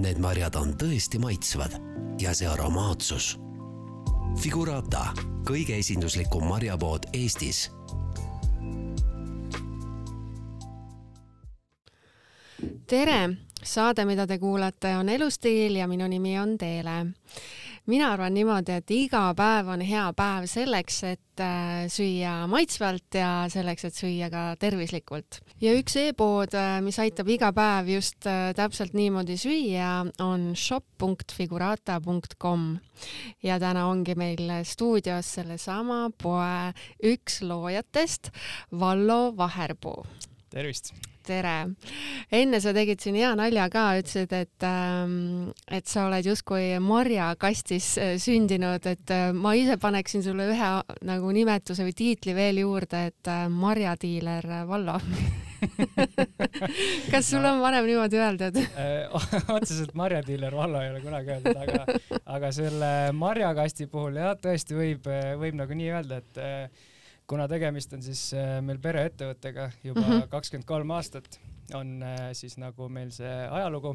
need 0.00 0.18
marjad 0.22 0.56
on 0.56 0.74
tõesti 0.80 1.20
maitsvad 1.22 1.76
ja 2.20 2.34
see 2.34 2.48
aromaatsus. 2.48 3.34
Figurata, 4.40 5.10
kõige 5.48 5.76
esinduslikum 5.80 6.46
marjapood 6.48 7.10
Eestis 7.12 7.68
tere, 12.90 13.30
saade, 13.62 14.04
mida 14.04 14.26
te 14.26 14.38
kuulate, 14.38 14.94
on 14.98 15.08
Elustiil 15.08 15.76
ja 15.78 15.86
minu 15.88 16.08
nimi 16.10 16.38
on 16.38 16.56
Teele. 16.58 17.06
Mina 17.90 18.12
arvan 18.14 18.30
niimoodi, 18.34 18.72
et 18.78 18.90
iga 18.94 19.34
päev 19.36 19.68
on 19.74 19.80
hea 19.84 20.12
päev 20.16 20.46
selleks, 20.50 21.02
et 21.08 21.40
äh, 21.42 21.88
süüa 21.90 22.46
maitsvalt 22.50 23.14
ja 23.18 23.30
selleks, 23.52 23.84
et 23.88 23.94
süüa 23.98 24.28
ka 24.32 24.56
tervislikult. 24.60 25.40
ja 25.62 25.70
üks 25.78 25.96
e-pood, 26.00 26.54
äh, 26.54 26.80
mis 26.84 26.98
aitab 27.02 27.28
iga 27.32 27.52
päev 27.56 27.88
just 27.96 28.26
äh, 28.30 28.52
täpselt 28.56 28.92
niimoodi 28.94 29.36
süüa, 29.40 29.92
on 30.22 30.40
shop.figurata.com 30.54 32.78
ja 33.46 33.58
täna 33.62 33.86
ongi 33.90 34.14
meil 34.18 34.44
stuudios 34.64 35.26
sellesama 35.40 36.10
poe 36.22 36.72
üks 37.12 37.34
loojatest, 37.42 38.30
Vallo 38.72 39.36
Vaherpuu. 39.36 40.06
tervist! 40.50 41.09
Tere! 41.26 41.56
enne 42.34 42.60
sa 42.62 42.72
tegid 42.76 43.02
siin 43.02 43.18
hea 43.18 43.30
nalja 43.38 43.66
ka, 43.72 43.84
ütlesid, 44.00 44.32
et, 44.36 44.66
ähm, 44.66 45.50
et 45.70 45.88
sa 45.90 46.06
oled 46.08 46.26
justkui 46.26 46.78
marjakastis 46.84 47.92
äh, 48.00 48.14
sündinud, 48.22 48.86
et 48.90 49.14
äh, 49.14 49.30
ma 49.36 49.54
ise 49.58 49.76
paneksin 49.80 50.24
sulle 50.24 50.50
ühe 50.52 50.72
nagu 51.06 51.34
nimetuse 51.34 51.86
või 51.86 51.94
tiitli 51.96 52.34
veel 52.36 52.62
juurde, 52.64 53.06
et 53.10 53.30
äh, 53.30 53.46
marjadiiler 53.52 54.46
Vallo. 54.68 54.98
Kas 57.12 57.26
sul 57.28 57.44
on 57.44 57.60
varem 57.60 57.84
niimoodi 57.88 58.20
öeldud? 58.20 58.56
Otseselt 59.56 59.92
marjadiiler 59.98 60.54
Vallo 60.56 60.80
ei 60.80 60.92
ole 60.94 61.02
kunagi 61.04 61.34
öeldud, 61.36 61.58
aga, 61.66 62.22
aga 62.36 62.52
selle 62.56 62.92
marjakasti 63.16 63.90
puhul 63.90 64.22
jah, 64.22 64.38
tõesti 64.40 64.78
võib, 64.78 65.10
võib 65.42 65.60
nagu 65.60 65.76
nii 65.76 65.92
öelda, 65.98 66.22
et 66.22 66.88
kuna 67.30 67.46
tegemist 67.50 67.94
on 67.94 68.02
siis 68.04 68.30
äh, 68.34 68.58
meil 68.64 68.80
pereettevõttega 68.82 69.70
juba 69.86 70.02
mhm. 70.02 70.28
kakskümmend 70.32 70.68
kolm 70.68 70.92
aastat, 70.96 71.38
on 71.78 72.00
äh, 72.02 72.30
siis 72.36 72.58
nagu 72.58 72.88
meil 72.90 73.12
see 73.14 73.30
ajalugu, 73.46 73.94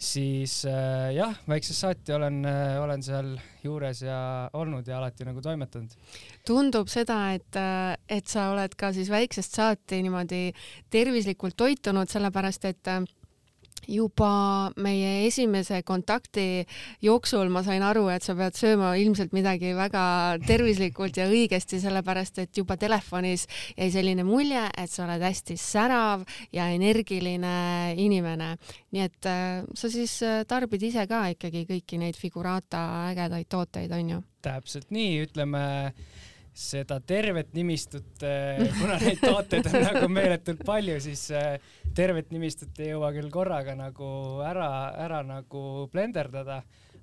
siis 0.00 0.56
äh, 0.68 1.10
jah, 1.14 1.36
väiksest 1.50 1.84
saati 1.84 2.16
olen, 2.16 2.40
olen 2.82 3.04
seal 3.06 3.36
juures 3.62 4.02
ja 4.02 4.18
olnud 4.58 4.88
ja 4.88 4.98
alati 4.98 5.28
nagu 5.28 5.42
toimetanud. 5.44 5.94
tundub 6.46 6.90
seda, 6.90 7.20
et, 7.36 7.60
et 8.08 8.26
sa 8.26 8.50
oled 8.54 8.74
ka 8.78 8.90
siis 8.96 9.12
väiksest 9.12 9.60
saati 9.60 10.02
niimoodi 10.02 10.50
tervislikult 10.90 11.58
toitunud, 11.60 12.10
sellepärast 12.10 12.70
et 12.72 12.94
juba 13.88 14.70
meie 14.80 15.26
esimese 15.26 15.82
kontakti 15.86 16.64
jooksul 17.04 17.50
ma 17.52 17.62
sain 17.66 17.82
aru, 17.86 18.06
et 18.12 18.24
sa 18.26 18.34
pead 18.38 18.56
sööma 18.58 18.92
ilmselt 19.00 19.34
midagi 19.36 19.72
väga 19.76 20.04
tervislikult 20.46 21.20
ja 21.20 21.28
õigesti, 21.30 21.80
sellepärast 21.82 22.42
et 22.44 22.60
juba 22.60 22.76
telefonis 22.80 23.46
jäi 23.76 23.90
selline 23.94 24.24
mulje, 24.26 24.66
et 24.78 24.90
sa 24.90 25.04
oled 25.06 25.22
hästi 25.24 25.56
särav 25.60 26.24
ja 26.52 26.70
energiline 26.74 27.94
inimene. 27.96 28.56
nii 28.90 29.02
et 29.06 29.26
äh, 29.26 29.62
sa 29.74 29.90
siis 29.90 30.20
äh, 30.26 30.42
tarbid 30.48 30.82
ise 30.82 31.06
ka 31.06 31.28
ikkagi 31.34 31.66
kõiki 31.68 32.00
neid 32.00 32.18
Figurata 32.18 33.10
ägedaid 33.10 33.48
tooteid, 33.48 33.92
on 33.92 34.16
ju? 34.16 34.24
täpselt 34.42 34.90
nii, 34.94 35.20
ütleme 35.26 35.62
seda 36.60 36.98
tervet 37.06 37.52
nimistut, 37.54 38.22
eh, 38.26 38.60
kuna 38.78 38.98
neid 39.00 39.20
tooteid 39.22 39.68
on 39.70 39.84
nagu 39.86 40.08
meeletult 40.12 40.64
palju, 40.66 40.98
siis 41.02 41.28
tervet 41.96 42.30
nimistut 42.34 42.78
ei 42.80 42.92
jõua 42.92 43.12
küll 43.16 43.30
korraga 43.32 43.74
nagu 43.78 44.10
ära, 44.46 44.70
ära 44.98 45.22
nagu 45.26 45.88
blenderdada, 45.92 46.60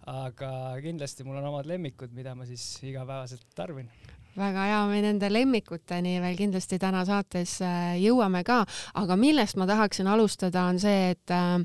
aga 0.07 0.51
kindlasti 0.83 1.25
mul 1.27 1.41
on 1.41 1.49
omad 1.51 1.67
lemmikud, 1.67 2.13
mida 2.15 2.35
ma 2.35 2.47
siis 2.47 2.63
igapäevaselt 2.87 3.49
tarbin 3.55 3.89
väga 4.37 4.65
hea, 4.69 4.81
me 4.89 4.99
nende 5.01 5.29
lemmikuteni 5.31 6.17
veel 6.21 6.37
kindlasti 6.37 6.77
täna 6.81 7.03
saates 7.07 7.57
äh, 7.65 7.95
jõuame 8.01 8.43
ka, 8.47 8.59
aga 9.01 9.17
millest 9.19 9.57
ma 9.57 9.67
tahaksin 9.69 10.09
alustada, 10.13 10.67
on 10.69 10.77
see, 10.81 11.13
et 11.15 11.33
äh, 11.33 11.55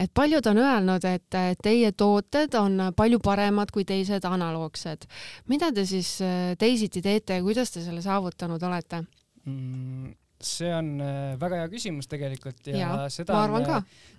et 0.00 0.12
paljud 0.16 0.46
on 0.50 0.62
öelnud, 0.62 1.04
et 1.04 1.38
teie 1.62 1.92
tooted 1.92 2.56
on 2.58 2.88
palju 2.96 3.20
paremad 3.24 3.72
kui 3.74 3.84
teised 3.88 4.24
analoogsed. 4.24 5.04
mida 5.52 5.72
te 5.72 5.84
siis 5.86 6.16
äh, 6.24 6.54
teisiti 6.58 7.02
teete 7.04 7.38
ja 7.38 7.44
kuidas 7.44 7.74
te 7.74 7.84
selle 7.84 8.02
saavutanud 8.02 8.62
olete 8.62 9.04
mm.? 9.44 10.27
See 10.40 10.70
on 10.70 10.92
väga 11.40 11.62
hea 11.62 11.68
küsimus 11.72 12.06
tegelikult 12.06 12.68
ja, 12.70 12.78
ja 12.78 13.06
seda 13.10 13.40
on, 13.42 13.64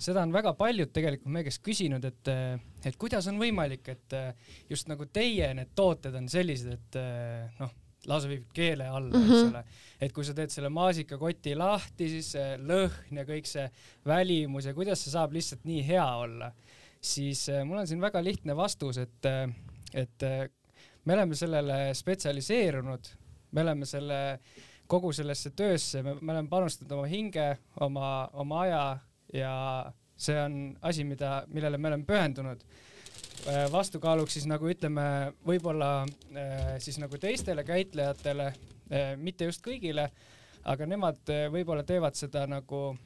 seda 0.02 0.26
on 0.26 0.34
väga 0.36 0.52
paljud 0.60 0.92
tegelikult 0.92 1.32
meie 1.32 1.48
käest 1.48 1.62
küsinud, 1.64 2.04
et, 2.04 2.32
et 2.84 2.98
kuidas 3.00 3.30
on 3.32 3.40
võimalik, 3.40 3.88
et 3.88 4.18
just 4.70 4.92
nagu 4.92 5.08
teie 5.08 5.54
need 5.56 5.72
tooted 5.80 6.18
on 6.20 6.28
sellised, 6.32 6.76
et 6.76 7.00
noh, 7.62 7.72
lausa 8.08 8.30
viib 8.32 8.48
keele 8.56 8.88
alla 8.88 9.18
mm, 9.18 9.26
-hmm. 9.26 9.34
eks 9.34 9.50
ole. 9.50 9.64
et 10.02 10.14
kui 10.14 10.26
sa 10.26 10.34
teed 10.34 10.50
selle 10.54 10.70
maasikakoti 10.70 11.56
lahti, 11.56 12.10
siis 12.10 12.32
see 12.36 12.58
lõhn 12.58 13.20
ja 13.20 13.26
kõik 13.28 13.50
see 13.50 13.66
välimus 14.06 14.70
ja 14.70 14.74
kuidas 14.74 15.04
see 15.04 15.12
saab 15.12 15.34
lihtsalt 15.36 15.66
nii 15.68 15.84
hea 15.88 16.06
olla, 16.24 16.52
siis 17.02 17.50
äh, 17.50 17.66
mul 17.66 17.82
on 17.82 17.88
siin 17.88 18.02
väga 18.02 18.24
lihtne 18.24 18.56
vastus, 18.56 18.98
et, 18.98 19.26
äh, 19.26 19.50
et 19.94 20.24
äh, 20.24 20.50
me 21.06 21.14
oleme 21.14 21.36
sellele 21.36 21.94
spetsialiseerunud, 21.94 23.14
me 23.52 23.62
oleme 23.62 23.86
selle, 23.86 24.40
kogu 24.90 25.14
sellesse 25.14 25.54
töösse, 25.56 26.02
me 26.04 26.18
oleme 26.18 26.50
panustanud 26.50 26.98
oma 26.98 27.08
hinge, 27.08 27.48
oma, 27.86 28.30
oma 28.34 28.62
aja 28.66 28.84
ja 29.34 29.56
see 30.18 30.38
on 30.42 30.60
asi, 30.82 31.06
mida, 31.06 31.44
millele 31.54 31.78
me 31.78 31.92
oleme 31.92 32.08
pühendunud 32.10 32.66
Äh, 33.48 33.72
vastukaaluks 33.72 34.34
siis 34.36 34.46
nagu 34.52 34.68
ütleme, 34.68 35.04
võib-olla 35.48 36.04
äh, 36.04 36.74
siis 36.84 36.98
nagu 37.00 37.16
teistele 37.18 37.64
käitlejatele, 37.64 38.50
äh, 38.92 39.14
mitte 39.16 39.48
just 39.48 39.64
kõigile, 39.64 40.10
aga 40.68 40.88
nemad 40.90 41.32
võib-olla 41.54 41.86
teevad 41.88 42.20
seda 42.20 42.44
nagu 42.50 42.98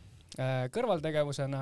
kõrvaltegevusena, 0.74 1.60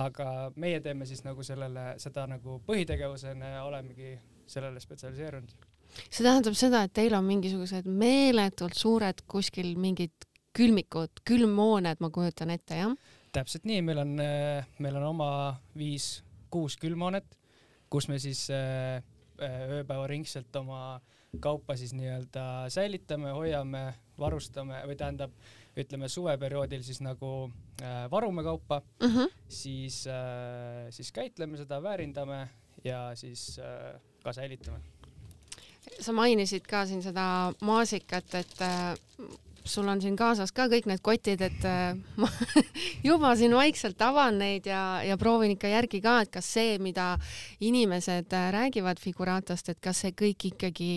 aga 0.00 0.28
meie 0.56 0.78
teeme 0.80 1.04
siis 1.04 1.20
nagu 1.26 1.44
sellele, 1.44 1.90
seda 2.00 2.24
nagu 2.30 2.56
põhitegevusena 2.64 3.50
ja 3.58 3.64
olemegi 3.68 4.14
sellele 4.48 4.80
spetsialiseerunud. 4.80 5.67
See 6.06 6.24
tähendab 6.24 6.56
seda, 6.58 6.84
et 6.86 6.94
teil 6.96 7.14
on 7.18 7.26
mingisugused 7.26 7.86
meeletult 7.86 8.76
suured 8.78 9.24
kuskil 9.26 9.74
mingid 9.80 10.14
külmikud, 10.58 11.22
külmhooned, 11.28 12.00
ma 12.00 12.10
kujutan 12.10 12.50
ette, 12.54 12.78
jah? 12.82 12.94
täpselt 13.32 13.66
nii, 13.68 13.82
meil 13.84 13.98
on, 14.02 14.14
meil 14.80 14.96
on 14.96 15.10
oma 15.10 15.30
viis-kuus 15.76 16.78
külmhoonet 16.80 17.38
kus 17.90 18.08
me 18.08 18.18
siis 18.20 18.46
äh, 18.52 19.00
äh, 19.40 19.62
ööpäevaringselt 19.78 20.56
oma 20.60 21.00
kaupa 21.40 21.76
siis 21.76 21.92
nii-öelda 21.96 22.68
säilitame, 22.72 23.32
hoiame, 23.36 23.82
varustame 24.18 24.80
või 24.88 24.96
tähendab, 24.98 25.34
ütleme 25.78 26.08
suveperioodil 26.10 26.84
siis 26.86 27.02
nagu 27.04 27.50
äh, 27.82 28.06
varume 28.10 28.44
kaupa 28.46 28.80
mm, 28.80 29.08
-hmm. 29.14 29.34
siis 29.48 30.06
äh,, 30.06 30.88
siis 30.90 31.12
käitleme 31.12 31.56
seda, 31.60 31.82
väärindame 31.82 32.48
ja 32.84 33.10
siis 33.14 33.58
äh, 33.58 34.00
ka 34.24 34.32
säilitame. 34.32 34.80
Sa 36.00 36.14
mainisid 36.16 36.66
ka 36.68 36.84
siin 36.86 37.02
seda 37.04 37.52
maasikat, 37.64 38.34
et 38.38 38.64
äh, 38.64 38.96
sul 39.68 39.88
on 39.88 40.00
siin 40.00 40.16
kaasas 40.16 40.52
ka 40.56 40.68
kõik 40.72 40.88
need 40.88 41.02
kotid, 41.04 41.42
et 41.44 41.68
äh, 41.68 41.94
ma 42.20 42.30
juba 43.04 43.34
siin 43.38 43.54
vaikselt 43.56 44.00
avan 44.02 44.40
neid 44.42 44.68
ja, 44.70 45.00
ja 45.04 45.18
proovin 45.20 45.54
ikka 45.56 45.72
järgi 45.72 46.02
ka, 46.04 46.18
et 46.24 46.32
kas 46.34 46.50
see, 46.58 46.76
mida 46.82 47.14
inimesed 47.60 48.32
äh, 48.32 48.50
räägivad 48.54 49.00
Figuratast, 49.02 49.72
et 49.72 49.80
kas 49.84 50.04
see 50.04 50.16
kõik 50.16 50.50
ikkagi 50.52 50.92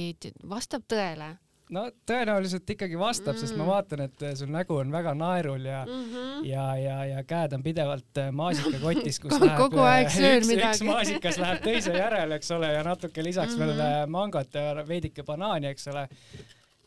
vastab 0.50 0.88
tõele 0.90 1.36
no 1.76 1.86
tõenäoliselt 2.08 2.70
ikkagi 2.76 3.00
vastab 3.00 3.36
mm., 3.36 3.42
sest 3.42 3.56
ma 3.58 3.64
mm. 3.64 3.72
vaatan, 3.72 4.04
et 4.08 4.24
äh, 4.28 4.36
sul 4.40 4.52
nägu 4.54 4.78
on 4.82 4.94
väga 4.94 5.14
naerul 5.18 5.66
ja 5.66 5.82
mm, 5.88 6.06
-hmm. 6.14 6.46
ja, 6.50 6.66
ja, 6.78 6.98
ja 7.14 7.24
käed 7.28 7.54
on 7.58 7.64
pidevalt 7.64 8.22
maasikakotis, 8.32 9.20
kus 9.20 9.32
kogu, 9.34 9.46
läheb 9.46 9.62
kogu 9.64 9.84
aeg 9.88 10.10
söön 10.14 10.48
midagi. 10.48 10.78
üks 10.78 10.88
maasikas 10.88 11.42
läheb 11.42 11.62
teise 11.64 11.94
järele, 11.98 12.40
eks 12.40 12.52
ole, 12.52 12.74
ja 12.74 12.84
natuke 12.84 13.24
lisaks 13.24 13.58
mm 13.58 13.64
-hmm. 13.64 13.78
veel 13.84 14.10
mangot 14.18 14.54
ja 14.54 14.88
veidike 14.88 15.24
banaani, 15.24 15.72
eks 15.72 15.88
ole 15.88 16.08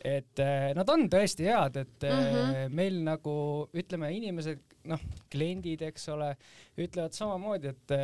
et 0.04 0.40
nad 0.76 0.88
on 0.92 1.06
tõesti 1.08 1.46
head, 1.48 1.76
et 1.80 2.02
mm 2.02 2.10
-hmm. 2.10 2.74
meil 2.76 2.98
nagu 3.04 3.36
ütleme, 3.72 4.10
inimesed, 4.12 4.60
noh, 4.84 5.00
kliendid, 5.32 5.80
eks 5.82 6.08
ole, 6.12 6.36
ütlevad 6.76 7.12
samamoodi, 7.16 7.68
et 7.68 7.94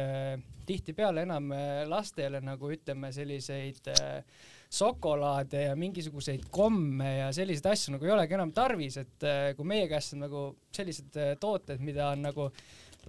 tihtipeale 0.67 1.23
enam 1.23 1.53
lastele 1.87 2.41
nagu 2.41 2.71
ütleme 2.73 3.13
selliseid 3.13 3.93
äh, 3.93 4.25
šokolaade 4.71 5.65
ja 5.65 5.79
mingisuguseid 5.79 6.45
komme 6.55 7.09
ja 7.17 7.31
selliseid 7.35 7.73
asju 7.73 7.97
nagu 7.97 8.07
ei 8.07 8.13
olegi 8.15 8.37
enam 8.37 8.53
tarvis, 8.55 9.01
et 9.03 9.27
äh, 9.27 9.41
kui 9.59 9.67
meie 9.67 9.89
käest 9.91 10.15
on 10.15 10.25
nagu 10.27 10.45
sellised 10.77 11.19
äh, 11.19 11.33
tooted, 11.43 11.83
mida 11.83 12.13
on 12.13 12.23
nagu 12.29 12.51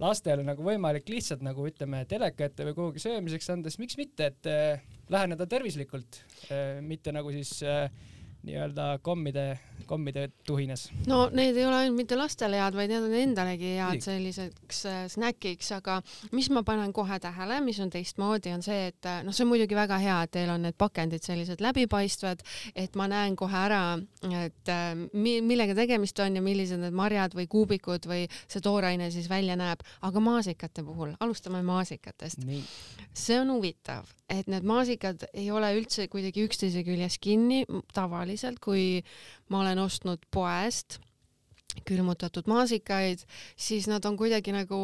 lastele 0.02 0.42
nagu 0.42 0.64
võimalik 0.64 1.10
lihtsalt 1.12 1.44
nagu 1.44 1.66
ütleme 1.68 2.02
teleka 2.10 2.48
ette 2.48 2.66
või 2.66 2.74
kuhugi 2.78 3.02
söömiseks 3.04 3.52
anda, 3.54 3.70
siis 3.70 3.82
miks 3.84 3.98
mitte, 4.00 4.32
et 4.32 4.50
äh, 4.50 4.82
läheneda 5.12 5.46
tervislikult 5.46 6.22
mitte 6.82 7.12
nagu 7.14 7.30
siis 7.34 7.60
äh, 7.68 7.86
nii-öelda 8.46 8.98
kommide, 9.02 9.58
kommide 9.86 10.28
tuhines. 10.46 10.88
no 11.06 11.28
need 11.32 11.56
ei 11.56 11.66
ole 11.66 11.76
ainult 11.82 11.98
mitte 12.00 12.16
lastele 12.18 12.58
head, 12.58 12.76
vaid 12.76 12.90
need 12.90 13.06
on 13.06 13.14
endalegi 13.18 13.74
head 13.76 14.02
selliseks 14.04 14.82
äh, 14.90 15.02
snäkiks, 15.12 15.72
aga 15.78 16.00
mis 16.32 16.50
ma 16.54 16.64
panen 16.66 16.92
kohe 16.96 17.18
tähele, 17.22 17.60
mis 17.64 17.80
on 17.84 17.92
teistmoodi, 17.92 18.52
on 18.56 18.64
see, 18.66 18.88
et 18.90 19.10
noh, 19.26 19.34
see 19.34 19.46
on 19.46 19.52
muidugi 19.52 19.78
väga 19.78 19.98
hea, 20.02 20.18
et 20.26 20.34
teil 20.38 20.50
on 20.54 20.66
need 20.66 20.78
pakendid 20.78 21.24
sellised 21.24 21.62
läbipaistvad, 21.62 22.42
et 22.74 22.98
ma 22.98 23.08
näen 23.10 23.36
kohe 23.38 23.58
ära, 23.62 23.82
et 24.42 24.72
äh, 24.72 24.90
mi 25.12 25.38
millega 25.44 25.76
tegemist 25.78 26.18
on 26.24 26.38
ja 26.38 26.42
millised 26.44 26.82
need 26.82 26.96
marjad 26.96 27.36
või 27.38 27.48
kuubikud 27.50 28.08
või 28.10 28.26
see 28.46 28.62
tooraine 28.64 29.10
siis 29.14 29.28
välja 29.30 29.56
näeb, 29.58 29.82
aga 30.02 30.22
maasikate 30.22 30.84
puhul, 30.86 31.14
alustame 31.20 31.62
maasikatest. 31.66 32.42
see 33.12 33.38
on 33.40 33.54
huvitav, 33.54 34.08
et 34.32 34.48
need 34.48 34.64
maasikad 34.66 35.26
ei 35.32 35.50
ole 35.52 35.70
üldse 35.76 36.08
kuidagi 36.12 36.46
üksteise 36.48 36.84
küljes 36.86 37.18
kinni 37.22 37.62
tavaliselt, 37.94 38.60
kui 38.64 39.02
ma 39.52 39.62
olen 39.62 39.82
ostnud 39.84 40.24
poest 40.32 41.00
külmutatud 41.88 42.46
maasikaid, 42.50 43.22
siis 43.56 43.86
nad 43.88 44.04
on 44.04 44.16
kuidagi 44.20 44.52
nagu 44.54 44.78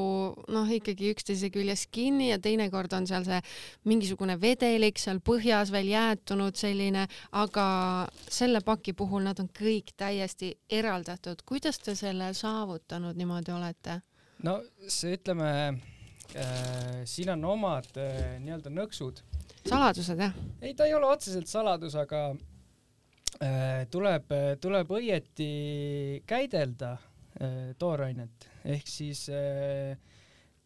noh, 0.49 0.71
ikkagi 0.73 1.13
üksteise 1.13 1.51
küljes 1.53 1.87
kinni 1.93 2.31
ja 2.31 2.39
teinekord 2.43 2.93
on 2.97 3.07
seal 3.09 3.27
see 3.27 3.41
mingisugune 3.89 4.39
vedelik 4.41 5.01
seal 5.01 5.21
põhjas 5.25 5.73
veel 5.75 5.91
jäätunud 5.93 6.57
selline, 6.59 7.07
aga 7.33 7.67
selle 8.25 8.63
paki 8.65 8.97
puhul 8.97 9.27
nad 9.29 9.41
on 9.43 9.51
kõik 9.53 9.93
täiesti 9.97 10.55
eraldatud. 10.71 11.45
kuidas 11.45 11.79
te 11.79 11.95
selle 11.99 12.33
saavutanud 12.35 13.17
niimoodi 13.17 13.53
olete? 13.53 14.01
no 14.43 14.61
see, 14.87 15.17
ütleme 15.19 15.51
äh,, 16.37 17.05
siin 17.05 17.35
on 17.37 17.45
omad 17.45 17.91
äh, 17.97 18.39
nii-öelda 18.41 18.73
nõksud. 18.73 19.23
Saladused 19.69 20.21
jah? 20.21 20.39
ei, 20.63 20.75
ta 20.75 20.87
ei 20.87 20.95
ole 20.95 21.07
otseselt 21.13 21.51
saladus, 21.51 21.95
aga 21.99 22.31
Äh, 23.39 23.85
tuleb, 23.87 24.33
tuleb 24.59 24.89
õieti 24.91 25.49
käidelda 26.27 26.97
äh, 26.97 27.69
toorainet 27.79 28.49
ehk 28.67 28.89
siis 28.91 29.29
äh, 29.31 29.95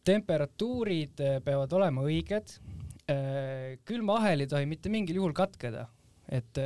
temperatuurid 0.03 1.21
peavad 1.45 1.75
olema 1.77 2.03
õiged. 2.03 2.57
külmaahel 3.83 4.41
ei 4.41 4.47
tohi 4.47 4.65
mitte 4.65 4.89
mingil 4.89 5.17
juhul 5.19 5.33
katkeda, 5.35 5.83
et 6.33 6.59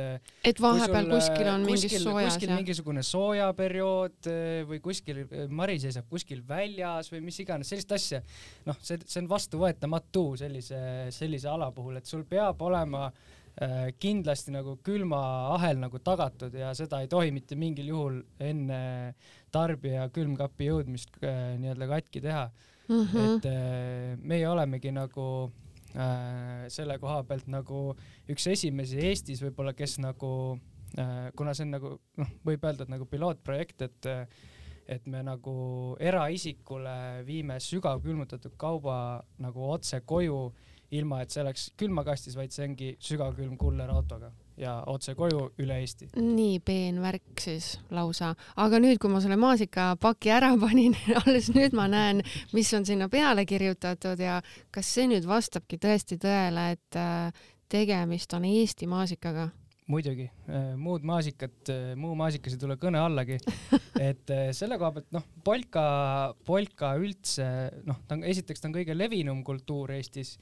et 0.48 0.60
vahepeal 0.62 1.10
kuskil 1.10 1.50
on 1.52 1.66
kuskil, 1.68 1.90
mingi 1.92 2.02
soojas 2.02 2.34
kuskil 2.34 2.52
jah? 2.52 2.60
mingisugune 2.62 3.02
soojaperiood 3.04 4.30
või 4.70 4.82
kuskil 4.84 5.24
mari 5.52 5.78
seisab 5.82 6.08
kuskil 6.08 6.40
väljas 6.48 7.12
või 7.12 7.20
mis 7.26 7.40
iganes 7.44 7.68
sellist 7.68 7.92
asja, 7.92 8.22
noh, 8.68 8.78
see, 8.80 9.00
see 9.04 9.20
on 9.22 9.28
vastuvõetamatu 9.28 10.24
sellise, 10.40 10.80
sellise 11.14 11.50
ala 11.52 11.68
puhul, 11.74 12.00
et 12.00 12.08
sul 12.08 12.24
peab 12.28 12.62
olema 12.64 13.10
äh, 13.10 13.38
Äh, 13.58 13.88
kindlasti 13.98 14.52
nagu 14.54 14.76
külmaahel 14.86 15.80
nagu 15.82 15.98
tagatud 15.98 16.52
ja 16.54 16.68
seda 16.78 17.00
ei 17.02 17.08
tohi 17.10 17.32
mitte 17.34 17.56
mingil 17.58 17.88
juhul 17.90 18.20
enne 18.38 18.78
tarbija 19.50 20.04
külmkapi 20.14 20.68
jõudmist 20.68 21.16
äh, 21.26 21.56
nii-öelda 21.58 21.88
katki 21.90 22.22
teha 22.22 22.44
mm. 22.46 23.00
-hmm. 23.00 23.32
et 23.32 23.48
äh, 23.50 24.20
meie 24.22 24.46
olemegi 24.46 24.92
nagu 24.94 25.26
äh, 25.48 25.67
selle 26.70 26.98
koha 27.02 27.22
pealt 27.26 27.48
nagu 27.50 27.80
üks 28.30 28.46
esimesi 28.52 29.00
Eestis 29.08 29.42
võib-olla, 29.42 29.74
kes 29.74 29.98
nagu 30.02 30.30
äh,, 30.98 31.28
kuna 31.36 31.54
see 31.56 31.66
on 31.66 31.74
nagu 31.74 31.92
noh, 32.20 32.32
võib 32.46 32.64
öelda, 32.64 32.86
et 32.86 32.94
nagu 32.94 33.08
pilootprojekt, 33.10 33.88
et 33.88 34.12
et 34.88 35.04
me 35.04 35.20
nagu 35.20 35.54
eraisikule 36.00 37.20
viime 37.26 37.58
sügavkülmutatud 37.60 38.54
kauba 38.56 39.20
nagu 39.44 39.66
otse 39.68 40.00
koju 40.00 40.38
ilma 40.96 41.20
et 41.20 41.34
see 41.34 41.42
oleks 41.42 41.66
külmakastis, 41.76 42.38
vaid 42.38 42.54
see 42.54 42.64
ongi 42.70 42.94
sügavkülm 43.04 43.58
kuller 43.60 43.92
autoga 43.92 44.30
ja 44.58 44.74
otse 44.86 45.14
koju 45.14 45.48
üle 45.62 45.78
Eesti. 45.82 46.10
nii 46.16 46.58
peen 46.64 47.00
värk 47.02 47.42
siis 47.42 47.70
lausa, 47.94 48.32
aga 48.56 48.80
nüüd, 48.82 48.98
kui 49.00 49.12
ma 49.12 49.20
selle 49.24 49.38
maasikapaki 49.40 50.32
ära 50.34 50.54
panin 50.60 50.96
alles 51.22 51.50
nüüd 51.54 51.76
ma 51.78 51.88
näen, 51.90 52.24
mis 52.52 52.72
on 52.74 52.86
sinna 52.88 53.08
peale 53.12 53.46
kirjutatud 53.48 54.20
ja 54.20 54.40
kas 54.74 54.90
see 54.94 55.08
nüüd 55.10 55.28
vastabki 55.28 55.78
tõesti 55.82 56.18
tõele, 56.22 56.72
et 56.76 56.98
äh, 56.98 57.46
tegemist 57.68 58.34
on 58.34 58.48
Eesti 58.48 58.90
maasikaga? 58.90 59.48
Muidugi, 59.88 60.26
äh, 60.52 60.72
muud 60.76 61.04
maasikat, 61.08 61.70
äh, 61.72 61.92
muu 61.96 62.12
maasikas 62.18 62.54
ei 62.54 62.60
tule 62.60 62.76
kõne 62.80 63.00
allagi. 63.00 63.38
et 64.08 64.30
äh, 64.34 64.50
selle 64.56 64.76
koha 64.80 64.92
pealt 64.98 65.10
noh, 65.16 65.24
polka, 65.44 65.84
polka 66.46 66.92
üldse 67.00 67.46
noh, 67.88 68.02
ta 68.06 68.18
on, 68.18 68.24
esiteks 68.28 68.60
ta 68.60 68.68
on 68.68 68.76
kõige 68.76 68.96
levinum 68.96 69.40
kultuur 69.46 69.94
Eestis, 69.96 70.36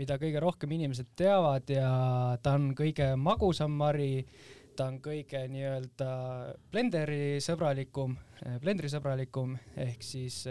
mida 0.00 0.18
kõige 0.20 0.42
rohkem 0.44 0.74
inimesed 0.76 1.14
teavad 1.18 1.72
ja 1.72 1.90
ta 2.44 2.56
on 2.58 2.74
kõige 2.76 3.14
magusam 3.20 3.72
mari, 3.80 4.26
ta 4.76 4.90
on 4.90 4.98
kõige 5.02 5.46
nii-öelda 5.50 6.10
blenderi 6.72 7.38
sõbralikum, 7.44 8.14
blendri 8.62 8.90
sõbralikum 8.92 9.56
ehk 9.80 10.04
siis 10.04 10.42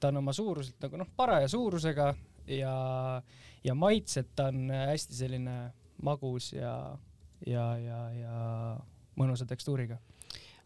ta 0.00 0.10
on 0.10 0.22
oma 0.22 0.34
suuruselt 0.34 0.78
nagu 0.82 0.98
noh, 0.98 1.10
paraja 1.16 1.50
suurusega 1.50 2.06
ja, 2.54 2.76
ja 3.66 3.76
maitselt 3.78 4.32
ta 4.38 4.48
on 4.50 4.70
hästi 4.74 5.18
selline 5.20 5.58
magus 6.02 6.52
ja 6.54 6.74
ja, 7.46 7.66
ja, 7.78 8.00
ja 8.18 8.36
mõnusa 9.18 9.46
tekstuuriga 9.46 9.98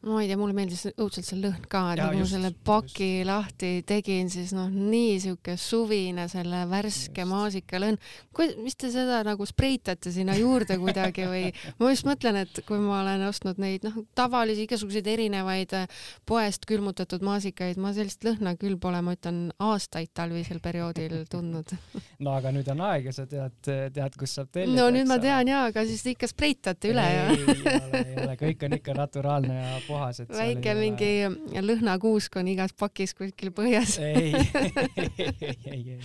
ma 0.07 0.21
ei 0.23 0.29
tea, 0.31 0.39
mulle 0.39 0.55
meeldis 0.55 0.85
õudselt 0.93 1.27
see 1.27 1.41
lõhn 1.41 1.65
ka, 1.67 1.81
et 1.93 1.99
nagu 1.99 2.21
ma 2.21 2.27
selle 2.31 2.53
paki 2.65 3.09
just. 3.19 3.27
lahti 3.27 3.71
tegin, 3.87 4.29
siis 4.31 4.53
noh, 4.55 4.69
nii 4.71 5.17
siuke 5.25 5.57
suvine 5.59 6.29
selle 6.31 6.61
värske 6.71 7.25
maasikalõhn. 7.27 7.99
mis 8.63 8.79
te 8.79 8.93
seda 8.95 9.25
nagu 9.27 9.47
spreitate 9.49 10.13
sinna 10.15 10.37
juurde 10.39 10.79
kuidagi 10.79 11.27
või 11.27 11.49
ma 11.81 11.91
just 11.91 12.07
mõtlen, 12.07 12.39
et 12.45 12.61
kui 12.69 12.79
ma 12.79 13.01
olen 13.01 13.27
ostnud 13.27 13.59
neid 13.59 13.89
noh, 13.89 13.97
tavalisi 14.15 14.69
igasuguseid 14.69 15.11
erinevaid 15.11 15.75
äh, 15.75 15.89
poest 16.27 16.69
külmutatud 16.71 17.25
maasikaid, 17.27 17.81
ma 17.83 17.91
sellist 17.97 18.23
lõhna 18.27 18.55
küll 18.61 18.79
pole, 18.79 19.03
ma 19.03 19.17
ütlen, 19.19 19.49
aastaid 19.59 20.15
talvisel 20.15 20.63
perioodil 20.63 21.25
tundnud 21.33 21.75
no 22.23 22.37
aga 22.39 22.55
nüüd 22.55 22.71
on 22.71 22.85
aeg 22.93 23.11
ja 23.11 23.17
sa 23.19 23.27
tead, 23.27 23.59
tead, 23.67 24.15
kus 24.15 24.39
saab 24.39 24.55
tellida. 24.55 24.79
no 24.79 24.93
nüüd 24.95 25.11
ma 25.11 25.19
tean 25.19 25.51
ja, 25.51 25.67
aga 25.73 25.83
siis 25.91 26.07
te 26.07 26.15
ikka 26.15 26.31
spreitate 26.31 26.95
üle 26.95 27.03
ja? 27.03 27.29
ei, 27.35 27.43
ei 27.51 27.77
ole, 27.83 28.07
ei 28.07 28.19
ole, 28.23 28.39
kõik 28.47 28.67
on 28.69 28.79
ikka 28.79 28.99
naturaalne 29.03 29.59
ja 29.59 29.77
puhas, 29.89 30.23
et 30.23 30.33
väike 30.33 30.75
mingi 30.79 31.11
ole... 31.27 31.65
lõhnakuusk 31.73 32.39
on 32.41 32.53
igas 32.53 32.75
pakis 32.79 33.15
kuskil 33.19 33.53
põhjas. 33.57 33.99
Ei 34.09 34.33
ei, 34.33 35.35
ei, 35.49 35.57
ei, 35.73 35.99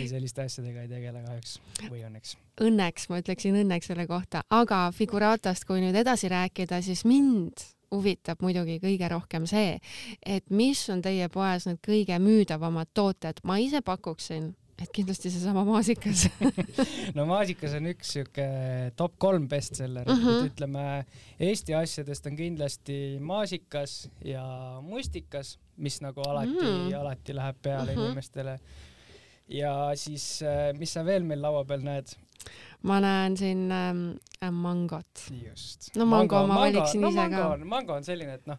ei 0.00 0.04
selliste 0.10 0.44
asjadega 0.44 0.84
ei 0.84 0.90
tegele 0.90 1.22
kahjuks. 1.24 1.56
Või 1.88 2.04
õnneks. 2.08 2.36
Õnneks, 2.64 3.08
ma 3.10 3.22
ütleksin 3.22 3.58
õnneks 3.62 3.90
selle 3.92 4.06
kohta, 4.10 4.42
aga 4.50 4.88
Figuratast, 4.94 5.66
kui 5.68 5.82
nüüd 5.84 5.96
edasi 5.98 6.30
rääkida, 6.32 6.80
siis 6.84 7.04
mind 7.08 7.64
huvitab 7.94 8.42
muidugi 8.44 8.78
kõige 8.82 9.08
rohkem 9.10 9.46
see, 9.48 9.78
et 10.26 10.44
mis 10.50 10.80
on 10.92 11.02
teie 11.04 11.28
poes 11.32 11.68
need 11.68 11.80
kõige 11.84 12.18
müüdavamad 12.22 12.90
tooted. 12.94 13.40
ma 13.44 13.58
ise 13.62 13.80
pakuksin 13.84 14.52
et 14.82 14.90
kindlasti 14.94 15.30
seesama 15.32 15.64
maasikas 15.66 16.26
no 17.16 17.24
maasikas 17.28 17.74
on 17.78 17.90
üks 17.90 18.12
siuke 18.16 18.46
top 18.98 19.16
kolm 19.18 19.48
bestseller 19.50 20.06
uh, 20.06 20.14
-huh. 20.14 20.20
et 20.20 20.36
mhm. 20.36 20.50
ütleme 20.52 20.84
Eesti 21.48 21.74
asjadest 21.74 22.26
on 22.26 22.36
kindlasti 22.36 23.18
maasikas 23.20 24.08
ja 24.24 24.44
mustikas, 24.82 25.58
mis 25.76 26.00
nagu 26.02 26.22
alati 26.26 26.54
mm., 26.54 26.94
alati 27.00 27.34
läheb 27.34 27.58
peale 27.62 27.92
uh 27.92 27.96
mhm. 27.96 28.00
-huh. 28.00 28.06
inimestele. 28.06 28.58
ja 29.48 29.90
siis, 29.94 30.42
äh, 30.42 30.78
mis 30.78 30.92
sa 30.92 31.04
veel 31.04 31.24
meil 31.24 31.42
laua 31.42 31.64
peal 31.64 31.80
näed? 31.80 32.14
ma 32.82 33.00
näen 33.00 33.36
siin 33.36 33.72
ähm, 33.72 34.10
äh, 34.42 34.50
mangot. 34.50 35.26
just. 35.48 35.96
no 35.96 36.06
mango, 36.06 36.34
mango 36.34 36.46
ma 36.46 36.60
valiksin 36.60 37.00
no, 37.00 37.08
ise 37.08 37.28
ka. 37.30 37.56
mango 37.64 37.94
on 37.94 38.04
selline, 38.04 38.34
et 38.34 38.46
noh, 38.46 38.58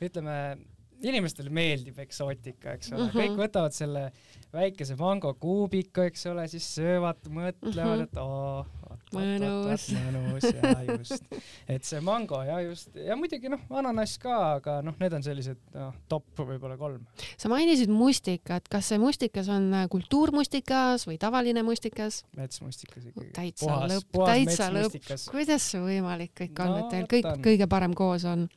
ütleme 0.00 0.58
inimestele 1.06 1.52
meeldib 1.54 1.98
eksootika, 2.02 2.76
eks 2.76 2.92
ole 2.92 3.04
mm, 3.04 3.08
-hmm. 3.08 3.20
kõik 3.20 3.38
võtavad 3.44 3.76
selle 3.76 4.10
väikese 4.52 4.96
mangokuubiku, 4.98 6.04
eks 6.10 6.26
ole, 6.26 6.46
siis 6.50 6.66
söövad, 6.74 7.20
mõtlevad 7.30 8.04
et 8.04 8.18
oo, 8.18 8.64
mõnus, 9.14 9.86
mõnus 9.94 10.46
ja 10.50 10.72
just, 10.88 11.36
et 11.70 11.86
see 11.86 12.00
mango 12.04 12.40
ja 12.46 12.58
just 12.64 12.96
ja 12.98 13.16
muidugi 13.18 13.52
noh, 13.52 13.62
ananass 13.80 14.18
ka, 14.22 14.36
aga 14.56 14.78
noh, 14.86 14.96
need 15.00 15.14
on 15.16 15.24
sellised 15.26 15.60
noh, 15.76 15.94
top 16.10 16.42
võib-olla 16.42 16.76
kolm. 16.80 17.06
sa 17.38 17.50
mainisid 17.52 17.92
mustikat, 17.94 18.66
kas 18.72 18.90
see 18.90 19.00
mustikas 19.02 19.50
on 19.52 19.70
äh, 19.82 19.86
kultuurmustikas 19.92 21.06
või 21.08 21.20
tavaline 21.22 21.62
mustikas? 21.66 22.24
metsmustikas 22.38 23.06
ikkagi. 23.12 23.30
täitsa 23.36 23.80
lõpp, 23.90 24.18
täitsa 24.18 24.70
lõpp, 24.74 24.98
kuidas 25.30 25.70
see 25.72 25.82
võimalik 25.84 26.34
kõik 26.42 26.64
on 26.64 26.74
no,, 26.74 26.82
et 26.82 26.94
teil 26.96 27.08
kõik 27.14 27.32
on. 27.34 27.46
kõige 27.46 27.70
parem 27.70 27.94
koos 27.94 28.26
on? 28.28 28.48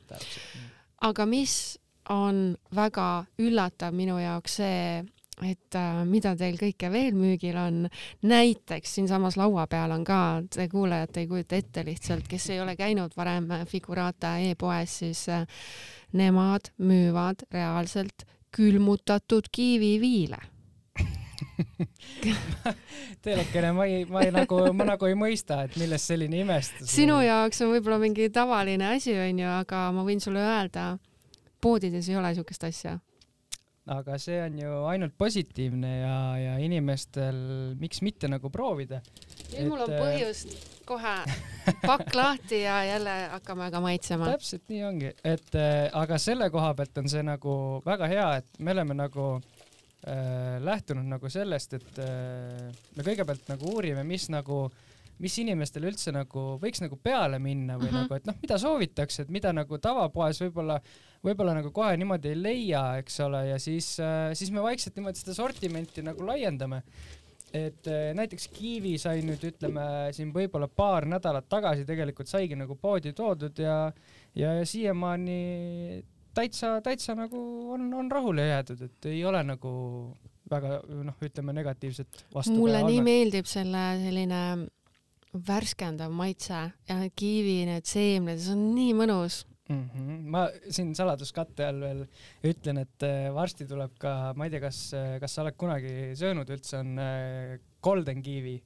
aga 1.04 1.26
mis 1.28 1.78
on 2.12 2.56
väga 2.74 3.24
üllatav 3.40 3.94
minu 3.96 4.18
jaoks 4.20 4.58
see, 4.60 5.04
et 5.42 5.78
äh, 5.78 6.02
mida 6.06 6.34
teil 6.38 6.58
kõike 6.60 6.90
veel 6.92 7.16
müügil 7.18 7.56
on. 7.58 7.88
näiteks 8.22 8.94
siinsamas 8.98 9.38
laua 9.40 9.66
peal 9.66 9.94
on 9.96 10.04
ka, 10.06 10.42
te 10.50 10.68
kuulajad 10.68 11.16
ei 11.22 11.28
kujuta 11.30 11.56
ette 11.56 11.84
lihtsalt, 11.84 12.28
kes 12.28 12.50
ei 12.54 12.60
ole 12.60 12.76
käinud 12.76 13.16
varem 13.16 13.50
Figurata 13.66 14.36
e-poes, 14.38 14.98
siis 15.02 15.28
äh, 15.28 15.46
nemad 16.12 16.72
müüvad 16.78 17.46
reaalselt 17.52 18.26
külmutatud 18.54 19.50
kiiviviile 19.50 20.38
teelekene, 23.24 23.72
ma 23.72 23.86
ei, 23.86 24.04
ma 24.04 24.22
ei 24.24 24.30
nagu, 24.34 24.60
ma 24.76 24.86
nagu 24.88 25.08
ei 25.08 25.16
mõista, 25.18 25.62
et 25.66 25.76
millest 25.80 26.10
selline 26.10 26.40
imestus. 26.42 26.90
sinu 26.94 27.18
jaoks 27.24 27.62
on 27.64 27.72
võib-olla 27.74 27.98
mingi 28.02 28.30
tavaline 28.34 28.94
asi, 28.94 29.14
onju, 29.18 29.48
aga 29.60 29.86
ma 29.94 30.04
võin 30.06 30.22
sulle 30.22 30.42
öelda, 30.44 30.94
poodides 31.64 32.08
ei 32.10 32.20
ole 32.20 32.34
siukest 32.36 32.68
asja. 32.68 32.98
aga 33.94 34.16
see 34.16 34.38
on 34.40 34.54
ju 34.56 34.76
ainult 34.88 35.12
positiivne 35.20 35.90
ja, 35.98 36.14
ja 36.40 36.52
inimestel, 36.64 37.36
miks 37.80 38.00
mitte 38.04 38.30
nagu 38.32 38.48
proovida. 38.52 39.02
nüüd 39.52 39.68
mul 39.68 39.84
on 39.84 39.92
äh, 39.92 40.00
põhjust 40.00 40.54
kohe 40.88 41.16
pakk 41.82 42.14
lahti 42.16 42.62
ja 42.62 42.78
jälle 42.88 43.16
hakkame 43.34 43.68
ka 43.72 43.82
maitsema. 43.84 44.30
täpselt 44.32 44.64
nii 44.72 44.84
ongi, 44.88 45.12
et 45.24 45.58
äh, 45.58 45.90
aga 45.92 46.18
selle 46.22 46.48
koha 46.54 46.72
pealt 46.78 47.02
on 47.04 47.12
see 47.12 47.24
nagu 47.26 47.58
väga 47.84 48.08
hea, 48.12 48.30
et 48.40 48.58
me 48.58 48.72
oleme 48.72 48.96
nagu 48.96 49.28
äh, 49.36 50.56
lähtunud 50.64 51.08
nagu 51.16 51.32
sellest, 51.32 51.76
et 51.80 52.02
äh, 52.04 52.72
me 52.96 53.06
kõigepealt 53.06 53.52
nagu 53.52 53.76
uurime, 53.76 54.04
mis 54.08 54.30
nagu 54.32 54.64
mis 55.22 55.36
inimestele 55.38 55.88
üldse 55.90 56.12
nagu 56.14 56.44
võiks 56.62 56.82
nagu 56.82 56.98
peale 57.00 57.38
minna 57.42 57.76
või 57.78 57.88
mm 57.88 57.94
-hmm. 57.94 58.06
nagu, 58.08 58.14
et 58.18 58.26
noh, 58.26 58.38
mida 58.42 58.58
soovitakse, 58.58 59.22
et 59.22 59.30
mida 59.30 59.52
nagu 59.54 59.78
tavapoes 59.78 60.40
võib-olla, 60.42 60.80
võib-olla 61.24 61.56
nagu 61.56 61.72
kohe 61.74 61.96
niimoodi 62.00 62.32
ei 62.32 62.40
leia, 62.40 62.84
eks 63.02 63.20
ole, 63.24 63.44
ja 63.52 63.58
siis 63.62 63.94
äh,, 64.02 64.32
siis 64.36 64.52
me 64.54 64.64
vaikselt 64.64 64.96
niimoodi 64.98 65.22
seda 65.22 65.36
sortimenti 65.36 66.04
nagu 66.04 66.26
laiendame. 66.26 66.82
et 67.54 67.86
äh, 67.86 68.08
näiteks 68.18 68.48
kiivi 68.50 68.96
sai 68.98 69.22
nüüd 69.22 69.44
ütleme 69.46 69.84
siin 70.12 70.32
võib-olla 70.34 70.66
paar 70.66 71.06
nädalat 71.06 71.46
tagasi 71.48 71.84
tegelikult 71.86 72.26
saigi 72.26 72.58
nagu 72.58 72.74
poodi 72.74 73.12
toodud 73.14 73.58
ja, 73.62 73.92
ja, 74.34 74.54
ja 74.58 74.66
siiamaani 74.66 76.02
täitsa, 76.34 76.80
täitsa 76.82 77.14
nagu 77.14 77.40
on, 77.72 77.86
on 77.94 78.10
rahule 78.10 78.48
jäädud, 78.48 78.82
et 78.88 79.06
ei 79.12 79.24
ole 79.24 79.42
nagu 79.46 79.70
väga 80.50 80.80
noh, 81.06 81.16
ütleme 81.24 81.54
negatiivset 81.56 82.26
vastu. 82.34 82.56
mulle 82.58 82.82
nii 82.82 82.98
andmed. 82.98 83.10
meeldib 83.10 83.48
selle 83.48 83.84
selline 84.02 84.42
värskendav 85.46 86.12
maitse 86.14 86.58
ja 86.88 86.98
kiivi, 87.16 87.64
need 87.70 87.86
seemned, 87.88 88.42
see 88.42 88.54
on 88.54 88.66
nii 88.74 88.92
mõnus 88.98 89.44
mm. 89.68 89.82
-hmm. 89.90 90.22
ma 90.36 90.46
siin 90.68 90.94
saladuskatte 90.94 91.66
all 91.66 91.80
veel 91.80 92.06
ütlen, 92.52 92.82
et 92.84 93.06
äh, 93.08 93.28
varsti 93.34 93.66
tuleb 93.70 93.98
ka, 93.98 94.32
ma 94.36 94.48
ei 94.48 94.54
tea, 94.54 94.64
kas, 94.64 94.80
kas 95.20 95.34
sa 95.34 95.44
oled 95.44 95.56
kunagi 95.60 96.14
söönud 96.18 96.50
üldse, 96.50 96.80
on 96.80 96.98
äh, 96.98 97.58
golden 97.84 98.22
kiivi 98.22 98.58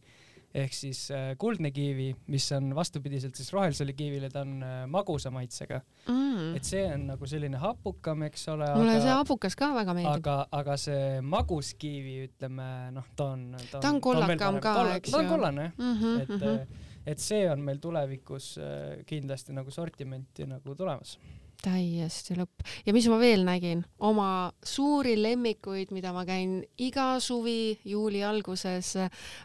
ehk 0.56 0.72
siis 0.72 1.00
äh, 1.12 1.32
kuldne 1.40 1.70
kiivi, 1.74 2.08
mis 2.32 2.46
on 2.56 2.70
vastupidiselt 2.76 3.36
siis 3.36 3.50
rohelisele 3.52 3.92
kiivile, 3.96 4.30
ta 4.32 4.42
on 4.46 4.62
äh, 4.64 4.78
magusa 4.88 5.30
maitsega 5.32 5.80
mm.. 6.08 6.54
et 6.56 6.68
see 6.68 6.84
on 6.88 7.04
nagu 7.10 7.28
selline 7.28 7.60
hapukam, 7.60 8.24
eks 8.28 8.48
ole. 8.54 8.68
mulle 8.78 8.96
aga, 8.96 9.04
see 9.04 9.16
hapukas 9.18 9.58
ka 9.58 9.70
väga 9.76 9.96
meeldib. 9.98 10.22
aga, 10.22 10.36
aga 10.60 10.76
see 10.80 11.20
magus 11.20 11.74
kiivi, 11.80 12.16
ütleme 12.30 12.68
noh, 12.96 13.10
ta 13.16 13.32
on. 13.34 13.44
ta 13.74 13.82
on 13.90 14.00
kollakam 14.04 14.60
ka, 14.64 14.74
eks 14.96 15.10
ju. 15.10 15.16
ta 15.16 15.22
on 15.22 15.32
kollane 15.34 15.72
mm, 15.76 15.94
-hmm, 15.94 16.22
et 16.22 16.28
mm, 16.28 16.40
-hmm. 16.40 16.86
Et 17.08 17.22
see 17.22 17.44
on 17.50 17.62
meil 17.64 17.80
tulevikus 17.82 18.54
äh, 18.60 19.02
kindlasti 19.08 19.56
nagu 19.56 19.72
sortimenti 19.74 20.46
nagu 20.48 20.76
tulemas 20.78 21.16
täiesti 21.62 22.36
lõpp. 22.38 22.62
ja 22.86 22.92
mis 22.94 23.08
ma 23.10 23.18
veel 23.18 23.42
nägin, 23.46 23.82
oma 24.06 24.52
suuri 24.62 25.16
lemmikuid, 25.18 25.90
mida 25.94 26.12
ma 26.14 26.22
käin 26.28 26.60
iga 26.78 27.16
suvi 27.22 27.78
juuli 27.88 28.22
alguses 28.22 28.94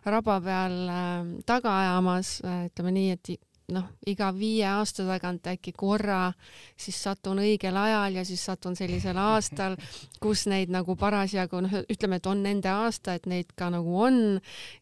raba 0.06 0.38
peal 0.44 0.78
äh, 0.94 1.32
taga 1.50 1.74
ajamas, 1.80 2.36
äh, 2.46 2.68
ütleme 2.70 2.94
nii, 3.00 3.18
et 3.18 3.34
noh, 3.72 3.86
iga 4.10 4.30
viie 4.36 4.66
aasta 4.68 5.06
tagant 5.08 5.48
äkki 5.48 5.72
korra, 5.78 6.34
siis 6.76 6.98
satun 7.06 7.40
õigel 7.44 7.78
ajal 7.80 8.18
ja 8.20 8.24
siis 8.28 8.44
satun 8.44 8.76
sellisel 8.76 9.18
aastal, 9.20 9.78
kus 10.24 10.46
neid 10.52 10.74
nagu 10.74 10.98
parasjagu 11.00 11.62
noh, 11.64 11.76
ütleme, 11.92 12.20
et 12.20 12.28
on 12.28 12.44
nende 12.44 12.72
aasta, 12.72 13.16
et 13.16 13.28
neid 13.30 13.54
ka 13.56 13.70
nagu 13.74 13.96
on 14.04 14.20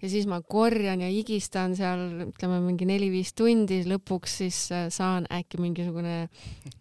ja 0.01 0.09
siis 0.09 0.25
ma 0.29 0.41
korjan 0.41 1.03
ja 1.05 1.11
higistan 1.11 1.75
seal 1.77 2.25
ütleme 2.29 2.61
mingi 2.65 2.87
neli-viis 2.89 3.35
tundi, 3.37 3.83
lõpuks 3.87 4.39
siis 4.41 4.63
äh, 4.73 4.87
saan 4.93 5.27
äkki 5.31 5.61
mingisugune 5.61 6.15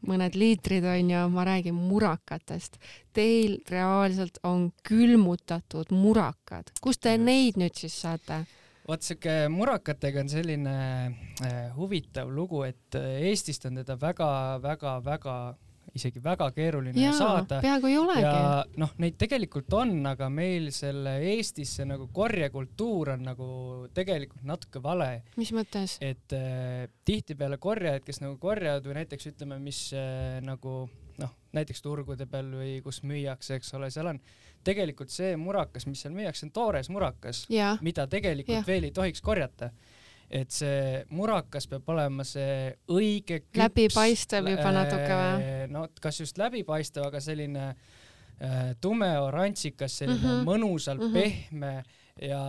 mõned 0.08 0.38
liitrid 0.38 0.86
onju, 0.88 1.26
ma 1.34 1.44
räägin 1.48 1.76
murakatest. 1.76 2.80
Teil 3.12 3.58
reaalselt 3.68 4.38
on 4.46 4.70
külmutatud 4.86 5.92
murakad, 5.92 6.72
kust 6.80 7.04
te 7.04 7.16
neid 7.18 7.60
nüüd 7.60 7.76
siis 7.76 8.00
saate? 8.06 8.44
Vot 8.90 9.06
siuke 9.06 9.34
murakatega 9.52 10.24
on 10.24 10.30
selline 10.30 10.76
äh, 11.46 11.58
huvitav 11.76 12.30
lugu, 12.34 12.64
et 12.66 12.98
äh, 12.98 13.26
Eestist 13.30 13.66
on 13.68 13.80
teda 13.82 13.96
väga-väga-väga 14.00 15.36
isegi 15.96 16.20
väga 16.22 16.50
keeruline 16.54 17.02
Jaa, 17.02 17.14
saada. 17.18 17.58
peaaegu 17.64 17.88
ei 17.90 17.96
olegi. 17.98 18.22
ja 18.22 18.62
noh, 18.78 18.92
neid 19.02 19.16
tegelikult 19.18 19.72
on, 19.74 19.94
aga 20.06 20.28
meil 20.32 20.68
selle 20.74 21.16
Eestis 21.32 21.72
see 21.78 21.86
nagu 21.88 22.06
korjekultuur 22.14 23.14
on 23.16 23.26
nagu 23.26 23.48
tegelikult 23.96 24.46
natuke 24.46 24.82
vale. 24.82 25.10
mis 25.40 25.50
mõttes? 25.56 25.98
et 26.04 26.36
äh, 26.36 26.86
tihtipeale 27.06 27.58
korjajad, 27.62 28.06
kes 28.06 28.22
nagu 28.22 28.38
korjavad 28.42 28.86
või 28.86 29.00
näiteks 29.02 29.32
ütleme, 29.32 29.58
mis 29.62 29.88
äh, 29.96 30.38
nagu 30.46 30.84
noh, 31.20 31.34
näiteks 31.56 31.82
turgude 31.84 32.26
peal 32.30 32.54
või 32.54 32.78
kus 32.84 33.02
müüakse, 33.06 33.58
eks 33.58 33.74
ole, 33.78 33.90
seal 33.92 34.14
on 34.14 34.22
tegelikult 34.64 35.12
see 35.12 35.36
murakas, 35.40 35.86
mis 35.88 36.02
seal 36.04 36.14
müüakse, 36.14 36.46
on 36.46 36.52
toores 36.54 36.90
murakas, 36.92 37.46
mida 37.84 38.06
tegelikult 38.10 38.60
ja. 38.60 38.66
veel 38.66 38.88
ei 38.88 38.94
tohiks 38.96 39.22
korjata. 39.24 39.70
et 40.30 40.52
see 40.54 41.00
murakas 41.10 41.66
peab 41.66 41.88
olema 41.90 42.22
see 42.22 42.68
õige 42.94 43.40
küps, 43.40 43.58
läbipaistev 43.58 44.46
juba 44.46 44.70
natuke 44.76 45.16
või? 45.18 45.48
no 45.74 45.88
kas 46.00 46.20
just 46.20 46.38
läbipaistev, 46.38 47.08
aga 47.08 47.20
selline 47.20 47.64
äh, 47.72 48.76
tumeoranžikas, 48.80 49.96
selline 49.98 50.20
mm 50.20 50.28
-hmm. 50.28 50.46
mõnusalt 50.46 51.02
mm 51.02 51.08
-hmm. 51.08 51.48
pehme 51.50 51.82
ja 52.20 52.40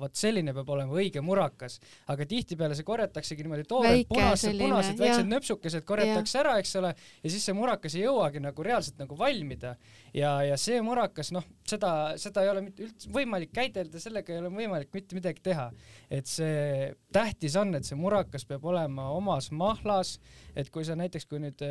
vot 0.00 0.14
selline 0.16 0.54
peab 0.56 0.68
olema 0.74 0.96
õige 0.96 1.22
murakas, 1.24 1.78
aga 2.12 2.26
tihtipeale 2.28 2.76
see 2.78 2.86
korjataksegi 2.86 3.46
niimoodi 3.46 3.66
toorelt 3.68 4.08
punased, 4.10 4.58
punased 4.60 5.00
väiksed 5.00 5.30
nöpsukesed 5.30 5.86
korjatakse 5.88 6.38
ja. 6.38 6.42
ära, 6.44 6.56
eks 6.62 6.74
ole, 6.80 6.92
ja 7.22 7.32
siis 7.32 7.46
see 7.48 7.56
murakas 7.56 7.96
ei 7.96 8.04
jõuagi 8.04 8.42
nagu 8.44 8.66
reaalselt 8.66 9.00
nagu 9.02 9.18
valmida 9.18 9.74
ja, 10.16 10.36
ja 10.46 10.58
see 10.60 10.80
murakas, 10.84 11.32
noh, 11.34 11.44
seda, 11.68 11.92
seda 12.20 12.44
ei 12.44 12.52
ole 12.52 12.64
mitte 12.68 12.86
üldse 12.86 13.10
võimalik 13.12 13.52
käidelda, 13.56 14.00
sellega 14.02 14.34
ei 14.34 14.42
ole 14.42 14.52
võimalik 14.54 14.92
mitte 14.94 15.18
midagi 15.18 15.42
teha. 15.44 15.70
et 16.10 16.28
see 16.30 16.92
tähtis 17.12 17.56
on, 17.58 17.74
et 17.78 17.86
see 17.86 17.98
murakas 17.98 18.46
peab 18.48 18.64
olema 18.68 19.08
omas 19.14 19.50
mahlas, 19.50 20.16
et 20.56 20.70
kui 20.72 20.84
sa 20.86 20.96
näiteks, 20.98 21.26
kui 21.28 21.40
nüüd, 21.42 21.62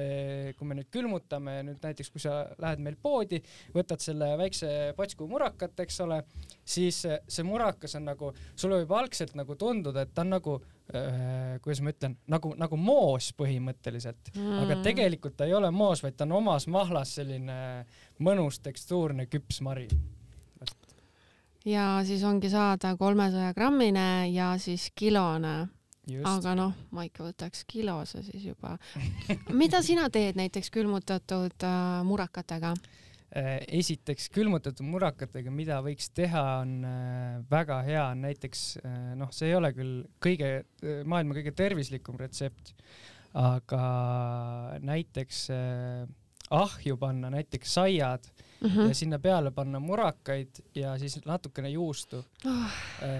kui 0.57 0.67
me 0.67 0.79
nüüd 0.79 0.89
külmutame 0.93 1.59
nüüd 1.69 1.83
näiteks, 1.83 2.11
kui 2.13 2.23
sa 2.23 2.43
lähed 2.61 2.81
meil 2.83 2.97
poodi, 3.01 3.41
võtad 3.75 4.03
selle 4.03 4.33
väikse 4.39 4.71
patsku 4.97 5.27
murakat, 5.29 5.77
eks 5.85 6.01
ole, 6.05 6.21
siis 6.65 7.03
see 7.35 7.45
murakas 7.47 7.95
on 7.99 8.07
nagu, 8.09 8.31
sulle 8.55 8.81
võib 8.81 8.95
algselt 8.97 9.35
nagu 9.37 9.57
tunduda, 9.59 10.05
et 10.05 10.13
ta 10.15 10.23
on 10.25 10.33
nagu 10.35 10.55
äh,, 10.95 11.55
kuidas 11.63 11.81
ma 11.85 11.93
ütlen, 11.93 12.17
nagu, 12.31 12.53
nagu 12.59 12.79
moos 12.79 13.31
põhimõtteliselt 13.37 14.33
mm., 14.33 14.57
aga 14.63 14.79
tegelikult 14.85 15.37
ta 15.37 15.47
ei 15.49 15.55
ole 15.57 15.71
moos, 15.75 16.03
vaid 16.05 16.17
ta 16.17 16.27
on 16.27 16.37
omas 16.41 16.67
mahlas 16.71 17.15
selline 17.19 17.59
mõnus 18.23 18.59
tekstuurne 18.63 19.27
küps 19.31 19.61
mari. 19.65 19.87
ja 21.65 21.87
siis 22.07 22.23
ongi 22.23 22.49
saada 22.49 22.95
kolmesaja 22.97 23.53
grammine 23.53 24.29
ja 24.33 24.53
siis 24.57 24.91
kilone 24.95 25.57
Just. 26.07 26.27
aga 26.29 26.53
noh, 26.53 26.73
ma 26.93 27.07
ikka 27.07 27.23
võtaks 27.25 27.63
kilose 27.67 28.21
siis 28.23 28.43
juba. 28.51 28.77
mida 29.61 29.81
sina 29.81 30.09
teed 30.09 30.37
näiteks 30.37 30.69
külmutatud 30.69 31.65
äh, 31.65 32.03
murakatega? 32.05 32.75
Äh, 32.75 33.04
esiteks 33.35 34.29
külmutatud 34.31 34.87
murakatega, 34.87 35.51
mida 35.51 35.81
võiks 35.83 36.07
teha, 36.15 36.43
on 36.61 36.77
äh, 36.87 37.41
väga 37.51 37.81
hea, 37.87 38.05
näiteks 38.19 38.61
äh, 38.79 38.93
noh, 39.19 39.31
see 39.35 39.49
ei 39.51 39.57
ole 39.57 39.73
küll 39.75 39.97
kõige, 40.23 40.51
maailma 41.03 41.35
kõige 41.35 41.51
tervislikum 41.55 42.19
retsept, 42.21 42.71
aga 43.35 43.81
näiteks 44.79 45.41
ahju 46.55 46.95
panna 47.01 47.33
näiteks 47.33 47.73
saiad 47.75 48.29
mm 48.61 48.69
-hmm. 48.69 48.87
ja 48.87 48.95
sinna 48.95 49.19
peale 49.19 49.51
panna 49.51 49.79
murakaid 49.79 50.61
ja 50.75 50.97
siis 50.97 51.19
natukene 51.25 51.69
juustu 51.69 52.17
oh,. 52.45 52.71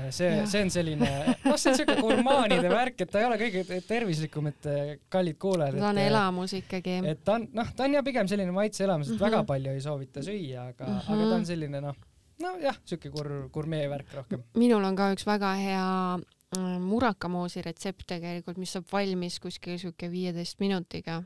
see, 0.09 0.45
see 0.47 0.61
on 0.63 0.71
selline, 0.71 1.09
noh, 1.43 1.57
see 1.57 1.71
on 1.71 1.77
siuke 1.77 1.95
gurmaanide 2.01 2.69
värk, 2.69 3.01
et 3.01 3.11
ta 3.11 3.19
ei 3.19 3.25
ole 3.25 3.37
kõige 3.37 3.81
tervislikum, 3.87 4.47
et 4.47 4.69
äh, 4.71 4.95
kallid 5.09 5.37
kuulajad. 5.39 5.79
ta 5.79 5.89
on 5.89 5.97
et, 5.97 6.07
elamus 6.07 6.53
ikkagi. 6.53 6.99
et 7.05 7.23
ta 7.23 7.39
on, 7.39 7.47
noh, 7.53 7.73
ta 7.75 7.87
on 7.87 7.97
ja 7.99 8.03
pigem 8.03 8.27
selline 8.27 8.51
maitseelamus, 8.51 9.07
et 9.07 9.13
mm 9.13 9.17
-hmm. 9.17 9.25
väga 9.31 9.43
palju 9.43 9.71
ei 9.71 9.81
soovita 9.81 10.21
süüa, 10.21 10.67
aga 10.67 10.85
mm, 10.85 10.99
-hmm. 10.99 11.13
aga 11.13 11.29
ta 11.29 11.35
on 11.35 11.45
selline 11.45 11.81
noh, 11.81 11.95
nojah, 12.41 12.79
siuke 12.85 13.09
gur-, 13.09 13.49
gurmee 13.51 13.89
värk 13.89 14.13
rohkem. 14.13 14.43
minul 14.55 14.83
on 14.83 14.95
ka 14.95 15.11
üks 15.13 15.25
väga 15.25 15.53
hea 15.55 16.19
äh, 16.57 16.79
murakamoosi 16.79 17.61
retsept 17.61 18.07
tegelikult, 18.07 18.57
mis 18.57 18.71
saab 18.71 18.85
valmis 18.91 19.39
kuskil 19.39 19.77
siuke 19.79 20.11
viieteist 20.11 20.59
minutiga 20.59 21.21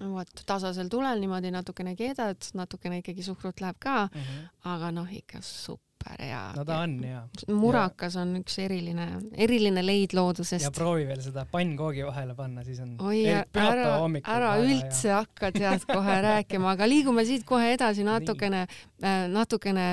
vot 0.00 0.44
tasasel 0.46 0.90
tulel 0.92 1.20
niimoodi 1.22 1.50
natukene 1.54 1.96
keedad, 1.98 2.52
natukene 2.54 3.02
ikkagi 3.02 3.26
suhkrut 3.26 3.60
läheb 3.60 3.76
ka 3.78 4.06
mm, 4.06 4.20
-hmm. 4.20 4.46
aga 4.76 4.90
noh, 4.94 5.12
ikka 5.12 5.42
super 5.42 5.86
ja. 6.18 6.52
no 6.56 6.64
ta 6.64 6.78
on 6.84 7.04
ja. 7.04 7.22
murakas 7.48 8.16
on 8.16 8.36
üks 8.40 8.58
eriline, 8.62 9.06
eriline 9.32 9.82
leid 9.86 10.14
loodusest. 10.14 10.64
ja 10.64 10.70
proovi 10.70 11.06
veel 11.08 11.20
seda 11.22 11.46
pannkoogi 11.50 12.04
vahele 12.06 12.34
panna, 12.34 12.64
siis 12.64 12.80
on. 12.80 12.94
oi, 13.00 13.24
ära, 13.26 13.88
ära 14.22 14.52
üldse 14.62 15.08
ja. 15.08 15.20
hakka 15.24 15.52
tead 15.56 15.86
kohe 15.88 16.20
rääkima, 16.28 16.72
aga 16.76 16.88
liigume 16.88 17.24
siit 17.28 17.44
kohe 17.48 17.72
edasi 17.74 18.06
natukene, 18.06 18.66
äh, 19.02 19.26
natukene 19.32 19.86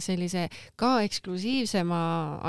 sellise 0.00 0.48
ka 0.76 1.00
eksklusiivsema 1.06 2.02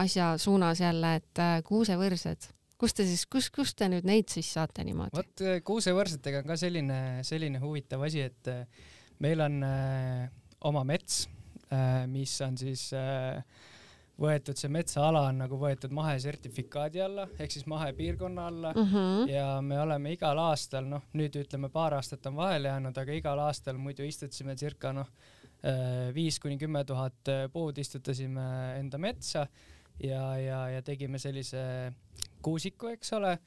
asja 0.03 0.33
suunas 0.37 0.83
jälle, 0.83 1.15
et 1.21 1.39
äh, 1.43 1.57
kuusevõrsed 1.67 2.53
kust 2.83 2.99
te 2.99 3.07
siis, 3.07 3.25
kus, 3.31 3.49
kust 3.53 3.77
te 3.79 3.87
nüüd 3.91 4.07
neid 4.07 4.31
siis 4.31 4.49
saate 4.57 4.83
niimoodi? 4.87 5.15
vot 5.15 5.45
kuusevõrsetega 5.67 6.43
on 6.43 6.49
ka 6.51 6.59
selline, 6.59 6.99
selline 7.27 7.61
huvitav 7.63 8.03
asi, 8.03 8.25
et 8.27 8.51
meil 9.23 9.43
on 9.45 9.61
äh, 9.67 10.25
oma 10.67 10.83
mets 10.87 11.23
äh,, 11.71 12.03
mis 12.11 12.33
on 12.43 12.57
siis 12.59 12.89
äh, 12.97 13.39
võetud, 14.19 14.57
see 14.59 14.69
metsaala 14.71 15.23
on 15.29 15.39
nagu 15.45 15.57
võetud 15.59 15.93
mahesertifikaadi 15.95 17.01
alla 17.01 17.27
ehk 17.41 17.55
siis 17.55 17.65
mahepiirkonna 17.71 18.47
alla 18.51 18.73
mm 18.75 18.89
-hmm. 18.91 19.29
ja 19.31 19.47
me 19.61 19.79
oleme 19.81 20.13
igal 20.13 20.37
aastal, 20.37 20.85
noh, 20.89 21.07
nüüd 21.13 21.39
ütleme 21.39 21.69
paar 21.69 21.95
aastat 21.97 22.25
on 22.29 22.35
vahele 22.35 22.67
jäänud, 22.67 22.97
aga 22.97 23.15
igal 23.15 23.39
aastal 23.47 23.77
muidu 23.77 24.03
istutasime 24.03 24.55
circa 24.55 24.93
noh, 24.93 25.07
viis 26.13 26.39
kuni 26.43 26.57
kümme 26.59 26.83
tuhat 26.83 27.29
puud 27.53 27.77
istutasime 27.77 28.43
enda 28.79 28.97
metsa 28.97 29.47
ja, 30.03 30.37
ja, 30.37 30.59
ja 30.69 30.81
tegime 30.81 31.19
sellise 31.19 31.93
kuusiku, 32.43 32.91
eks 32.93 33.13
ole. 33.19 33.37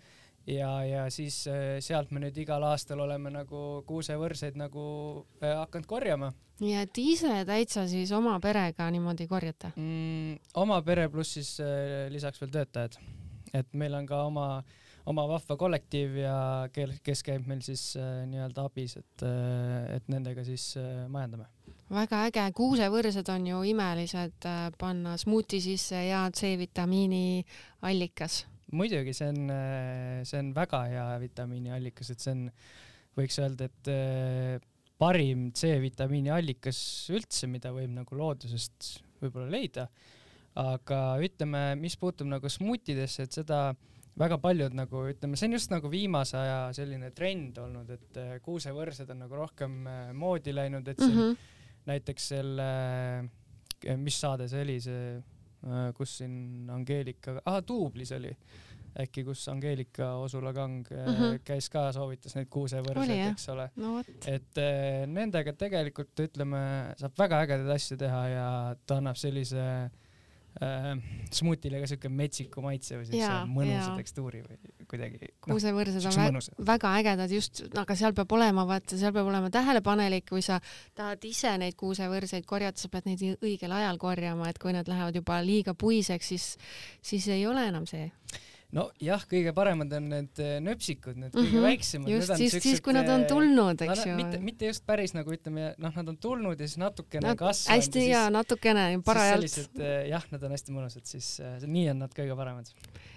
Ja, 0.46 0.70
ja 0.86 1.10
siis 1.10 1.40
äh, 1.50 1.80
sealt 1.82 2.12
me 2.14 2.20
nüüd 2.22 2.36
igal 2.38 2.62
aastal 2.68 3.00
oleme 3.02 3.32
nagu 3.34 3.82
kuusevõrseid 3.88 4.54
nagu 4.60 4.84
äh, 5.42 5.56
hakanud 5.58 5.88
korjama. 5.90 6.30
nii 6.62 6.76
et 6.84 6.98
ise 7.02 7.40
täitsa 7.48 7.88
siis 7.90 8.12
oma 8.14 8.36
perega 8.40 8.86
niimoodi 8.94 9.26
korjate? 9.26 9.72
Mm,? 9.74 10.38
oma 10.62 10.78
pere 10.86 11.08
pluss 11.10 11.34
siis 11.34 11.56
äh, 11.60 12.06
lisaks 12.14 12.40
veel 12.40 12.54
töötajad, 12.54 12.94
et 13.58 13.74
meil 13.74 13.98
on 13.98 14.06
ka 14.06 14.22
oma, 14.28 14.46
oma 15.10 15.26
vahva 15.34 15.58
kollektiiv 15.58 16.14
ja 16.22 16.38
kes 16.70 17.26
käib 17.26 17.50
meil 17.50 17.66
siis 17.66 17.96
äh, 17.98 18.22
nii-öelda 18.30 18.70
abis, 18.70 18.96
et 19.02 19.26
et 19.98 20.14
nendega 20.14 20.46
siis 20.46 20.76
äh, 20.78 21.08
majandame. 21.10 21.50
Väga 21.86 22.24
äge, 22.26 22.42
kuusevõrsed 22.58 23.28
on 23.30 23.44
ju 23.46 23.60
imelised 23.70 24.46
äh, 24.46 24.66
panna 24.78 25.14
smuuti 25.18 25.60
sisse 25.62 26.00
ja 26.08 26.24
C-vitamiini 26.34 27.44
allikas 27.86 28.44
muidugi, 28.72 29.14
see 29.14 29.28
on, 29.30 29.52
see 30.26 30.40
on 30.42 30.52
väga 30.56 30.82
hea 30.90 31.06
vitamiini 31.22 31.70
allikas, 31.76 32.10
et 32.10 32.22
see 32.22 32.34
on, 32.34 32.46
võiks 33.16 33.38
öelda, 33.40 33.68
et 33.70 33.90
äh, 33.92 34.64
parim 35.00 35.50
C-vitamiini 35.56 36.32
allikas 36.32 36.78
üldse, 37.14 37.48
mida 37.50 37.72
võib 37.74 37.92
nagu 37.94 38.18
loodusest 38.18 38.96
võib-olla 39.20 39.50
leida. 39.52 39.88
aga 40.56 41.18
ütleme, 41.20 41.74
mis 41.76 41.98
puutub 42.00 42.28
nagu 42.30 42.48
smuutidesse, 42.48 43.26
et 43.26 43.34
seda 43.36 43.74
väga 44.16 44.38
paljud 44.40 44.72
nagu 44.72 45.02
ütleme, 45.10 45.36
see 45.36 45.50
on 45.50 45.56
just 45.58 45.72
nagu 45.72 45.90
viimase 45.92 46.38
aja 46.40 46.60
selline 46.76 47.10
trend 47.12 47.58
olnud, 47.60 47.90
et 47.92 48.20
äh, 48.20 48.36
kuusevõrsed 48.44 49.10
on 49.12 49.20
nagu 49.26 49.36
rohkem 49.36 49.82
äh, 49.86 50.12
moodi 50.16 50.56
läinud, 50.56 50.88
et 50.88 51.02
siin 51.02 51.12
mm 51.12 51.22
-hmm. 51.22 51.48
näiteks 51.92 52.28
selle, 52.32 52.70
mis 54.00 54.20
saade 54.20 54.48
see 54.48 54.62
oli, 54.64 54.80
see 54.80 55.02
Äh, 55.10 55.35
kus 55.96 56.18
siin 56.20 56.70
Angeelika, 56.72 57.40
ah 57.44 57.60
Tuublis 57.66 58.12
oli 58.16 58.32
äkki, 59.00 59.24
kus 59.26 59.42
Angeelika 59.52 60.12
Osula 60.22 60.52
Kang 60.56 60.86
mm 60.90 61.14
-hmm. 61.14 61.38
käis 61.44 61.68
ka, 61.70 61.90
soovitas 61.92 62.36
neid 62.36 62.48
kuusevõrseid, 62.50 63.30
eks 63.32 63.48
ole 63.52 63.68
no,. 63.76 63.98
et 64.26 64.58
äh, 64.62 65.04
nendega 65.06 65.52
tegelikult 65.52 66.24
ütleme, 66.28 66.62
saab 66.96 67.18
väga 67.18 67.42
ägedaid 67.44 67.74
asju 67.76 67.98
teha 68.00 68.22
ja 68.28 68.48
ta 68.86 68.96
annab 69.02 69.16
sellise 69.20 69.60
äh, 69.60 70.05
smuutile 70.56 71.82
ka 71.82 71.88
siuke 71.90 72.08
metsiku 72.08 72.62
maitse 72.64 72.96
või 72.96 73.08
siukse 73.10 73.32
mõnusa 73.50 73.90
ja. 73.90 73.96
tekstuuri 73.98 74.40
või 74.46 74.86
kuidagi 74.88 75.20
no,. 75.20 75.32
kuusevõrsed 75.50 76.08
on 76.08 76.16
vä 76.16 76.42
väga 76.70 76.92
ägedad 77.00 77.34
just, 77.34 77.60
aga 77.76 77.96
seal 77.98 78.16
peab 78.16 78.32
olema, 78.32 78.64
vaata, 78.68 78.96
seal 78.96 79.12
peab 79.12 79.28
olema 79.28 79.50
tähelepanelik, 79.52 80.24
kui 80.30 80.44
sa 80.44 80.60
tahad 80.96 81.24
ise 81.28 81.52
neid 81.60 81.76
kuusevõrseid 81.76 82.48
korjata, 82.48 82.80
sa 82.80 82.92
pead 82.92 83.10
neid 83.10 83.26
õigel 83.36 83.76
ajal 83.76 84.00
korjama, 84.00 84.48
et 84.48 84.60
kui 84.62 84.72
nad 84.76 84.88
lähevad 84.88 85.20
juba 85.20 85.42
liiga 85.44 85.76
puiseks, 85.76 86.32
siis, 86.32 86.48
siis 87.04 87.28
ei 87.36 87.44
ole 87.46 87.68
enam 87.68 87.84
see 87.90 88.08
nojah, 88.74 89.22
kõige 89.30 89.52
paremad 89.54 89.92
on 89.96 90.08
need 90.10 90.40
eh, 90.42 90.56
nöpsikud, 90.64 91.18
need 91.20 91.34
kõige 91.34 91.44
mm 91.44 91.54
-hmm. 91.54 91.66
väiksemad. 91.68 92.10
just 92.10 92.32
siis, 92.40 92.56
siis 92.62 92.80
kui 92.82 92.94
nad 92.96 93.08
on 93.08 93.22
eh, 93.22 93.28
tulnud, 93.30 93.82
eks 93.86 94.06
ju. 94.06 94.16
mitte, 94.18 94.40
mitte 94.42 94.66
just 94.66 94.86
päris 94.86 95.14
nagu 95.14 95.30
ütleme, 95.32 95.74
noh, 95.78 95.94
nad 95.94 96.08
on 96.08 96.16
tulnud 96.16 96.60
ja 96.60 96.66
siis 96.66 96.78
natukene 96.82 97.28
no, 97.28 97.36
kasvanud. 97.36 97.76
hästi 97.76 98.08
ja 98.08 98.26
natukene, 98.30 98.86
parajalt. 99.04 99.58
eh, 99.78 100.08
jah, 100.10 100.26
nad 100.30 100.42
on 100.42 100.56
hästi 100.56 100.74
mõnusad, 100.74 101.06
siis 101.06 101.40
nii 101.66 101.90
on 101.94 102.04
nad 102.04 102.14
kõige 102.14 102.36
paremad. 102.36 102.66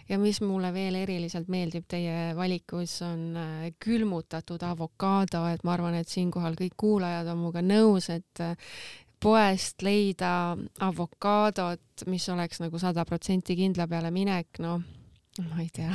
ja 0.09 0.19
mis 0.19 0.41
mulle 0.41 0.73
veel 0.73 0.95
eriliselt 0.95 1.47
meeldib 1.47 1.85
teie 1.87 2.35
valikus, 2.35 3.01
on 3.01 3.37
külmutatud 3.79 4.63
avokaado, 4.63 5.47
et 5.47 5.63
ma 5.63 5.73
arvan, 5.73 5.95
et 5.95 6.07
siinkohal 6.07 6.53
kõik 6.53 6.77
kuulajad 6.77 7.27
on 7.27 7.37
minuga 7.37 7.61
nõus, 7.65 8.09
et 8.13 8.45
poest 9.19 9.81
leida 9.81 10.57
avokaadot, 10.79 12.05
mis 12.07 12.29
oleks 12.29 12.59
nagu 12.59 12.79
sada 12.79 13.03
protsenti 13.05 13.55
kindla 13.55 13.87
peale 13.87 14.11
minek, 14.11 14.47
noh 14.59 14.79
ma 15.47 15.61
ei 15.63 15.69
tea. 15.73 15.91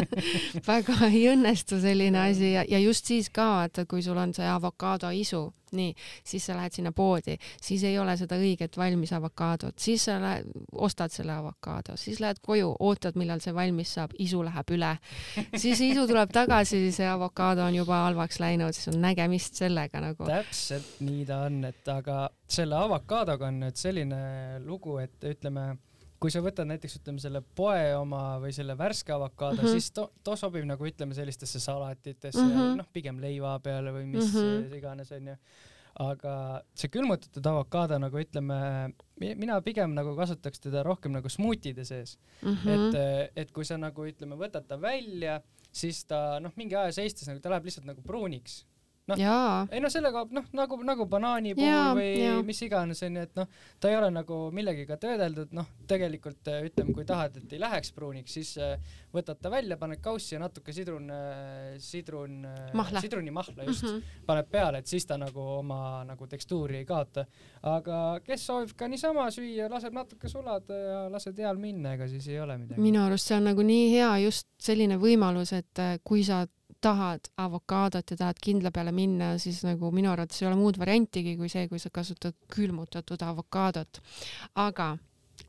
Väga 0.68 0.96
ei 1.10 1.24
õnnestu 1.32 1.80
selline 1.82 2.24
asi 2.26 2.54
ja, 2.54 2.64
ja 2.68 2.80
just 2.82 3.08
siis 3.10 3.30
ka, 3.34 3.46
vaata, 3.60 3.86
kui 3.88 4.02
sul 4.04 4.18
on 4.20 4.32
see 4.36 4.46
avokaado 4.48 5.10
isu, 5.14 5.42
nii, 5.76 5.94
siis 6.26 6.46
sa 6.46 6.56
lähed 6.56 6.74
sinna 6.74 6.92
poodi, 6.96 7.36
siis 7.62 7.84
ei 7.86 7.98
ole 7.98 8.16
seda 8.18 8.38
õiget 8.40 8.76
valmis 8.78 9.12
avokaadot, 9.16 9.76
siis 9.78 10.04
sa 10.08 10.16
lähed, 10.22 10.48
ostad 10.72 11.14
selle 11.14 11.34
avokaado, 11.36 11.96
siis 12.00 12.20
lähed 12.22 12.40
koju, 12.42 12.72
ootad, 12.80 13.18
millal 13.20 13.42
see 13.44 13.54
valmis 13.54 13.94
saab, 13.98 14.14
isu 14.18 14.42
läheb 14.46 14.74
üle, 14.76 14.94
siis 15.54 15.82
isu 15.86 16.06
tuleb 16.10 16.32
tagasi, 16.34 16.82
see 16.94 17.08
avokaado 17.08 17.66
on 17.66 17.76
juba 17.78 18.04
halvaks 18.06 18.40
läinud, 18.42 18.76
siis 18.76 18.90
on 18.94 19.00
nägemist 19.04 19.60
sellega 19.60 20.02
nagu. 20.02 20.26
täpselt 20.30 20.98
nii 21.04 21.24
ta 21.28 21.44
on, 21.46 21.62
et 21.70 21.92
aga 21.92 22.24
selle 22.50 22.80
avokaadoga 22.80 23.50
on 23.50 23.62
nüüd 23.66 23.78
selline 23.78 24.24
lugu, 24.64 24.98
et 25.02 25.30
ütleme 25.30 25.70
kui 26.20 26.32
sa 26.32 26.42
võtad 26.44 26.68
näiteks 26.68 26.98
ütleme 27.00 27.22
selle 27.22 27.40
poe 27.56 27.94
oma 27.96 28.36
või 28.42 28.52
selle 28.54 28.76
värske 28.78 29.14
avokaado 29.14 29.58
mm, 29.60 29.66
-hmm. 29.66 29.78
siis 29.78 29.90
too, 29.96 30.10
too 30.24 30.36
sobib 30.36 30.66
nagu 30.68 30.86
ütleme 30.86 31.16
sellistesse 31.16 31.60
salatitesse 31.62 32.42
mm 32.42 32.50
-hmm. 32.52 32.80
noh, 32.82 32.88
pigem 32.92 33.20
leiva 33.22 33.56
peale 33.64 33.92
või 33.94 34.06
mis 34.06 34.32
mm 34.32 34.40
-hmm. 34.40 34.74
iganes 34.78 35.12
onju. 35.16 35.36
aga 36.00 36.62
see 36.74 36.88
külmutatud 36.88 37.46
avokaado 37.46 37.98
nagu 37.98 38.18
ütleme, 38.18 38.58
mina 39.18 39.60
pigem 39.60 39.94
nagu 39.94 40.14
kasutaks 40.16 40.60
teda 40.60 40.82
rohkem 40.82 41.12
nagu 41.12 41.28
smuutide 41.28 41.84
sees 41.84 42.18
mm. 42.42 42.54
-hmm. 42.54 42.70
et, 42.76 43.32
et 43.36 43.52
kui 43.52 43.64
sa 43.64 43.78
nagu 43.78 44.06
ütleme, 44.06 44.36
võtad 44.36 44.66
ta 44.68 44.80
välja, 44.80 45.40
siis 45.72 46.04
ta 46.04 46.40
noh, 46.40 46.52
mingi 46.56 46.76
aja 46.76 46.92
seistes 46.92 47.28
nagu 47.28 47.40
ta 47.40 47.50
läheb 47.50 47.64
lihtsalt 47.64 47.86
nagu 47.86 48.02
pruuniks 48.02 48.66
noh, 49.18 49.70
ei 49.72 49.80
noh, 49.82 49.90
sellega 49.92 50.22
noh, 50.30 50.46
nagu, 50.56 50.78
nagu 50.86 51.06
banaani 51.10 51.54
puhul 51.58 51.68
ja, 51.68 51.82
või 51.96 52.08
ja. 52.20 52.34
mis 52.46 52.60
iganes 52.66 53.02
onju, 53.06 53.24
et 53.26 53.38
noh, 53.38 53.48
ta 53.80 53.90
ei 53.90 53.96
ole 53.98 54.10
nagu 54.14 54.38
millegiga 54.54 54.96
töödeldud, 55.00 55.54
noh, 55.56 55.68
tegelikult 55.90 56.50
äh, 56.52 56.64
ütleme, 56.68 56.94
kui 56.96 57.06
tahad, 57.08 57.38
et 57.40 57.54
ei 57.56 57.62
läheks 57.62 57.92
pruuniks, 57.96 58.36
siis 58.38 58.52
äh, 58.60 58.76
võtad 59.14 59.40
ta 59.42 59.52
välja, 59.52 59.78
paned 59.80 60.02
kaussi 60.04 60.36
ja 60.36 60.42
natuke 60.42 60.74
sidrun, 60.76 61.08
äh, 61.14 61.74
sidrun, 61.82 62.38
sidrunimahla 63.00 63.66
just 63.68 63.84
mm, 63.86 63.96
-hmm. 63.96 64.22
paned 64.26 64.50
peale, 64.50 64.84
et 64.84 64.86
siis 64.86 65.06
ta 65.06 65.18
nagu 65.20 65.40
oma 65.58 66.04
nagu 66.08 66.26
tekstuuri 66.26 66.80
ei 66.82 66.84
kaota. 66.84 67.26
aga 67.62 68.20
kes 68.24 68.46
soovib 68.46 68.76
ka 68.76 68.88
niisama 68.88 69.30
süüa, 69.30 69.68
laseb 69.70 69.92
natuke 69.94 70.28
sulada 70.28 70.74
ja 70.74 71.00
lased 71.10 71.38
heal 71.38 71.58
minna, 71.58 71.94
ega 71.94 72.08
siis 72.08 72.28
ei 72.28 72.40
ole 72.40 72.58
midagi. 72.58 72.80
minu 72.80 73.02
arust 73.04 73.26
see 73.26 73.36
on 73.36 73.44
nagu 73.44 73.62
nii 73.62 73.90
hea 73.92 74.16
just 74.26 74.48
selline 74.58 74.96
võimalus, 74.96 75.52
et 75.56 75.84
kui 76.04 76.24
sa 76.24 76.46
tahad 76.80 77.30
avokaadot 77.36 78.10
ja 78.10 78.16
tahad 78.16 78.40
kindla 78.42 78.72
peale 78.74 78.92
minna, 78.92 79.34
siis 79.38 79.62
nagu 79.66 79.90
minu 79.94 80.10
arvates 80.12 80.40
ei 80.42 80.48
ole 80.48 80.58
muud 80.60 80.78
variantigi 80.80 81.36
kui 81.36 81.50
see, 81.52 81.68
kui 81.68 81.80
sa 81.82 81.92
kasutad 81.92 82.36
külmutatud 82.54 83.22
avokaadot. 83.26 84.02
aga 84.54 84.92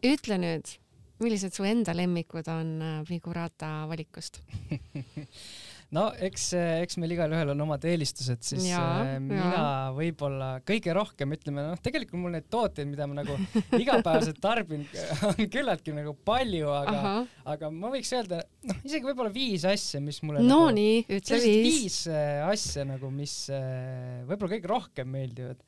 ütle 0.03 0.37
nüüd, 0.41 0.75
millised 1.21 1.55
su 1.55 1.67
enda 1.67 1.95
lemmikud 1.95 2.47
on 2.51 2.73
Figurata 3.07 3.71
äh, 3.83 3.89
valikust 3.91 4.41
no 5.95 6.05
eks, 6.23 6.45
eks 6.55 6.97
meil 7.01 7.15
igalühel 7.15 7.51
on 7.53 7.63
omad 7.65 7.83
eelistused, 7.87 8.41
siis 8.45 8.69
ja, 8.69 8.81
äh, 9.03 9.13
mina 9.23 9.91
võib-olla 9.95 10.49
kõige 10.67 10.95
rohkem 10.95 11.35
ütleme, 11.35 11.65
noh, 11.67 11.81
tegelikult 11.83 12.21
mul 12.21 12.35
neid 12.37 12.47
tooteid, 12.51 12.89
mida 12.91 13.07
ma 13.09 13.19
nagu 13.21 13.35
igapäevaselt 13.81 14.39
tarbin, 14.43 14.85
on 15.29 15.51
küllaltki 15.51 15.95
nagu 15.97 16.15
palju, 16.27 16.71
aga, 16.79 17.13
aga 17.55 17.71
ma 17.75 17.91
võiks 17.93 18.11
öelda, 18.15 18.41
noh, 18.69 18.81
isegi 18.87 19.07
võib-olla 19.09 19.33
viis 19.35 19.67
asja, 19.67 20.01
mis 20.03 20.21
mulle 20.23 20.45
no 20.45 20.65
nagu, 20.67 20.75
nii, 20.79 21.05
ütle 21.19 21.41
viis. 21.43 21.63
viis 21.67 22.01
äh, 22.11 22.41
asja 22.47 22.87
nagu, 22.87 23.11
mis 23.13 23.37
võib-olla 23.51 24.55
kõige 24.55 24.71
rohkem 24.71 25.11
meeldivad 25.11 25.59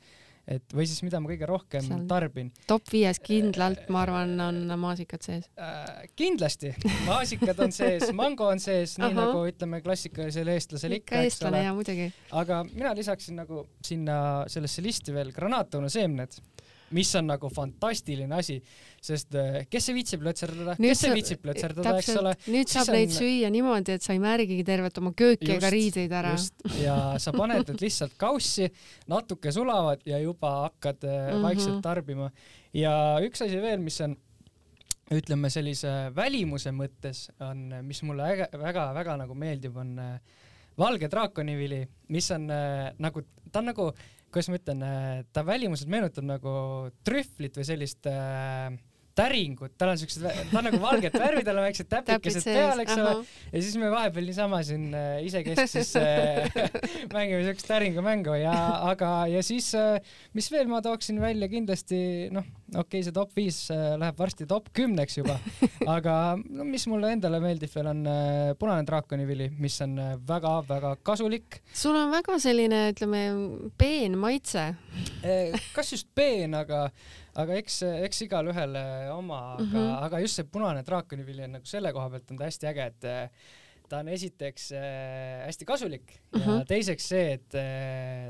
et 0.47 0.75
või 0.75 0.85
siis 0.89 0.99
mida 1.05 1.21
ma 1.23 1.29
kõige 1.31 1.47
rohkem 1.47 1.85
Seal 1.85 2.05
tarbin. 2.09 2.49
top 2.67 2.89
viies 2.91 3.19
kindlalt, 3.23 3.85
ma 3.93 4.03
arvan, 4.03 4.33
on 4.43 4.73
maasikad 4.79 5.23
sees 5.23 5.47
äh,. 5.55 6.03
kindlasti, 6.19 6.73
maasikad 7.07 7.61
on 7.63 7.75
sees, 7.75 8.09
mango 8.15 8.49
on 8.51 8.59
sees, 8.63 8.97
nii 8.99 9.13
nagu 9.15 9.45
ütleme 9.49 9.79
klassikalisel 9.85 10.51
eestlasel 10.55 10.97
ikka, 10.99 11.23
ikka, 11.23 11.27
eks 11.29 11.87
ole. 11.87 12.09
aga 12.43 12.63
mina 12.73 12.91
lisaksin 12.97 13.39
nagu 13.39 13.65
sinna 13.85 14.17
sellesse 14.51 14.83
listi 14.83 15.15
veel 15.15 15.31
granaatõunaseemned 15.35 16.41
mis 16.93 17.11
on 17.19 17.29
nagu 17.31 17.49
fantastiline 17.53 18.35
asi, 18.37 18.57
sest 19.03 19.35
äh, 19.39 19.59
kes 19.71 19.89
ei 19.89 19.97
viitsi 19.99 20.19
plötserdada, 20.21 20.75
kes 20.79 21.03
ei 21.07 21.15
viitsi 21.17 21.37
plötserdada, 21.41 21.95
eks 21.99 22.11
ole. 22.21 22.33
nüüd 22.53 22.71
saab 22.71 22.91
on... 22.91 22.97
neid 22.99 23.15
süüa 23.15 23.51
niimoodi, 23.53 23.97
et 23.97 24.05
sa 24.05 24.15
ei 24.15 24.21
märgigi 24.23 24.65
tervet 24.67 24.99
oma 25.01 25.13
kööki 25.17 25.49
just, 25.49 25.57
ega 25.57 25.71
riideid 25.73 26.17
ära. 26.19 26.35
ja 26.81 26.97
sa 27.21 27.35
paned 27.35 27.65
need 27.71 27.83
lihtsalt 27.83 28.17
kaussi, 28.21 28.69
natuke 29.11 29.53
sulavad 29.55 30.05
ja 30.09 30.21
juba 30.23 30.53
hakkad 30.67 31.03
mm 31.03 31.17
-hmm. 31.31 31.47
vaikselt 31.49 31.81
tarbima. 31.83 32.31
ja 32.73 32.93
üks 33.23 33.43
asi 33.45 33.61
veel, 33.61 33.81
mis 33.81 34.01
on 34.01 34.15
ütleme 35.13 35.49
sellise 35.51 35.91
välimuse 36.15 36.71
mõttes 36.71 37.27
on, 37.43 37.67
mis 37.83 38.01
mulle 38.07 38.47
väga-väga 38.53 39.17
nagu 39.19 39.35
meeldib, 39.35 39.75
on 39.77 39.99
äh, 39.99 40.39
valge 40.79 41.09
draakonivili, 41.11 41.83
mis 42.13 42.31
on 42.31 42.49
äh, 42.51 42.91
nagu, 43.03 43.23
ta 43.51 43.61
on 43.61 43.71
nagu, 43.71 43.89
kuidas 44.33 44.49
ma 44.49 44.59
ütlen, 44.59 44.81
äh, 44.87 45.21
ta 45.33 45.45
välimuselt 45.45 45.91
meenutab 45.93 46.25
nagu 46.27 46.55
trühvlit 47.05 47.59
või 47.59 47.67
sellist 47.67 48.09
äh, 48.09 48.73
täringut, 49.17 49.73
tal 49.77 49.91
on 49.93 49.99
siuksed, 50.01 50.23
ta 50.25 50.57
on 50.59 50.67
nagu 50.67 50.79
valget 50.81 51.13
värvi, 51.17 51.43
tal 51.45 51.59
on 51.61 51.67
väiksed 51.67 51.89
täpikesed 51.91 52.47
peal, 52.47 52.81
eks 52.81 52.95
ole. 52.97 53.11
ja 53.51 53.61
siis 53.61 53.75
me 53.81 53.91
vahepeal 53.93 54.25
niisama 54.25 54.61
siin 54.65 54.87
äh, 54.97 55.19
isekeskis 55.27 55.93
äh, 56.01 56.57
mängime 57.13 57.43
siukest 57.45 57.69
täringumängu 57.69 58.39
ja, 58.41 58.55
aga, 58.89 59.13
ja 59.29 59.43
siis 59.45 59.69
äh, 59.77 59.99
mis 60.33 60.49
veel 60.53 60.69
ma 60.71 60.81
tooksin 60.85 61.21
välja 61.21 61.49
kindlasti, 61.51 61.99
noh, 62.33 62.47
okei 62.73 62.99
okay,, 62.99 63.03
see 63.05 63.15
top 63.15 63.31
viis 63.37 63.57
äh, 63.73 63.93
läheb 63.99 64.19
varsti 64.19 64.47
top 64.49 64.69
kümneks 64.75 65.17
juba, 65.19 65.37
aga 65.95 66.15
no 66.41 66.65
mis 66.67 66.85
mulle 66.91 67.13
endale 67.15 67.39
meeldib 67.43 67.71
veel 67.73 67.89
on 67.91 68.03
äh, 68.09 68.51
punane 68.59 68.85
draakonivili, 68.87 69.49
mis 69.61 69.79
on 69.85 69.95
väga-väga 70.27 70.93
äh, 70.97 71.01
kasulik. 71.05 71.59
sul 71.73 71.97
on 71.99 72.11
väga 72.13 72.37
selline, 72.43 72.85
ütleme, 72.93 73.23
peen 73.79 74.17
maitse. 74.19 74.69
kas 75.75 75.93
just 75.95 76.09
peen, 76.15 76.55
aga 76.57 76.85
aga 77.39 77.57
eks, 77.57 77.81
eks 78.05 78.25
igalühel 78.27 78.77
oma, 79.15 79.41
aga 79.55 79.63
mm, 79.63 79.71
-hmm. 79.73 79.95
aga 80.07 80.21
just 80.21 80.39
see 80.39 80.49
punane 80.49 80.83
draakonivili 80.85 81.47
on 81.47 81.57
nagu 81.57 81.69
selle 81.69 81.93
koha 81.93 82.09
pealt 82.13 82.31
on 82.31 82.37
ta 82.37 82.49
hästi 82.49 82.69
äge, 82.69 82.91
et 82.91 83.89
ta 83.89 83.99
on 84.01 84.09
esiteks 84.13 84.69
hästi 85.47 85.65
kasulik 85.65 86.13
mm 86.13 86.39
-hmm. 86.39 86.59
ja 86.59 86.65
teiseks 86.65 87.09
see, 87.09 87.33
et 87.33 87.49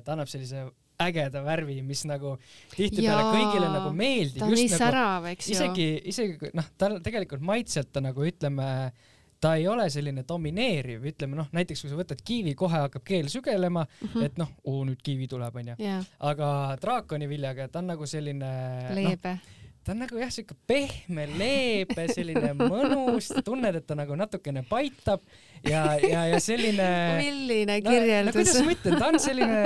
ta 0.06 0.16
annab 0.16 0.32
sellise 0.32 0.66
ägeda 1.06 1.44
värvi, 1.46 1.80
mis 1.86 2.04
nagu 2.10 2.36
tihtipeale 2.76 3.32
kõigile 3.32 3.72
nagu 3.74 3.94
meeldib. 3.96 4.42
ta 4.42 4.50
on 4.50 4.56
nii 4.58 4.68
nagu, 4.70 4.82
särav, 4.84 5.32
eks 5.34 5.50
ju. 5.50 5.58
isegi, 5.58 5.90
isegi 6.14 6.54
noh, 6.58 6.70
tal 6.78 7.00
tegelikult 7.06 7.44
maitselt 7.46 7.92
ta 7.94 8.04
nagu 8.04 8.26
ütleme 8.28 8.70
ta 9.44 9.56
ei 9.60 9.66
ole 9.68 9.90
selline 9.92 10.24
domineeriv, 10.28 11.04
ütleme 11.12 11.36
noh, 11.36 11.50
näiteks 11.56 11.84
kui 11.84 11.92
sa 11.92 11.98
võtad 12.00 12.22
kiivi, 12.24 12.54
kohe 12.60 12.80
hakkab 12.86 13.04
keel 13.08 13.28
sügelema 13.32 13.84
mm, 13.84 14.14
-hmm. 14.14 14.30
et 14.30 14.40
noh, 14.40 14.54
oo 14.64 14.86
nüüd 14.88 15.02
kiivi 15.04 15.28
tuleb, 15.28 15.58
onju 15.60 15.76
yeah.. 15.82 16.06
aga 16.20 16.48
draakoniviljaga 16.82 17.68
ta 17.68 17.84
on 17.84 17.92
nagu 17.92 18.08
selline 18.08 18.54
leebe 18.96 19.36
no, 19.36 19.60
ta 19.84 19.92
on 19.92 20.00
nagu 20.06 20.20
jah, 20.22 20.32
siuke 20.32 20.56
pehme, 20.68 21.28
leebe, 21.40 22.08
selline 22.16 22.54
mõnus, 22.62 23.34
tunned, 23.44 23.82
et 23.82 23.88
ta 23.88 23.98
nagu 24.00 24.16
natukene 24.16 24.64
paitab 24.70 25.24
ja, 25.68 25.84
ja, 26.00 26.24
ja 26.32 26.40
selline. 26.44 26.90
milline 27.26 27.80
kirjeldus 27.84 28.32
no,. 28.32 28.40
no 28.40 28.40
kuidas 28.40 28.64
ma 28.64 28.76
ütlen, 28.78 29.00
ta 29.02 29.12
on 29.12 29.20
selline 29.20 29.62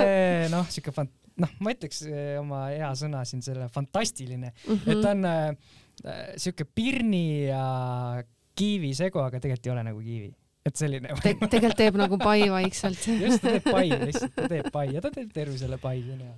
noh, 0.56 0.66
siuke 0.74 0.94
fant-, 0.96 1.14
noh, 1.42 1.54
ma 1.64 1.74
ütleks 1.74 2.02
eh, 2.08 2.34
oma 2.40 2.66
hea 2.72 2.90
sõna 2.98 3.22
siin, 3.28 3.44
selle 3.44 3.68
fantastiline 3.72 4.52
mm, 4.52 4.74
-hmm. 4.74 4.90
et 4.92 5.04
ta 5.04 5.14
on 5.14 5.30
äh, 5.30 6.34
siuke 6.40 6.66
pirni 6.66 7.48
ja 7.48 7.62
kiivi 8.58 8.92
segu, 8.98 9.22
aga 9.22 9.40
tegelikult 9.40 9.70
ei 9.70 9.74
ole 9.76 9.86
nagu 9.90 10.02
kiivi 10.02 10.32
et 10.68 10.76
selline 10.76 11.14
Te. 11.22 11.34
tegelikult 11.38 11.78
teeb 11.80 11.96
nagu 12.00 12.18
pai 12.20 12.42
vaikselt. 12.52 13.08
just, 13.22 13.42
ta 13.42 13.56
teeb 13.56 13.70
pai 13.70 13.88
lihtsalt, 13.92 14.34
ta 14.36 14.48
teeb 14.50 14.70
pai 14.74 14.86
ja 14.92 15.02
ta 15.04 15.12
teeb 15.14 15.32
tervisele 15.34 15.78
pai, 15.80 16.00
see 16.04 16.16
on 16.16 16.24
hea 16.26 16.36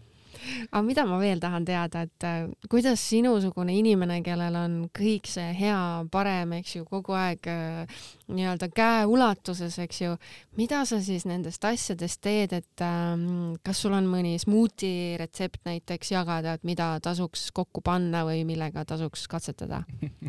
aga 0.70 0.83
mida 0.85 1.05
ma 1.09 1.18
veel 1.20 1.40
tahan 1.42 1.66
teada, 1.68 2.05
et 2.07 2.26
äh, 2.26 2.48
kuidas 2.70 3.03
sinusugune 3.11 3.74
inimene, 3.76 4.20
kellel 4.26 4.57
on 4.61 4.76
kõik 4.96 5.29
see 5.31 5.50
hea, 5.57 5.79
parem, 6.12 6.57
eks 6.61 6.76
ju, 6.79 6.85
kogu 6.88 7.16
aeg 7.16 7.48
äh, 7.50 8.03
nii-öelda 8.31 8.70
käeulatuses, 8.74 9.79
eks 9.85 10.03
ju, 10.03 10.14
mida 10.59 10.83
sa 10.88 11.00
siis 11.03 11.26
nendest 11.29 11.64
asjadest 11.66 12.22
teed, 12.24 12.55
et 12.57 12.85
ähm, 12.85 13.57
kas 13.66 13.83
sul 13.85 13.96
on 13.96 14.09
mõni 14.11 14.37
smuuti 14.42 15.16
retsept 15.20 15.64
näiteks 15.68 16.14
jagada, 16.14 16.57
et 16.57 16.66
mida 16.68 16.92
tasuks 17.05 17.48
kokku 17.57 17.83
panna 17.85 18.24
või 18.29 18.44
millega 18.48 18.85
tasuks 18.88 19.26
katsetada? 19.31 19.83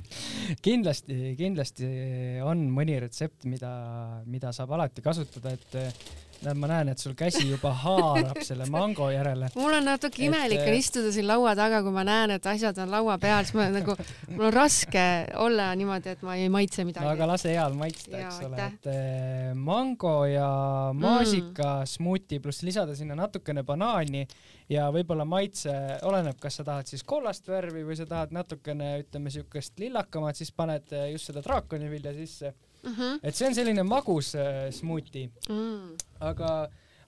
Kindlasti, 0.66 1.36
kindlasti 1.40 1.88
on 2.46 2.68
mõni 2.74 2.98
retsept, 3.02 3.46
mida, 3.50 3.72
mida 4.26 4.52
saab 4.56 4.76
alati 4.78 5.04
kasutada, 5.06 5.56
et 5.56 6.31
näed, 6.46 6.60
ma 6.62 6.70
näen, 6.72 6.92
et 6.94 7.02
sul 7.02 7.14
käsi 7.18 7.44
juba 7.48 7.72
haarab 7.84 8.40
selle 8.46 8.66
mango 8.72 9.10
järele. 9.12 9.52
mul 9.56 9.76
on 9.78 9.86
natuke 9.88 10.24
imelik 10.26 10.64
on 10.66 10.78
istuda 10.78 11.12
siin 11.14 11.28
laua 11.30 11.54
taga, 11.58 11.82
kui 11.86 11.94
ma 11.96 12.04
näen, 12.08 12.36
et 12.38 12.48
asjad 12.52 12.78
on 12.84 12.92
laua 12.92 13.18
peal, 13.22 13.46
siis 13.48 13.58
ma 13.58 13.68
nagu, 13.74 13.96
mul 14.32 14.48
on 14.50 14.56
raske 14.56 15.06
olla 15.42 15.70
niimoodi, 15.78 16.16
et 16.16 16.24
ma 16.28 16.38
ei 16.40 16.50
maitse 16.54 16.86
midagi. 16.88 17.06
no 17.06 17.12
aga 17.14 17.28
lase 17.34 17.54
heal 17.54 17.78
maitsta, 17.78 18.16
eks 18.22 18.42
ole, 18.48 18.70
et 18.72 18.90
eh, 18.94 19.52
mango 19.58 20.16
ja 20.30 20.50
maasika 20.98 21.70
mm. 21.82 21.92
smuuti 21.96 22.42
pluss 22.44 22.66
lisada 22.68 22.96
sinna 22.98 23.18
natukene 23.20 23.66
banaani 23.68 24.26
ja 24.72 24.88
võib-olla 24.94 25.28
maitse, 25.28 25.74
oleneb, 26.08 26.40
kas 26.42 26.60
sa 26.60 26.68
tahad 26.68 26.90
siis 26.90 27.04
kollast 27.08 27.48
värvi 27.52 27.86
või 27.88 27.98
sa 28.00 28.08
tahad 28.10 28.34
natukene, 28.36 28.94
ütleme, 29.04 29.34
siukest 29.34 29.80
lillakamat, 29.82 30.40
siis 30.40 30.54
paned 30.56 30.94
just 31.12 31.32
seda 31.32 31.44
draakonivilja 31.46 32.16
sisse 32.18 32.54
mm. 32.84 32.94
-hmm. 32.94 33.20
et 33.24 33.36
see 33.36 33.48
on 33.48 33.56
selline 33.56 33.84
magus 33.84 34.34
äh, 34.36 34.70
smuuti 34.72 35.26
mm.. 35.50 35.98
aga, 36.20 36.52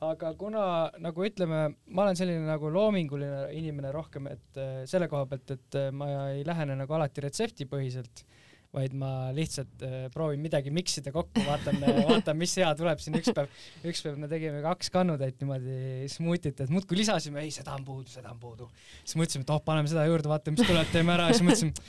aga 0.01 0.33
kuna 0.39 0.65
nagu 0.99 1.25
ütleme, 1.25 1.63
ma 1.88 2.05
olen 2.05 2.19
selline 2.19 2.45
nagu 2.47 2.69
loominguline 2.69 3.49
inimene 3.57 3.91
rohkem, 3.91 4.27
et 4.27 4.57
äh, 4.57 4.86
selle 4.89 5.07
koha 5.07 5.25
pealt, 5.25 5.51
et 5.57 5.79
äh, 5.79 5.91
ma 5.91 6.09
ei 6.31 6.45
lähene 6.45 6.75
nagu 6.79 6.93
alati 6.93 7.21
retseptipõhiselt 7.27 8.25
vaid 8.73 8.93
ma 8.97 9.09
lihtsalt 9.36 9.83
äh, 9.86 9.95
proovin 10.13 10.41
midagi 10.41 10.71
miksida 10.73 11.12
kokku, 11.13 11.43
vaatan 11.45 11.77
äh, 11.86 11.99
vaatan, 12.09 12.38
mis 12.39 12.55
hea 12.57 12.71
tuleb 12.77 13.01
siin 13.03 13.17
üks 13.19 13.29
päev, 13.36 13.51
üks 13.86 14.01
päev 14.01 14.17
me 14.17 14.29
tegime 14.31 14.63
kaks 14.65 14.89
kannutäit 14.93 15.38
niimoodi 15.43 16.07
smuutit, 16.09 16.63
et 16.63 16.73
muudkui 16.73 16.97
lisasime, 16.97 17.43
ei, 17.45 17.51
seda 17.53 17.75
on 17.77 17.86
puudu, 17.86 18.09
seda 18.09 18.31
on 18.33 18.39
puudu. 18.41 18.69
siis 19.03 19.19
mõtlesime, 19.19 19.45
et 19.45 19.53
oh, 19.53 19.62
paneme 19.65 19.91
seda 19.91 20.07
juurde, 20.09 20.31
vaatame, 20.31 20.57
mis 20.57 20.69
tuleb, 20.69 20.89
teeme 20.93 21.13
ära, 21.13 21.27
siis 21.29 21.45
mõtlesime, 21.45 21.86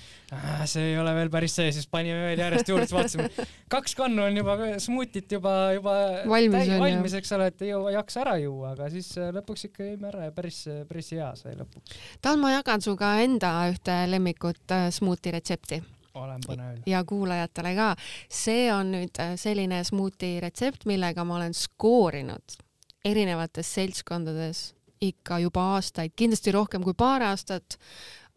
see 0.75 0.91
ei 0.91 0.99
ole 1.01 1.17
veel 1.17 1.33
päris 1.33 1.57
see, 1.57 1.73
siis 1.73 1.89
panime 1.89 2.21
veel 2.29 2.45
järjest 2.45 2.75
juurde, 2.75 2.87
siis 2.91 2.99
vaatasime, 2.99 3.49
kaks 3.73 3.97
kannu 4.03 4.27
on 4.27 4.43
juba 4.43 4.59
smuutit 4.85 5.33
juba, 5.39 5.57
juba 5.79 5.97
valmis, 6.29 6.69
täi, 6.69 6.83
valmis, 6.85 7.17
eks 7.23 7.35
ole, 7.39 7.49
et 7.55 7.65
ei 7.65 7.73
jõua, 7.73 7.97
jaksa 7.97 8.25
ära 8.27 8.37
juua, 8.45 8.75
aga 8.77 8.93
siis 8.93 9.09
äh, 9.17 9.33
lõpuks 9.39 9.71
ikka 9.71 9.89
jõime 9.89 10.13
ära 10.13 10.29
ja 10.29 10.37
päris, 10.37 10.61
päris 10.91 11.13
hea 11.17 11.33
sai 11.41 11.57
lõpuks. 11.57 11.97
ma 12.45 12.55
jagan 12.59 12.85
sinuga 12.85 13.17
enda 13.25 13.57
ühte 13.73 14.01
lemmikut 14.13 14.81
smuuti 14.93 15.33
retsepti 15.33 15.81
olen 16.15 16.41
põnevil. 16.47 16.83
ja 16.87 17.05
kuulajatele 17.05 17.75
ka. 17.77 17.89
see 18.31 18.69
on 18.75 18.93
nüüd 18.95 19.21
äh, 19.23 19.35
selline 19.41 19.83
smuuti 19.85 20.39
retsept, 20.43 20.87
millega 20.91 21.25
ma 21.25 21.39
olen 21.41 21.55
skoorinud 21.55 22.59
erinevates 23.05 23.75
seltskondades 23.75 24.73
ikka 25.05 25.39
juba 25.43 25.61
aastaid, 25.75 26.15
kindlasti 26.17 26.53
rohkem 26.55 26.85
kui 26.85 26.95
paar 26.97 27.23
aastat, 27.27 27.77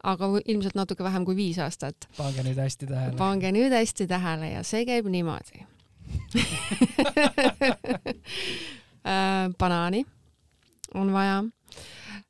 aga 0.04 0.28
ilmselt 0.44 0.76
natuke 0.78 1.04
vähem 1.06 1.24
kui 1.24 1.36
viis 1.38 1.58
aastat. 1.62 2.08
pange 2.16 2.44
nüüd 2.46 2.60
hästi 2.60 2.86
tähele. 2.86 3.16
pange 3.16 3.52
nüüd 3.54 3.74
hästi 3.74 4.06
tähele 4.10 4.52
ja 4.52 4.62
see 4.66 4.84
käib 4.88 5.06
niimoodi 5.12 5.62
äh, 9.08 9.48
banaani 9.58 10.06
on 10.94 11.12
vaja 11.12 11.44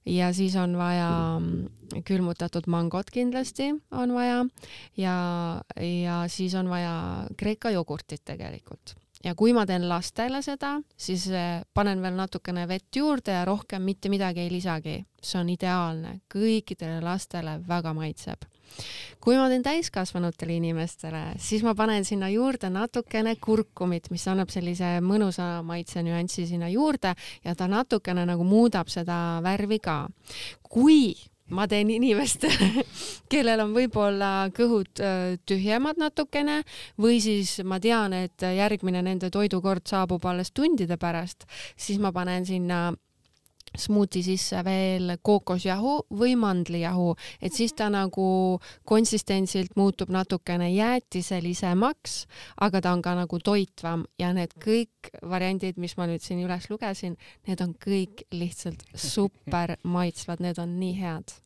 ja 0.08 0.32
siis 0.32 0.56
on 0.56 0.76
vaja 0.78 1.10
mm, 1.38 2.02
külmutatud 2.08 2.66
mangot 2.66 3.10
kindlasti 3.12 3.70
on 3.90 4.14
vaja. 4.14 4.44
Ja, 4.96 5.16
ja 5.76 6.22
siis 6.28 6.54
on 6.54 6.70
vaja 6.70 7.26
kreeka 7.36 7.70
jogurtit 7.70 8.24
tegelikult. 8.24 8.96
Ja 9.24 9.34
kui 9.34 9.52
ma 9.52 9.64
teen 9.66 9.88
lastele 9.90 10.42
seda, 10.46 10.76
siis 10.96 11.26
eh, 11.34 11.62
panen 11.74 12.02
veel 12.02 12.14
natukene 12.14 12.68
vett 12.70 12.96
juurde 12.96 13.34
ja 13.34 13.44
rohkem 13.48 13.82
mitte 13.82 14.08
midagi 14.08 14.44
ei 14.46 14.52
lisagi. 14.52 15.04
see 15.22 15.40
on 15.40 15.48
ideaalne, 15.50 16.20
kõikidele 16.30 17.02
lastele 17.02 17.58
väga 17.68 17.92
maitseb 17.94 18.46
kui 19.20 19.36
ma 19.36 19.48
teen 19.50 19.64
täiskasvanutele 19.66 20.58
inimestele, 20.58 21.22
siis 21.42 21.64
ma 21.66 21.74
panen 21.78 22.06
sinna 22.06 22.30
juurde 22.32 22.70
natukene 22.72 23.34
kurkumit, 23.42 24.10
mis 24.14 24.26
annab 24.30 24.52
sellise 24.54 24.98
mõnusa 25.04 25.58
maitse 25.66 26.02
nüansi 26.06 26.46
sinna 26.48 26.70
juurde 26.72 27.14
ja 27.44 27.56
ta 27.58 27.68
natukene 27.68 28.26
nagu 28.28 28.46
muudab 28.46 28.88
seda 28.92 29.38
värvi 29.44 29.80
ka. 29.82 29.98
kui 30.62 31.16
ma 31.50 31.66
teen 31.68 31.90
inimestele, 31.90 32.84
kellel 33.32 33.64
on 33.64 33.74
võib-olla 33.76 34.30
kõhud 34.56 35.02
tühjemad 35.48 36.00
natukene 36.00 36.60
või 37.00 37.22
siis 37.24 37.58
ma 37.64 37.80
tean, 37.80 38.12
et 38.12 38.42
järgmine 38.42 39.02
nende 39.02 39.30
toidukord 39.32 39.88
saabub 39.88 40.24
alles 40.28 40.52
tundide 40.52 40.98
pärast, 41.00 41.48
siis 41.76 42.00
ma 42.02 42.12
panen 42.12 42.46
sinna 42.46 42.92
smuuti 43.76 44.22
sisse 44.26 44.62
veel 44.64 45.16
kookosjahu 45.22 45.94
või 46.20 46.36
mandlijahu, 46.40 47.14
et 47.42 47.54
siis 47.54 47.74
ta 47.76 47.88
nagu 47.92 48.58
konsistentsilt 48.88 49.76
muutub 49.76 50.12
natukene 50.14 50.70
jäätiselisemaks, 50.72 52.20
aga 52.60 52.80
ta 52.84 52.92
on 52.92 53.02
ka 53.02 53.14
nagu 53.18 53.40
toitvam. 53.42 54.06
Ja 54.18 54.32
need 54.36 54.54
kõik 54.62 55.12
variandid, 55.22 55.78
mis 55.78 55.96
ma 55.98 56.08
nüüd 56.10 56.24
siin 56.24 56.44
üles 56.44 56.70
lugesin, 56.70 57.18
need 57.48 57.60
on 57.64 57.74
kõik 57.74 58.24
lihtsalt 58.32 58.84
super 58.94 59.76
maitsvad, 59.82 60.42
need 60.44 60.58
on 60.62 60.78
nii 60.80 60.96
head 61.00 61.38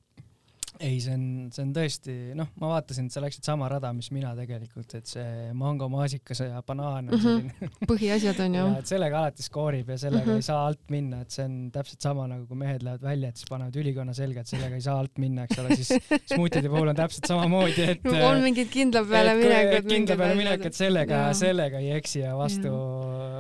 ei, 0.83 0.97
see 1.01 1.13
on, 1.15 1.25
see 1.55 1.63
on 1.63 1.71
tõesti, 1.77 2.15
noh, 2.39 2.49
ma 2.61 2.73
vaatasin, 2.73 3.07
et 3.07 3.15
sa 3.15 3.21
läksid 3.23 3.45
sama 3.47 3.69
rada, 3.71 3.93
mis 3.95 4.09
mina 4.11 4.33
tegelikult, 4.35 4.95
et 4.99 5.07
see 5.07 5.53
mango, 5.55 5.87
maasikas 5.93 6.41
ja 6.43 6.63
banaan 6.67 7.09
on 7.09 7.15
Mhm. 7.15 7.23
selline 7.23 7.71
põhiasjad 7.93 8.41
on 8.45 8.57
ju 8.59 8.65
et 8.81 8.91
sellega 8.91 9.21
alati 9.21 9.47
skoorib 9.47 9.93
ja 9.95 9.99
sellega 10.03 10.27
Mhm. 10.27 10.41
ei 10.43 10.47
saa 10.49 10.67
alt 10.67 10.83
minna, 10.91 11.21
et 11.23 11.31
see 11.31 11.45
on 11.47 11.55
täpselt 11.75 12.01
sama 12.03 12.27
nagu 12.27 12.47
kui 12.51 12.57
mehed 12.65 12.83
lähevad 12.83 13.03
välja, 13.07 13.29
et 13.31 13.37
siis 13.41 13.49
panevad 13.53 13.79
ülikonna 13.83 14.15
selga, 14.19 14.41
et 14.43 14.51
sellega 14.51 14.75
ei 14.81 14.85
saa 14.89 14.99
alt 15.05 15.19
minna, 15.23 15.45
eks 15.47 15.59
ole, 15.63 15.77
siis 15.79 15.93
smuutide 16.35 16.69
puhul 16.69 16.89
on 16.93 16.97
täpselt 16.99 17.31
samamoodi, 17.31 17.87
et 17.95 18.11
on 18.13 18.43
mingid 18.43 18.69
kindla 18.75 19.05
peale 19.07 19.37
minekud 19.39 19.89
kindla 19.93 20.17
peale 20.25 20.35
minek, 20.43 20.67
et 20.67 20.75
sellega, 20.83 21.23
sellega 21.39 21.79
ei 21.79 21.93
eksi 22.01 22.25
ja 22.27 22.35
vastu, 22.37 22.75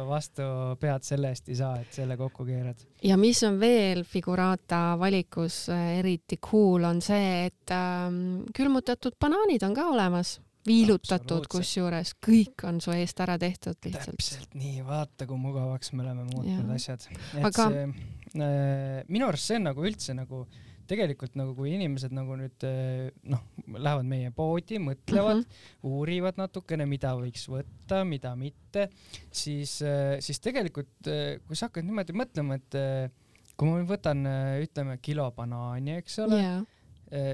vastu 0.08 0.46
pead 0.80 1.04
selle 1.06 1.32
eest 1.32 1.48
ei 1.52 1.58
saa, 1.58 1.74
et 1.82 1.92
selle 1.94 2.16
kokku 2.20 2.44
keerad. 2.48 2.78
ja 3.02 3.16
mis 3.18 3.42
on 3.46 3.58
veel 3.60 4.04
Figurata 4.06 4.96
valikus 5.00 5.64
eriti 5.72 6.38
cool, 6.38 6.84
on 6.84 7.00
see, 7.02 7.31
et 7.48 7.74
ähm, 7.74 8.42
külmutatud 8.56 9.16
banaanid 9.20 9.62
on 9.66 9.76
ka 9.76 9.88
olemas, 9.92 10.36
viilutatud 10.66 11.46
kusjuures, 11.50 12.14
kõik 12.22 12.66
on 12.68 12.80
su 12.82 12.92
eest 12.94 13.20
ära 13.24 13.36
tehtud 13.40 13.78
lihtsalt. 13.82 14.18
täpselt 14.18 14.58
nii, 14.58 14.82
vaata 14.86 15.26
kui 15.26 15.38
mugavaks 15.40 15.92
me 15.94 16.04
oleme 16.04 16.26
muutnud 16.28 16.68
Jaa. 16.68 16.76
asjad. 16.76 17.06
et 17.10 17.48
Aga- 17.48 17.70
see 17.72 17.86
äh,, 17.88 19.00
minu 19.08 19.26
arust 19.28 19.50
see 19.50 19.58
on 19.58 19.66
nagu 19.70 19.86
üldse 19.88 20.14
nagu 20.16 20.44
tegelikult 20.92 21.36
nagu 21.38 21.54
kui 21.56 21.72
inimesed 21.74 22.12
nagu 22.14 22.36
nüüd 22.36 22.66
äh, 22.68 23.08
noh, 23.32 23.42
lähevad 23.74 24.06
meie 24.06 24.30
poodi, 24.34 24.78
mõtlevad 24.82 25.40
mm. 25.40 25.48
-hmm. 25.48 25.88
uurivad 25.88 26.38
natukene, 26.38 26.86
mida 26.86 27.14
võiks 27.18 27.46
võtta, 27.50 28.02
mida 28.06 28.34
mitte, 28.36 28.88
siis, 29.30 29.80
siis 30.20 30.40
tegelikult 30.42 31.10
kui 31.46 31.58
sa 31.58 31.70
hakkad 31.70 31.86
niimoodi 31.86 32.14
mõtlema, 32.18 32.60
et 32.60 32.78
äh, 32.78 33.10
kui 33.56 33.70
ma 33.70 33.82
võtan, 33.88 34.22
ütleme, 34.62 34.98
kilo 35.02 35.26
banaani, 35.36 35.98
eks 36.02 36.18
ole 36.24 36.38
Eh, 36.42 36.62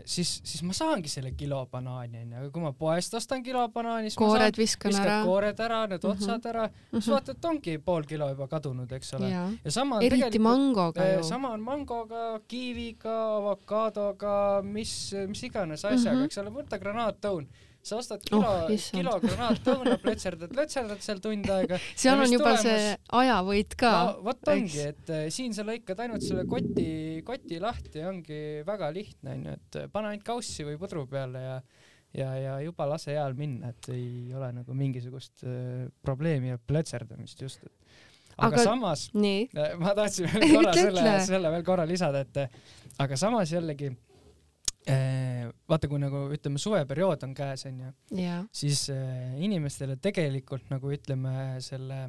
siis, 0.05 0.41
siis 0.45 0.63
ma 0.67 0.73
saangi 0.75 1.09
selle 1.09 1.31
kilo 1.39 1.61
banaani 1.71 2.19
onju, 2.25 2.37
aga 2.41 2.51
kui 2.51 2.63
ma 2.63 2.73
poest 2.73 3.15
ostan 3.15 3.43
kilo 3.47 3.63
banaani, 3.69 4.11
siis 4.11 4.17
koored 4.19 4.41
saan, 4.55 4.59
viskan 4.59 4.95
ära. 4.99 5.19
koored 5.25 5.61
ära, 5.61 5.87
need 5.87 6.03
Mhm. 6.05 6.13
otsad 6.13 6.47
ära 6.51 6.65
-hmm. 6.69 7.01
siis 7.01 7.09
vaatad, 7.15 7.37
et 7.37 7.45
ongi 7.45 7.79
pool 7.79 8.03
kilo 8.03 8.29
juba 8.29 8.49
kadunud, 8.49 8.93
eks 8.93 9.15
ole. 9.15 9.29
ja 9.31 9.71
sama 9.71 9.97
on 9.97 10.03
eriti 10.03 10.39
mangoga 10.39 11.05
eh, 11.05 11.17
ju. 11.19 11.23
sama 11.23 11.51
on 11.53 11.61
mangoga, 11.61 12.41
kiiviga, 12.49 13.37
avokaadoga, 13.37 14.63
mis, 14.63 15.15
mis 15.29 15.43
iganes 15.43 15.85
asjaga 15.85 15.99
mm, 15.99 16.15
Mhm. 16.15 16.21
-hmm. 16.23 16.25
eks 16.27 16.39
ole, 16.39 16.51
võta 16.51 16.79
granaatõun. 16.81 17.47
Sa 17.89 17.99
ostad 18.01 18.23
kilo 18.25 18.41
Oh, 18.45 18.69
kilo 18.69 19.15
granaatõuna, 19.23 19.97
plötserdad, 20.03 20.53
plötserdad 20.55 21.03
seal 21.05 21.21
tund 21.25 21.49
aega. 21.55 21.81
seal 21.99 22.21
on 22.23 22.33
juba 22.33 22.55
tulemus? 22.55 22.65
see 22.67 22.95
ajavõit 23.23 23.77
ka 23.81 23.93
no 23.97 24.15
vot 24.29 24.53
ongi, 24.55 24.81
et 24.93 25.13
eh, 25.15 25.27
siin 25.35 25.57
sa 25.57 25.67
lõikad 25.69 26.05
ainult 26.05 26.25
selle 26.27 26.47
koti, 26.49 26.89
koti 27.27 27.61
lahti 27.63 28.05
ongi 28.09 28.41
väga 28.69 28.91
lihtne 28.95 29.37
onju, 29.37 29.59
et 29.61 29.81
eh, 29.83 29.93
pane 29.93 30.13
ainult 30.13 30.27
kaussi 30.29 30.67
või 30.69 30.79
pudru 30.81 31.07
peale 31.11 31.45
ja 31.45 31.61
ja, 32.17 32.33
ja 32.41 32.57
juba 32.65 32.87
lase 32.89 33.13
heal 33.17 33.35
minna, 33.37 33.73
et 33.75 33.91
ei 33.93 34.33
ole 34.37 34.51
nagu 34.61 34.77
mingisugust 34.77 35.45
äh, 35.45 35.89
probleemi 36.05 36.55
ja 36.55 36.59
plötserdamist 36.59 37.43
just. 37.45 37.65
aga, 38.37 38.55
Aga- 38.55 38.65
samas 38.65 39.09
äh, 39.15 39.75
ma 39.81 39.95
tahtsin 39.99 40.29
veel 40.33 40.55
korra 40.57 40.75
selle 40.79 41.17
selle 41.27 41.53
veel 41.57 41.65
korra 41.67 41.87
lisada, 41.89 42.25
et 42.25 42.45
äh, 42.45 42.61
aga 43.05 43.19
samas 43.21 43.53
jällegi 43.53 43.93
äh, 43.93 44.08
vaata, 45.69 45.89
kui 45.91 46.01
nagu 46.01 46.25
ütleme, 46.35 46.59
suveperiood 46.63 47.27
on 47.27 47.35
käes 47.37 47.67
onju, 47.69 47.93
siis 48.55 48.87
äh, 48.95 49.37
inimestele 49.45 49.97
tegelikult 50.03 50.71
nagu 50.73 50.93
ütleme 50.95 51.59
selle 51.65 52.09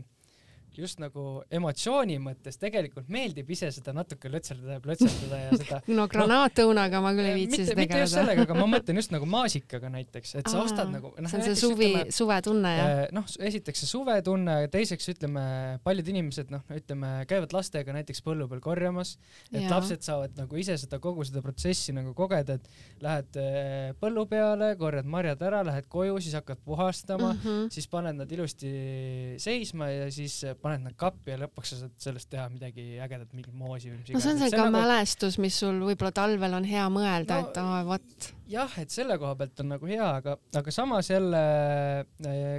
just 0.80 1.00
nagu 1.02 1.42
emotsiooni 1.52 2.18
mõttes 2.24 2.58
tegelikult 2.62 3.10
meeldib 3.12 3.50
ise 3.54 3.70
seda 3.76 3.94
natuke 3.96 4.30
lötserdada 4.32 4.78
ja 4.78 4.84
plötserdada 4.84 5.40
ja 5.44 5.60
seda 5.60 5.80
no 5.98 6.06
granaatõunaga 6.12 7.02
ma 7.04 7.12
küll 7.18 7.28
ei 7.32 7.36
viitsi 7.42 7.62
mitte, 7.66 7.76
mitte 7.76 8.00
just 8.04 8.14
tegeleda. 8.14 8.14
sellega, 8.16 8.46
aga 8.48 8.58
ma 8.60 8.68
mõtlen 8.78 9.02
just 9.02 9.14
nagu 9.14 9.28
maasikaga 9.30 9.92
näiteks, 9.94 10.36
et 10.40 10.48
sa 10.52 10.60
Aa, 10.62 10.66
ostad 10.70 10.92
nagu 10.94 11.12
see 11.20 11.40
on 11.40 11.46
see 11.50 11.56
suvi, 11.60 11.90
suvetunne 12.16 12.74
jah? 12.78 12.92
äh, 13.04 13.14
noh, 13.16 13.28
esiteks 13.50 13.84
see 13.84 13.92
suvetunne 13.92 14.56
ja 14.64 14.72
teiseks 14.72 15.10
ütleme, 15.16 15.44
paljud 15.84 16.08
inimesed 16.16 16.54
noh, 16.56 16.64
ütleme 16.76 17.12
käivad 17.30 17.54
lastega 17.58 17.94
näiteks 18.00 18.24
põllu 18.26 18.48
peal 18.52 18.64
korjamas, 18.64 19.16
et 19.52 19.62
Jaa. 19.66 19.74
lapsed 19.76 20.06
saavad 20.06 20.38
nagu 20.40 20.58
ise 20.62 20.78
seda 20.80 21.02
kogu 21.04 21.26
seda 21.28 21.44
protsessi 21.46 21.94
nagu 21.98 22.14
kogeda, 22.18 22.56
et 22.60 23.04
lähed 23.04 23.40
äh, 23.42 23.92
põllu 24.00 24.24
peale, 24.32 24.72
korjad 24.80 25.06
marjad 25.10 25.42
ära, 25.50 25.62
lähed 25.68 25.90
koju, 25.92 26.20
siis 26.24 26.38
hakkad 26.40 26.62
puhastama 26.66 27.34
mm, 27.34 27.40
Mhm. 27.50 27.70
siis 27.74 27.88
paned 27.90 28.14
nad 28.20 28.32
ilusti 28.32 28.70
seisma 29.42 29.88
ja 29.90 30.10
siis 30.14 30.36
paned 30.62 30.69
nad 30.78 30.96
kappi 30.96 31.32
ja 31.32 31.38
lõpuks 31.42 31.72
sa 31.74 31.78
saad 31.82 31.96
sellest 31.98 32.30
teha 32.30 32.46
midagi 32.54 33.00
ägedat, 33.02 33.32
mingit 33.34 33.54
moosi 33.54 33.90
või 33.90 33.98
mis 34.04 34.10
no 34.14 34.20
see 34.20 34.30
on 34.32 34.38
iganes. 34.38 34.50
see 34.52 34.58
ka 34.58 34.66
nagu- 34.68 34.76
mälestus, 34.78 35.38
mis 35.42 35.58
sul 35.60 35.80
võib-olla 35.82 36.12
talvel 36.14 36.54
on 36.54 36.64
hea 36.64 36.86
mõelda 36.94 37.40
No, 37.42 37.48
et 37.50 37.58
aa 37.58 37.84
vot, 37.88 38.28
jah, 38.48 38.78
et 38.78 38.90
selle 38.94 39.18
koha 39.18 39.36
pealt 39.36 39.60
on 39.60 39.70
nagu 39.74 39.86
hea, 39.90 40.10
aga, 40.22 40.38
aga 40.62 40.72
samas 40.72 41.10
jälle, 41.10 41.42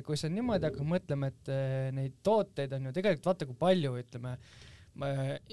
kui 0.06 0.16
sa 0.16 0.28
niimoodi 0.32 0.66
hakkad 0.68 0.86
mõtlema, 0.96 1.30
et 1.30 1.48
eh, 1.54 1.90
neid 1.94 2.18
tooteid 2.26 2.72
on 2.76 2.90
ju 2.90 2.92
tegelikult 2.96 3.30
vaata 3.30 3.46
kui 3.46 3.54
palju, 3.60 3.94
ütleme, 4.02 4.36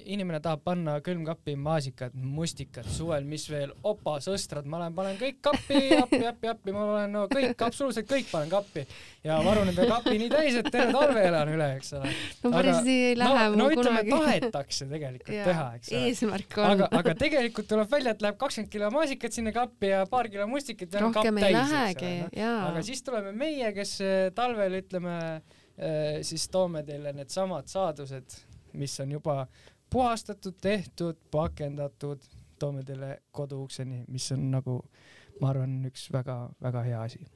inimene 0.06 0.40
tahab 0.44 0.64
panna 0.66 0.98
külmkappi 1.04 1.56
maasikad, 1.60 2.16
mustikad, 2.16 2.88
suvel, 2.92 3.24
mis 3.28 3.46
veel, 3.52 3.72
opa, 3.88 4.18
sõstrad, 4.24 4.68
ma 4.68 4.82
lähen 4.82 4.96
panen 4.98 5.20
kõik 5.20 5.40
kappi, 5.46 5.82
appi, 5.96 6.22
appi, 6.28 6.50
appi, 6.52 6.74
ma 6.76 6.86
panen 6.92 7.16
no 7.16 7.24
kõik, 7.32 7.56
absoluutselt 7.68 8.10
kõik 8.10 8.28
panen 8.32 8.52
kappi 8.52 8.84
ja 9.28 9.38
varun 9.46 9.72
enda 9.72 9.88
kapi 9.90 10.16
nii 10.20 10.30
täis, 10.32 10.58
et 10.60 10.70
terve 10.74 10.96
talve 10.96 11.24
elan 11.30 11.52
üle, 11.54 11.70
eks 11.78 11.94
ole. 12.00 12.14
no 12.44 12.52
päris 12.54 12.82
nii 12.88 13.06
ei 13.10 13.20
lähe 13.20 13.46
no, 13.46 13.54
no 13.54 13.68
mul 13.68 13.76
ütleme, 13.76 14.04
kunagi. 14.08 14.42
tahetakse 14.42 14.90
tegelikult 14.92 15.34
teha, 15.50 15.68
eks 15.80 15.92
ole 15.92 16.02
eesmärk 16.10 16.58
on 16.60 16.74
aga, 16.74 16.90
aga 17.02 17.16
tegelikult 17.24 17.70
tuleb 17.72 17.94
välja, 17.94 18.16
et 18.16 18.26
läheb 18.26 18.40
kakskümmend 18.42 18.74
kilo 18.74 18.92
maasikat 18.96 19.38
sinna 19.38 19.54
kappi 19.56 19.94
ja 19.94 20.02
paar 20.12 20.32
kilo 20.34 20.50
mustikit 20.52 20.94
ja 20.94 21.06
on 21.08 21.16
kapp 21.16 21.32
täis, 21.40 21.78
eks 21.94 22.10
ole. 22.10 22.28
jaa 22.42 22.58
aga. 22.72 22.84
siis 22.90 23.04
tuleme 23.08 23.32
meie, 23.38 23.72
kes 23.78 23.96
eh, 24.04 24.18
talvel 24.36 24.82
ütleme, 24.82 25.18
siis 26.26 26.48
toome 26.50 26.82
teile 26.82 27.12
needsamad 27.14 27.68
saadused, 27.70 28.34
mis 28.78 29.00
on 29.04 29.12
juba 29.12 29.46
puhastatud, 29.90 30.58
tehtud, 30.62 31.18
pakendatud, 31.32 32.24
toome 32.60 32.84
teile 32.84 33.18
koduukseni, 33.32 34.04
mis 34.12 34.32
on 34.36 34.50
nagu, 34.52 34.78
ma 35.42 35.52
arvan, 35.54 35.80
üks 35.90 36.08
väga-väga 36.14 36.86
hea 36.88 37.02
asi. 37.02 37.28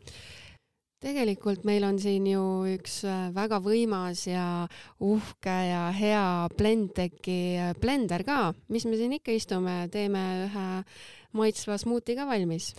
tegelikult 1.01 1.63
meil 1.65 1.81
on 1.83 1.97
siin 1.99 2.27
ju 2.29 2.41
üks 2.75 2.99
äh, 3.09 3.31
väga 3.33 3.57
võimas 3.65 4.27
ja 4.27 4.67
uhke 5.01 5.55
ja 5.65 5.87
hea 5.97 6.25
Blendteki 6.57 7.39
äh, 7.57 7.71
blender 7.81 8.21
ka, 8.23 8.53
mis 8.69 8.85
me 8.85 8.99
siin 8.99 9.17
ikka 9.17 9.33
istume, 9.33 9.87
teeme 9.89 10.21
ühe 10.45 10.67
maitsva 11.33 11.77
smuuti 11.81 12.15
ka 12.15 12.27
valmis. 12.27 12.73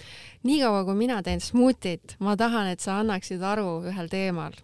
niikaua 0.45 0.85
kui 0.85 0.95
mina 0.95 1.23
teen 1.23 1.41
smuutit, 1.41 2.17
ma 2.21 2.37
tahan, 2.37 2.71
et 2.75 2.81
sa 2.81 3.01
annaksid 3.01 3.43
aru 3.43 3.83
ühel 3.91 4.13
teemal. 4.13 4.55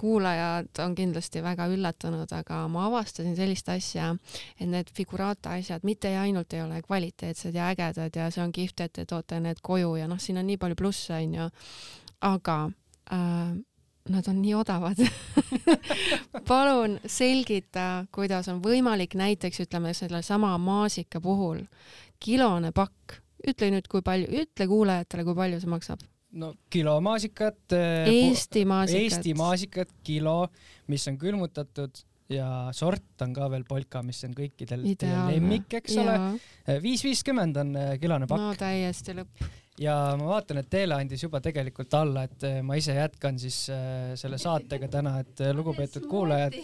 Kuulajad 0.00 0.80
on 0.84 0.94
kindlasti 0.94 1.42
väga 1.42 1.66
üllatunud, 1.72 2.30
aga 2.32 2.62
ma 2.68 2.86
avastasin 2.88 3.36
sellist 3.36 3.68
asja, 3.72 4.12
et 4.60 4.68
need 4.68 4.90
figuraata 4.94 5.56
asjad 5.58 5.84
mitte 5.86 6.12
ainult 6.18 6.52
ei 6.52 6.62
ole 6.62 6.82
kvaliteetsed 6.82 7.54
ja 7.54 7.70
ägedad 7.72 8.16
ja 8.16 8.30
see 8.30 8.44
on 8.44 8.52
kihvt, 8.52 8.80
et 8.80 8.92
te 8.92 9.06
toote 9.08 9.40
need 9.40 9.62
koju 9.62 9.94
ja 10.00 10.08
noh, 10.10 10.20
siin 10.20 10.38
on 10.40 10.46
nii 10.46 10.60
palju 10.60 10.78
plusse, 10.78 11.14
onju. 11.14 11.48
aga 12.24 12.58
äh, 13.12 13.54
nad 14.08 14.28
on 14.28 14.40
nii 14.42 14.54
odavad. 14.54 15.00
palun 16.48 16.98
selgita, 17.06 18.06
kuidas 18.12 18.48
on 18.52 18.60
võimalik 18.64 19.16
näiteks 19.16 19.64
ütleme 19.64 19.94
sellesama 19.94 20.56
maasika 20.58 21.20
puhul 21.20 21.64
kilone 22.20 22.72
pakk, 22.72 23.20
ütle 23.48 23.70
nüüd, 23.72 23.88
kui 23.88 24.02
palju, 24.04 24.28
ütle 24.44 24.68
kuulajatele, 24.68 25.24
kui 25.24 25.36
palju 25.36 25.60
see 25.60 25.72
maksab. 25.72 26.04
No 26.40 26.54
kilo 26.70 26.96
maasikat. 27.04 27.76
Eesti 27.76 28.64
maasikat. 28.68 29.02
Eesti 29.02 29.34
maasikat 29.38 29.94
kilo, 30.06 30.40
mis 30.90 31.06
on 31.10 31.18
külmutatud 31.20 32.04
ja 32.32 32.46
sort 32.72 33.20
on 33.24 33.34
ka 33.36 33.48
veel 33.52 33.66
polka, 33.68 34.02
mis 34.04 34.22
on 34.26 34.32
kõikidel 34.36 34.84
lemmik, 34.84 35.76
eks 35.80 35.98
ole. 36.00 36.16
viis 36.82 37.04
viiskümmend 37.04 37.60
on 37.60 37.76
eh, 37.76 37.92
kilone 38.00 38.28
pakk 38.30 38.40
no 38.40 38.54
täiesti 38.58 39.16
lõpp. 39.18 39.44
ja 39.82 39.96
ma 40.18 40.30
vaatan, 40.30 40.62
et 40.62 40.70
Teele 40.72 40.96
andis 40.96 41.24
juba 41.26 41.42
tegelikult 41.44 41.94
alla, 41.98 42.24
et 42.24 42.46
eh, 42.48 42.60
ma 42.64 42.78
ise 42.80 42.96
jätkan 42.96 43.38
siis 43.40 43.66
eh, 43.74 44.14
selle 44.20 44.40
saatega 44.40 44.88
täna, 44.88 45.18
et 45.24 45.44
eh, 45.44 45.52
lugupeetud 45.56 46.08
kuulajad, 46.10 46.58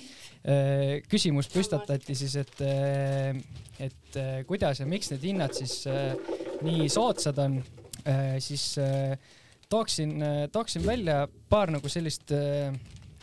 küsimus 1.11 1.51
püstatati 1.53 2.15
siis, 2.17 2.33
et, 2.41 2.63
et 3.85 4.17
eh, 4.17 4.39
kuidas 4.49 4.81
ja 4.81 4.87
miks 4.89 5.11
need 5.13 5.27
hinnad 5.29 5.53
siis 5.53 5.83
eh, 5.85 6.15
nii 6.65 6.89
soodsad 6.89 7.37
on, 7.45 7.59
siis 8.41 8.65
eh, 8.81 9.13
tooksin, 9.71 10.15
tooksin 10.53 10.85
välja 10.87 11.25
paar 11.49 11.71
nagu 11.73 11.91
sellist 11.91 12.33
eh, 12.35 12.73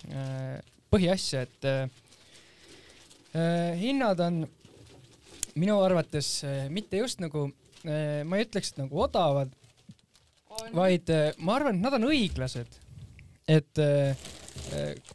eh, 0.10 0.58
põhiasja, 0.92 1.44
et 1.44 1.66
hinnad 3.78 4.22
on 4.24 4.38
minu 5.60 5.76
arvates 5.84 6.30
mitte 6.74 6.98
just 6.98 7.20
nagu, 7.22 7.44
ma 7.84 8.38
ei 8.40 8.46
ütleks, 8.48 8.72
et 8.72 8.80
nagu 8.80 9.02
odavad, 9.04 9.52
vaid 10.74 11.12
ma 11.44 11.58
arvan, 11.60 11.76
et 11.76 11.84
nad 11.84 11.98
on 12.00 12.08
õiglased. 12.08 12.80
et 13.48 13.82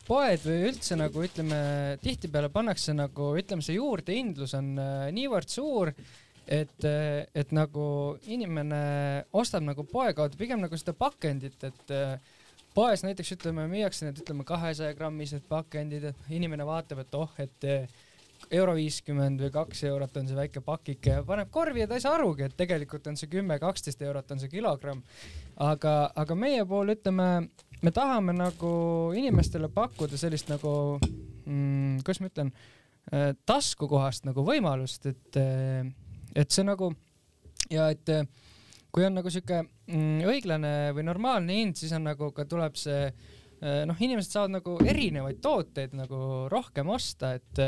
poed 0.06 0.44
või 0.44 0.58
üldse 0.68 0.96
nagu 1.00 1.24
ütleme, 1.24 1.58
tihtipeale 2.04 2.52
pannakse 2.52 2.94
nagu 2.94 3.32
ütleme, 3.40 3.64
see 3.64 3.80
juurdehindlus 3.80 4.54
on 4.60 4.70
niivõrd 5.16 5.50
suur, 5.50 5.90
et, 6.46 6.86
et 7.34 7.52
nagu 7.54 7.86
inimene 8.26 8.82
ostab 9.32 9.64
nagu 9.66 9.84
poe 9.88 10.12
kaudu 10.16 10.38
pigem 10.40 10.62
nagu 10.62 10.78
seda 10.78 10.94
pakendit, 10.98 11.58
et 11.68 11.92
poes 12.74 13.04
näiteks 13.04 13.34
ütleme, 13.36 13.66
müüakse 13.70 14.08
need, 14.08 14.22
ütleme 14.24 14.46
kahesaja 14.48 14.96
grammised 14.96 15.44
pakendid, 15.48 16.10
et 16.12 16.32
inimene 16.32 16.66
vaatab, 16.66 17.04
et 17.04 17.18
oh, 17.18 17.30
et 17.42 17.68
euro 18.50 18.74
viiskümmend 18.76 19.40
või 19.44 19.52
kaks 19.54 19.84
eurot 19.86 20.16
on 20.18 20.28
see 20.28 20.36
väike 20.36 20.62
pakike 20.64 21.18
ja 21.18 21.24
paneb 21.26 21.50
korvi 21.52 21.84
ja 21.84 21.88
ta 21.88 21.98
ei 21.98 22.04
saa 22.04 22.16
arugi, 22.16 22.48
et 22.48 22.56
tegelikult 22.58 23.06
on 23.10 23.18
see 23.18 23.30
kümme, 23.30 23.58
kaksteist 23.62 24.02
eurot 24.02 24.34
on 24.34 24.42
see 24.42 24.50
kilogramm. 24.52 25.02
aga, 25.62 25.94
aga 26.16 26.34
meie 26.38 26.64
pool 26.68 26.94
ütleme, 26.96 27.28
me 27.82 27.94
tahame 27.94 28.34
nagu 28.36 28.72
inimestele 29.16 29.70
pakkuda 29.72 30.18
sellist 30.18 30.50
nagu 30.50 30.72
mm,, 30.98 32.02
kuidas 32.02 32.22
ma 32.22 32.30
ütlen, 32.32 32.52
taskukohast 33.46 34.26
nagu 34.28 34.44
võimalust, 34.46 35.06
et, 35.10 35.40
et 36.34 36.50
see 36.50 36.64
nagu 36.66 36.92
ja 37.72 37.90
et 37.92 38.08
äh, 38.12 38.26
kui 38.92 39.06
on 39.06 39.14
nagu 39.16 39.30
sihuke 39.32 39.62
mm, 39.64 40.24
õiglane 40.28 40.74
või 40.96 41.06
normaalne 41.08 41.60
hind, 41.60 41.78
siis 41.80 41.94
on 41.96 42.04
nagu 42.10 42.32
ka 42.36 42.46
tuleb 42.48 42.76
see 42.80 43.06
noh, 43.62 43.98
inimesed 44.02 44.34
saavad 44.34 44.56
nagu 44.56 44.72
erinevaid 44.90 45.38
tooteid 45.42 45.94
nagu 45.94 46.48
rohkem 46.50 46.90
osta, 46.90 47.36
et 47.38 47.62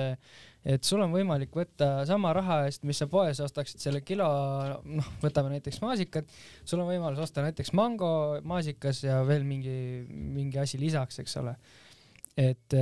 et 0.65 0.87
sul 0.89 1.03
on 1.05 1.13
võimalik 1.13 1.53
võtta 1.53 2.07
sama 2.09 2.31
raha 2.33 2.63
eest, 2.65 2.87
mis 2.89 2.97
sa 2.97 3.07
poes 3.11 3.37
ostaksid 3.45 3.83
selle 3.83 4.01
kilo, 4.01 4.27
noh, 4.89 5.11
võtame 5.21 5.53
näiteks 5.53 5.83
maasikad, 5.85 6.31
sul 6.65 6.81
on 6.81 6.89
võimalus 6.89 7.21
osta 7.27 7.45
näiteks 7.45 7.75
mango, 7.77 8.41
maasikas 8.49 9.03
ja 9.05 9.19
veel 9.29 9.45
mingi, 9.45 9.77
mingi 10.09 10.61
asi 10.63 10.81
lisaks, 10.81 11.21
eks 11.21 11.37
ole. 11.43 11.53
et, 12.41 12.79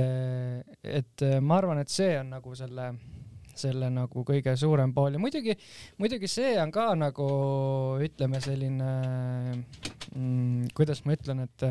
et 0.81 1.25
ma 1.43 1.59
arvan, 1.59 1.83
et 1.83 1.91
see 1.91 2.15
on 2.21 2.31
nagu 2.37 2.55
selle, 2.57 2.87
selle 3.59 3.89
nagu 3.93 4.23
kõige 4.27 4.55
suurem 4.59 4.93
pool 4.95 5.17
ja 5.17 5.21
muidugi, 5.21 5.55
muidugi 6.01 6.29
see 6.31 6.55
on 6.61 6.71
ka 6.73 6.91
nagu 6.97 7.27
ütleme, 8.03 8.41
selline 8.43 8.93
mm,, 10.15 10.71
kuidas 10.77 11.03
ma 11.05 11.17
ütlen, 11.17 11.45
et 11.47 11.67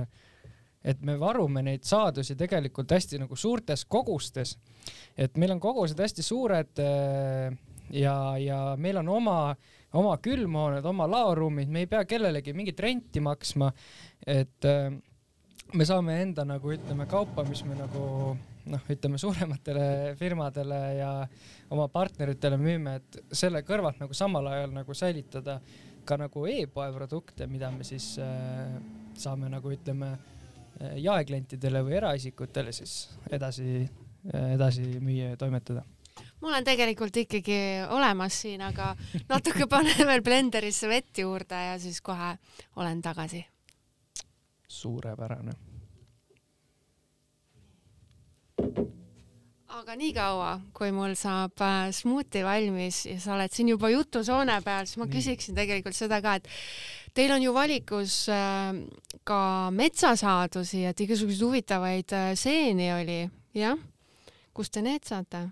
et 0.82 1.02
me 1.06 1.14
varume 1.14 1.62
neid 1.62 1.84
saadusi 1.86 2.34
tegelikult 2.38 2.90
hästi 2.90 3.20
nagu 3.22 3.36
suurtes 3.38 3.84
kogustes. 3.86 4.56
et 5.16 5.36
meil 5.38 5.54
on 5.54 5.60
kogused 5.62 5.98
hästi 5.98 6.24
suured 6.26 6.82
äh, 6.82 7.54
ja, 7.92 8.16
ja 8.38 8.58
meil 8.76 8.98
on 9.02 9.08
oma, 9.08 9.54
oma 9.92 10.16
külmhooned, 10.18 10.84
oma 10.84 11.06
laoruumid, 11.10 11.70
me 11.70 11.84
ei 11.84 11.86
pea 11.86 12.04
kellelegi 12.04 12.52
mingit 12.52 12.80
renti 12.80 13.20
maksma. 13.20 13.72
et 14.26 14.64
äh, 14.64 14.90
me 15.72 15.84
saame 15.88 16.20
enda 16.22 16.44
nagu 16.44 16.72
ütleme 16.74 17.06
kaupa, 17.06 17.44
mis 17.48 17.64
me 17.64 17.78
nagu 17.78 18.36
noh, 18.70 18.82
ütleme 18.92 19.18
suurematele 19.18 19.86
firmadele 20.20 20.80
ja 20.98 21.12
oma 21.70 21.88
partneritele 21.92 22.58
müüme, 22.60 22.98
et 23.00 23.22
selle 23.34 23.64
kõrvalt 23.66 23.98
nagu 24.02 24.14
samal 24.14 24.46
ajal 24.52 24.76
nagu 24.76 24.94
säilitada 24.94 25.60
ka 26.04 26.18
nagu 26.18 26.46
e-poe 26.50 26.90
produkte, 26.94 27.46
mida 27.46 27.70
me 27.70 27.86
siis 27.86 28.14
äh, 28.22 28.76
saame 29.18 29.50
nagu 29.52 29.70
ütleme 29.70 30.16
Eh, 30.80 30.96
jaeklientidele 31.04 31.82
või 31.84 31.98
eraisikutele 31.98 32.72
siis 32.72 33.10
edasi, 33.30 33.82
eh, 34.32 34.46
edasi 34.54 34.86
müüa 35.00 35.34
ja 35.34 35.36
toimetada? 35.36 35.84
mul 36.42 36.56
on 36.58 36.64
tegelikult 36.66 37.16
ikkagi 37.16 37.56
olemas 37.94 38.34
siin, 38.42 38.60
aga 38.66 38.88
natuke 39.28 39.68
panen 39.70 40.00
veel 40.10 40.24
blenderisse 40.26 40.88
vett 40.90 41.18
juurde 41.22 41.54
ja 41.54 41.76
siis 41.78 42.00
kohe 42.00 42.32
olen 42.76 43.02
tagasi. 43.02 43.44
suurepärane. 44.68 45.52
Aga 49.72 49.94
niikaua, 49.96 50.50
kui 50.76 50.90
mul 50.92 51.14
saab 51.16 51.62
äh, 51.64 51.88
smuuti 51.96 52.42
valmis 52.44 53.06
ja 53.08 53.16
sa 53.22 53.36
oled 53.36 53.52
siin 53.54 53.70
juba 53.72 53.88
jutusoone 53.92 54.58
peal, 54.64 54.88
siis 54.88 55.00
ma 55.00 55.08
küsiksin 55.10 55.56
tegelikult 55.56 55.96
seda 55.96 56.20
ka, 56.24 56.36
et 56.40 56.50
Teil 57.12 57.28
on 57.34 57.42
ju 57.44 57.52
valikus 57.52 58.14
äh, 58.32 58.72
ka 59.28 59.40
metsasaadusi, 59.76 60.86
et 60.88 61.00
igasuguseid 61.04 61.44
huvitavaid 61.44 62.14
äh, 62.16 62.30
seeni 62.40 62.88
oli, 62.94 63.18
jah? 63.56 63.76
kust 64.56 64.72
te 64.72 64.84
need 64.84 65.04
saate? 65.08 65.46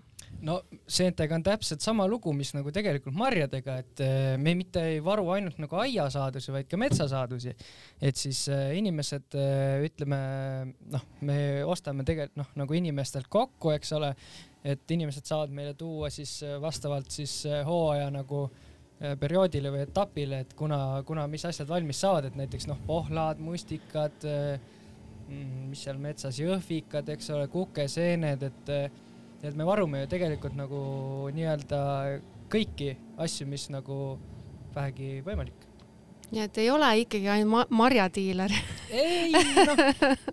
No 0.47 0.57
seentega 0.89 1.37
on 1.37 1.43
täpselt 1.45 1.83
sama 1.83 2.07
lugu, 2.09 2.33
mis 2.35 2.53
nagu 2.55 2.71
tegelikult 2.73 3.15
marjadega, 3.17 3.77
et 3.83 4.03
äh, 4.05 4.15
me 4.41 4.55
mitte 4.57 4.83
ei 4.93 5.01
varu 5.03 5.27
ainult 5.35 5.59
nagu 5.61 5.79
aiasaadusi, 5.83 6.53
vaid 6.55 6.69
ka 6.71 6.79
metsasaadusi. 6.81 7.53
et 8.01 8.17
siis 8.17 8.47
inimesed, 8.49 9.37
ütleme 9.85 10.21
noh, 10.93 11.05
me 11.27 11.37
ostame 11.65 12.05
tegelikult 12.07 12.41
noh, 12.41 12.49
nagu 12.63 12.77
inimestelt 12.77 13.29
kokku, 13.29 13.75
eks 13.75 13.93
ole, 13.97 14.15
et 14.63 14.91
inimesed 14.91 15.25
saavad 15.25 15.53
meile 15.53 15.73
tuua 15.77 16.09
siis 16.13 16.39
vastavalt 16.61 17.09
siis 17.11 17.43
hooaja 17.65 18.09
nagu 18.13 18.45
perioodile 19.19 19.71
või 19.73 19.85
etapile, 19.85 20.43
et 20.43 20.51
kuna, 20.57 21.01
kuna, 21.05 21.25
mis 21.29 21.45
asjad 21.49 21.69
valmis 21.69 22.01
saavad, 22.03 22.27
et 22.29 22.37
näiteks 22.37 22.67
noh, 22.69 22.81
pohlad, 22.85 23.39
mustikad, 23.41 24.27
mm, 24.27 25.69
mis 25.71 25.81
seal 25.87 25.97
metsas, 26.01 26.37
jõhvikad, 26.37 27.09
eks 27.15 27.31
ole, 27.33 27.47
kukeseened, 27.53 28.45
et, 28.51 28.75
äh, 29.41 29.49
et 29.49 29.57
me 29.57 29.67
varume 29.67 30.03
ju 30.03 30.11
tegelikult 30.11 30.55
nagu 30.57 30.81
nii-öelda 31.35 31.81
kõiki 32.51 32.93
asju, 33.21 33.47
mis 33.49 33.67
nagu 33.73 33.97
vähegi 34.75 35.21
võimalik. 35.25 35.67
nii 36.31 36.43
et 36.45 36.57
ei 36.63 36.69
ole 36.71 36.91
ikkagi 37.03 37.27
ainult 37.27 37.51
ma 37.51 37.65
marjadiiler 37.83 38.53
ei, 38.89 39.33
noh, 39.33 39.81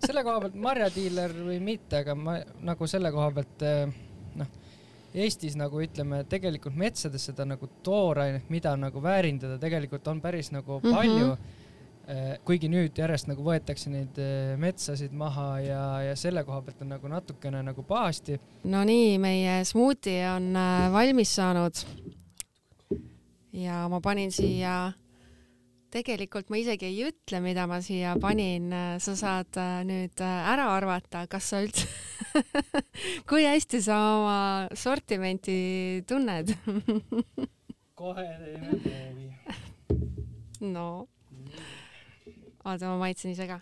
selle 0.05 0.23
koha 0.23 0.45
pealt 0.45 0.55
marjadiiler 0.55 1.33
või 1.43 1.59
mitte, 1.63 2.03
aga 2.03 2.15
ma 2.15 2.37
nagu 2.63 2.87
selle 2.87 3.11
koha 3.11 3.31
pealt 3.39 3.67
noh 4.39 4.57
Eestis 5.09 5.55
nagu 5.57 5.79
ütleme, 5.81 6.21
tegelikult 6.29 6.75
metsades 6.77 7.23
seda 7.31 7.41
nagu 7.47 7.65
toorainet, 7.81 8.45
mida 8.53 8.75
nagu 8.77 9.01
väärindada, 9.01 9.57
tegelikult 9.61 10.05
on 10.11 10.19
päris 10.21 10.51
nagu 10.53 10.77
mhm. 10.77 10.93
palju 10.93 11.25
mm. 11.25 11.31
-hmm. 11.31 11.58
Kuigi 12.45 12.69
nüüd 12.71 12.97
järjest 12.97 13.27
nagu 13.29 13.43
võetakse 13.45 13.91
neid 13.93 14.17
eh, 14.21 14.55
metsasid 14.57 15.13
maha 15.13 15.49
ja, 15.61 15.81
ja 16.07 16.15
selle 16.17 16.41
koha 16.47 16.63
pealt 16.65 16.81
on 16.81 16.93
nagu 16.95 17.11
natukene 17.11 17.61
nagu 17.65 17.83
pahasti. 17.85 18.39
Nonii, 18.69 19.19
meie 19.21 19.59
smuuti 19.67 20.15
on 20.29 20.49
äh, 20.57 20.87
valmis 20.93 21.35
saanud. 21.37 21.83
ja 23.53 23.83
ma 23.89 23.99
panin 24.01 24.31
siia 24.31 24.91
tegelikult 25.93 26.51
ma 26.53 26.59
isegi 26.61 26.85
ei 26.85 26.99
ütle, 27.09 27.41
mida 27.41 27.65
ma 27.69 27.79
siia 27.81 28.13
panin, 28.21 28.69
sa 29.01 29.15
saad 29.17 29.57
äh, 29.57 29.79
nüüd 29.87 30.21
äh, 30.21 30.51
ära 30.53 30.69
arvata, 30.75 31.25
kas 31.29 31.49
sa 31.49 31.61
üldse 31.65 31.87
kui 33.29 33.45
hästi 33.47 33.81
sa 33.81 33.97
oma 34.17 34.39
sortimenti 34.77 36.03
tunned 36.09 36.53
kohe 37.99 38.27
teeme 38.43 38.77
proovi. 38.83 39.29
no, 40.73 41.07
oota, 42.73 42.91
ma 42.91 42.97
maitsen 43.01 43.33
ise 43.33 43.47
ka. 43.49 43.59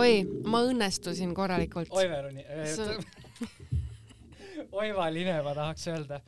oi, 0.00 0.22
ma 0.48 0.64
õnnestusin 0.68 1.34
korralikult. 1.36 1.92
oi, 1.92 2.08
Veroni 2.10 2.46
Sa 2.72 2.88
oivaline, 4.72 5.42
ma 5.44 5.54
tahaks 5.54 5.86
öelda. 5.92 6.20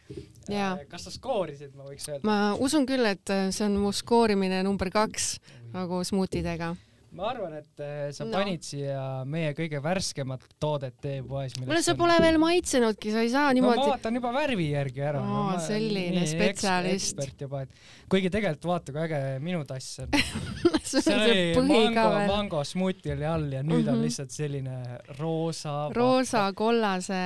Äh, 0.51 0.85
kas 0.89 1.07
sa 1.07 1.13
skoorisid, 1.15 1.75
ma 1.77 1.87
võiks 1.89 2.09
öelda? 2.11 2.25
ma 2.29 2.39
usun 2.61 2.87
küll, 2.89 3.07
et 3.09 3.33
äh, 3.33 3.49
see 3.55 3.67
on 3.67 3.79
mu 3.81 3.93
skoorimine 3.95 4.63
number 4.67 4.91
kaks 4.93 5.37
nagu 5.75 6.03
smuutidega 6.07 6.75
ma 7.15 7.29
arvan, 7.31 7.55
et 7.61 7.83
äh, 7.83 8.09
sa 8.15 8.27
no. 8.27 8.35
panid 8.35 8.65
siia 8.67 9.23
meie 9.29 9.53
kõige 9.57 9.81
värskemat 9.83 10.47
toodet 10.63 10.97
teepoes. 11.03 11.55
kuule, 11.61 11.83
sa 11.85 11.95
pole 11.99 12.17
veel 12.23 12.39
maitsenudki, 12.43 13.13
sa 13.15 13.23
ei 13.25 13.31
saa 13.33 13.53
niimoodi 13.55 13.79
no,. 13.79 13.87
ma 13.87 13.95
vaatan 13.95 14.19
juba 14.21 14.33
värvi 14.35 14.69
järgi 14.73 15.05
ära. 15.11 15.23
No, 15.25 15.45
selline 15.63 16.25
spetsialist. 16.31 17.15
ekspert 17.15 17.47
juba, 17.47 17.65
et 17.67 18.11
kuigi 18.11 18.33
tegelikult 18.35 18.71
vaata 18.73 18.95
kui 18.95 19.05
äge 19.07 19.21
minu 19.45 19.63
tass 19.69 20.01
on 20.03 20.11
see 20.85 21.15
oli 21.15 21.69
mango, 21.69 22.07
mango 22.29 22.63
smuuti 22.67 23.13
oli 23.15 23.27
all 23.29 23.53
ja 23.53 23.63
nüüd 23.63 23.81
mm 23.81 23.85
-hmm. 23.85 23.89
on 23.89 23.95
mhm. 23.95 24.05
lihtsalt 24.05 24.31
selline 24.31 24.77
roosa. 25.19 25.91
roosa 25.95 26.53
kollase 26.53 27.21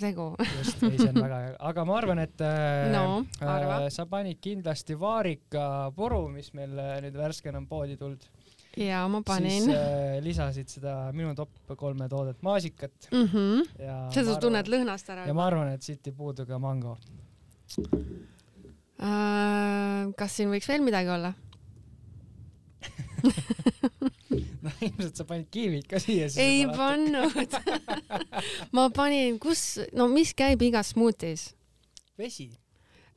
segu 0.00 0.34
just, 0.58 0.82
ei 0.82 0.98
see 0.98 1.08
on 1.08 1.22
väga 1.22 1.40
hea, 1.44 1.56
aga 1.58 1.84
ma 1.84 1.98
arvan, 1.98 2.18
et 2.18 2.40
äh, 2.40 2.92
no, 2.92 3.24
äh, 3.42 3.88
sa 3.88 4.06
panid 4.06 4.40
kindlasti 4.40 4.98
vaarika 5.00 5.92
puru, 5.96 6.28
mis 6.28 6.52
meil 6.54 6.72
nüüd 7.04 7.16
värskena 7.16 7.58
on 7.58 7.66
poodi 7.66 7.96
tulnud 7.96 8.24
ja 8.76 9.08
ma 9.08 9.22
panin. 9.24 9.62
siis 9.64 9.76
äh, 9.76 10.18
lisasid 10.24 10.68
seda 10.68 10.96
minu 11.16 11.34
top 11.34 11.50
kolme 11.78 12.08
toodet, 12.08 12.42
maasikat 12.42 13.08
mm. 13.10 13.28
-hmm. 13.32 13.64
seda 14.14 14.34
sa 14.34 14.40
tunned 14.40 14.68
lõhnast 14.68 15.10
ära. 15.12 15.26
ja 15.26 15.34
ma 15.34 15.46
arvan, 15.46 15.72
et 15.72 15.82
siit 15.82 16.06
ei 16.06 16.12
puudu 16.12 16.46
ka 16.46 16.58
mango 16.58 16.98
äh,. 19.00 20.12
kas 20.16 20.36
siin 20.36 20.52
võiks 20.52 20.68
veel 20.68 20.82
midagi 20.84 21.08
olla 21.08 21.32
no 24.62 24.70
ilmselt 24.80 25.16
sa 25.16 25.24
panid 25.24 25.48
kiivid 25.50 25.88
ka 25.88 26.00
siia. 26.02 26.28
ei 26.36 26.66
pannud 26.68 27.58
ma 28.76 28.90
panin, 28.90 29.38
kus, 29.38 29.80
no 29.96 30.08
mis 30.12 30.34
käib 30.36 30.62
igas 30.62 30.92
smuutis? 30.94 31.54
vesi 32.18 32.50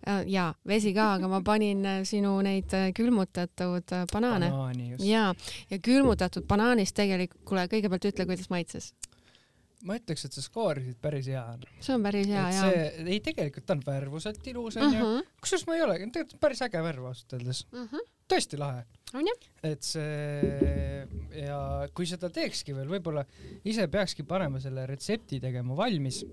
Äh, 0.07 0.23
ja 0.31 0.53
vesi 0.67 0.93
ka, 0.95 1.13
aga 1.17 1.27
ma 1.27 1.41
panin 1.43 1.83
äh, 1.85 2.01
sinu 2.07 2.37
neid 2.45 2.71
äh, 2.75 2.89
külmutatud 2.95 3.91
banaane. 4.13 4.47
banaani, 4.47 4.93
ja, 5.03 5.33
külmutatud 5.83 6.47
banaanist 6.47 6.95
tegelikult, 6.95 7.43
kuule, 7.49 7.65
kõigepealt 7.71 8.07
ütle, 8.07 8.25
kuidas 8.29 8.47
maitses. 8.53 8.93
ma 9.83 9.95
ütleks, 9.99 10.25
et 10.27 10.35
sa 10.35 10.43
skoorisid 10.43 10.95
päris 11.03 11.27
hea. 11.27 11.43
see 11.83 11.97
on 11.97 12.03
päris 12.03 12.31
hea, 12.31 12.45
jaa. 12.55 12.71
ei, 13.03 13.19
tegelikult 13.23 13.75
on 13.75 13.83
värvuselt 13.85 14.47
ilus 14.47 14.79
onju 14.79 15.03
-hmm.. 15.03 15.27
Kusjuures 15.41 15.67
ma 15.67 15.77
ei 15.77 15.83
olegi, 15.87 16.09
tegelikult 16.13 16.41
päris 16.43 16.63
äge 16.65 16.85
värv 16.85 17.11
ausalt 17.11 17.37
öeldes 17.37 17.65
mm. 17.71 17.89
-hmm. 17.91 18.07
tõesti 18.33 18.59
lahe. 18.61 18.85
on 19.13 19.29
jah? 19.31 19.49
et 19.71 19.83
see 19.83 21.05
ja 21.39 21.59
kui 21.93 22.07
seda 22.09 22.29
teekski 22.33 22.75
veel, 22.75 22.89
võib-olla 22.89 23.25
ise 23.63 23.87
peakski 23.87 24.23
panema 24.23 24.61
selle 24.63 24.85
retsepti 24.89 25.39
tegema 25.43 25.77
valmis 25.77 26.23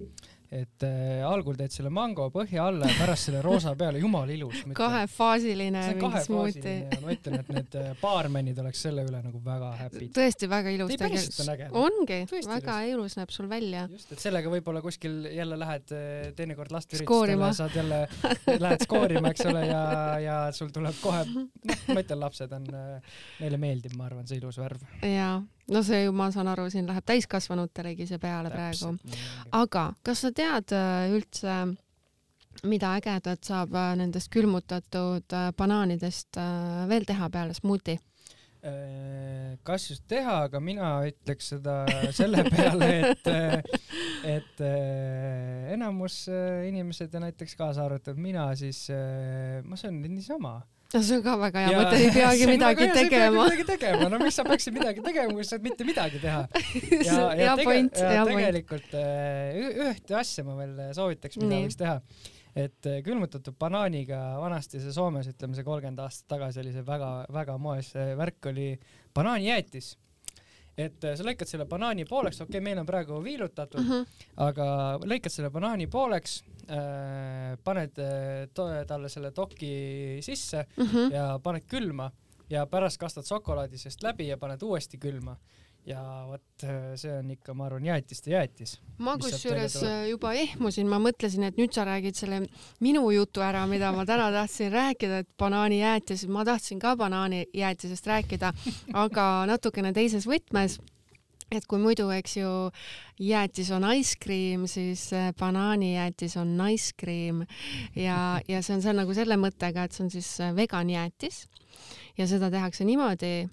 et 0.53 0.85
äh, 0.87 1.25
algul 1.27 1.57
teed 1.59 1.73
selle 1.75 1.91
mango 1.91 2.29
põhja 2.35 2.69
alla 2.71 2.87
ja 2.87 2.95
pärast 3.01 3.29
selle 3.29 3.41
roosa 3.43 3.73
peale, 3.79 3.99
jumala 4.03 4.31
ilus. 4.33 4.63
kahefaasiline 4.79 5.83
mingi 5.99 6.23
smuuti. 6.23 6.75
ma 7.03 7.15
ütlen, 7.15 7.41
et 7.41 7.51
need 7.57 7.77
äh, 7.81 7.89
baarmenid 8.01 8.61
oleks 8.63 8.85
selle 8.87 9.05
üle 9.07 9.23
nagu 9.25 9.41
väga 9.45 9.73
happy'd. 9.81 10.13
tõesti 10.17 10.51
väga 10.51 10.75
ilus 10.77 10.95
tegelikult. 10.95 11.81
ongi, 11.83 12.21
väga 12.31 12.79
ilus. 12.87 12.95
ilus 12.95 13.19
näeb 13.19 13.35
sul 13.35 13.51
välja. 13.51 13.87
just, 13.91 14.13
et 14.15 14.23
sellega 14.23 14.53
võib-olla 14.53 14.83
kuskil 14.85 15.27
jälle 15.35 15.59
lähed 15.59 15.95
äh, 15.97 16.31
teinekord 16.39 16.75
lasteüritustele, 16.77 17.51
saad 17.59 17.75
jälle, 17.81 18.05
lähed 18.67 18.87
skoorima, 18.87 18.96
eks 19.31 19.47
ole, 19.51 19.65
ja, 19.69 19.83
ja 20.23 20.37
sul 20.57 20.71
tuleb 20.75 20.97
kohe, 21.03 21.23
noh, 21.31 21.49
ma 21.93 22.03
ütlen, 22.03 22.21
lapsed 22.23 22.53
on, 22.57 22.67
äh, 22.75 23.19
neile 23.43 23.61
meeldib, 23.61 23.97
ma 23.99 24.09
arvan, 24.09 24.27
see 24.29 24.41
ilus 24.41 24.59
värv. 24.61 24.83
jaa 25.03 25.41
no 25.73 25.83
see 25.87 26.05
ju, 26.05 26.15
ma 26.17 26.31
saan 26.35 26.51
aru, 26.53 26.69
siin 26.73 26.87
läheb 26.89 27.07
täiskasvanutelegi 27.07 28.07
see 28.09 28.21
peale 28.23 28.53
Täpselt, 28.53 29.03
praegu. 29.03 29.25
aga 29.61 29.87
kas 30.07 30.25
sa 30.25 30.33
tead 30.37 30.75
äh, 30.77 31.07
üldse, 31.17 31.57
mida 32.67 32.97
ägedat 33.01 33.47
saab 33.47 33.75
äh, 33.77 33.95
nendest 34.01 34.31
külmutatud 34.35 35.39
banaanidest 35.59 36.39
veel 36.89 37.09
teha 37.09 37.31
peale 37.31 37.57
smuuti? 37.57 37.99
Kas 39.67 39.89
just 39.91 40.05
teha, 40.11 40.37
aga 40.47 40.61
mina 40.63 40.93
ütleks 41.09 41.53
seda 41.55 41.81
selle 42.15 42.45
peale, 42.49 42.91
et, 43.13 43.29
et 44.37 44.63
enamus 45.75 46.25
inimesed 46.69 47.15
ja 47.15 47.23
näiteks 47.27 47.59
kaasa 47.59 47.87
arvatud 47.87 48.19
mina, 48.21 48.49
siis 48.59 48.87
ma 49.67 49.79
söön 49.81 50.03
niisama 50.07 50.61
no 50.95 51.03
see 51.03 51.17
on 51.19 51.25
ka 51.25 51.35
väga 51.41 51.65
hea 51.67 51.81
mõte, 51.81 51.99
ei 51.99 52.13
peagi 52.15 52.47
midagi 52.53 52.89
tegema. 52.95 53.45
midagi 53.45 53.67
tegema, 53.69 54.09
no 54.13 54.21
miks 54.23 54.39
sa 54.39 54.47
peaksid 54.47 54.77
midagi 54.77 55.03
tegema, 55.05 55.35
kui 55.35 55.47
sa 55.47 55.55
saad 55.55 55.67
mitte 55.67 55.87
midagi 55.89 56.23
teha. 56.23 56.45
ja, 57.09 57.19
ja, 57.19 57.27
ja, 57.41 57.53
tege 57.59 57.67
point, 57.69 58.01
ja 58.01 58.25
tegelikult 58.29 58.97
äh, 59.01 59.61
ühte 59.91 60.19
asja 60.21 60.47
ma 60.47 60.57
veel 60.61 60.77
soovitaks, 60.97 61.41
mida 61.43 61.63
võiks 61.65 61.81
teha. 61.81 61.99
Et 62.57 62.89
äh, 62.89 63.03
külmutatud 63.05 63.59
banaaniga 63.61 64.21
vanasti 64.41 64.81
see 64.81 64.95
Soomes, 64.97 65.29
ütleme 65.29 65.59
see 65.59 65.67
kolmkümmend 65.67 66.01
aastat 66.01 66.29
tagasi 66.37 66.63
oli 66.65 66.73
see 66.73 66.87
väga-väga 66.87 67.59
moes 67.61 67.93
värk 68.17 68.51
oli 68.53 68.73
banaanijäätis 69.15 69.95
et 70.77 71.05
äh, 71.09 71.17
sa 71.17 71.25
lõikad 71.25 71.49
selle 71.49 71.67
banaani 71.69 72.05
pooleks, 72.09 72.43
okei 72.43 72.59
okay,, 72.59 72.65
meil 72.65 72.81
on 72.81 72.89
praegu 72.89 73.19
viilutatud 73.25 73.81
mm, 73.81 73.93
-hmm. 73.93 74.29
aga 74.47 74.69
lõikad 75.09 75.33
selle 75.33 75.51
banaani 75.51 75.89
pooleks 75.93 76.43
äh,, 76.69 77.57
paned 77.65 78.01
äh, 78.03 78.87
talle 78.87 79.09
selle 79.13 79.33
doki 79.37 80.21
sisse 80.23 80.67
mm 80.77 80.85
-hmm. 80.85 81.13
ja 81.15 81.27
paned 81.43 81.65
külma 81.69 82.11
ja 82.51 82.67
pärast 82.67 83.01
kastad 83.01 83.25
šokolaadi 83.25 83.79
seest 83.79 84.03
läbi 84.03 84.29
ja 84.29 84.37
paned 84.37 84.63
uuesti 84.63 84.99
külma 84.99 85.37
ja 85.87 86.01
vot 86.27 86.65
äh, 86.67 86.95
see 86.99 87.13
on 87.15 87.31
ikka, 87.31 87.55
ma 87.55 87.69
arvan, 87.69 87.85
jäätiste 87.87 88.31
jäätis. 88.33 88.77
ma 88.99 89.17
kusjuures 89.23 89.77
äh, 89.87 90.09
juba 90.11 90.33
ehmusin, 90.35 90.89
ma 90.91 90.99
mõtlesin, 91.03 91.47
et 91.47 91.61
nüüd 91.61 91.75
sa 91.77 91.85
räägid 91.87 92.19
selle 92.19 92.43
minu 92.83 93.05
jutu 93.15 93.45
ära, 93.45 93.67
mida 93.71 93.93
ma 93.95 94.07
täna 94.09 94.29
tahtsin 94.35 94.73
rääkida, 94.75 95.23
et 95.23 95.31
banaanijäätis, 95.39 96.27
ma 96.33 96.45
tahtsin 96.49 96.83
ka 96.83 96.97
banaanijäätisest 96.99 98.11
rääkida, 98.13 98.53
aga 99.07 99.31
natukene 99.53 99.95
teises 99.97 100.27
võtmes 100.27 100.81
et 101.55 101.67
kui 101.69 101.79
muidu, 101.83 102.09
eks 102.15 102.39
ju, 102.41 102.53
jäätis 103.23 103.71
on 103.75 103.87
ice 103.95 104.17
cream, 104.23 104.67
siis 104.71 105.09
äh, 105.15 105.33
banaanijäätis 105.39 106.37
on 106.41 106.57
cream. 106.99 107.45
Ja, 107.95 108.41
ja 108.51 108.63
see 108.63 108.75
on 108.75 108.83
seal 108.83 108.99
nagu 108.99 109.15
selle 109.15 109.39
mõttega, 109.41 109.85
et 109.87 109.93
see 109.93 110.07
on 110.07 110.11
siis 110.11 110.33
vegan 110.57 110.91
jäätis. 110.91 111.47
Ja 112.17 112.25
seda 112.27 112.49
tehakse 112.51 112.85
niimoodi, 112.89 113.47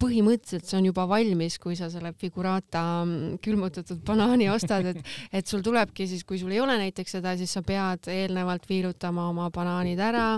põhimõtteliselt 0.00 0.68
see 0.68 0.76
on 0.76 0.88
juba 0.90 1.06
valmis, 1.08 1.56
kui 1.58 1.76
sa 1.78 1.88
selle 1.90 2.12
figurata 2.20 2.82
mm, 3.06 3.38
külmutatud 3.44 4.02
banaani 4.04 4.50
ostad, 4.52 4.90
et, 4.92 5.00
et 5.40 5.48
sul 5.48 5.64
tulebki 5.64 6.04
siis, 6.06 6.26
kui 6.28 6.38
sul 6.38 6.52
ei 6.52 6.60
ole 6.60 6.76
näiteks 6.82 7.16
seda, 7.16 7.32
siis 7.40 7.54
sa 7.56 7.64
pead 7.66 8.10
eelnevalt 8.12 8.68
viilutama 8.68 9.30
oma 9.32 9.48
banaanid 9.54 10.02
ära, 10.04 10.34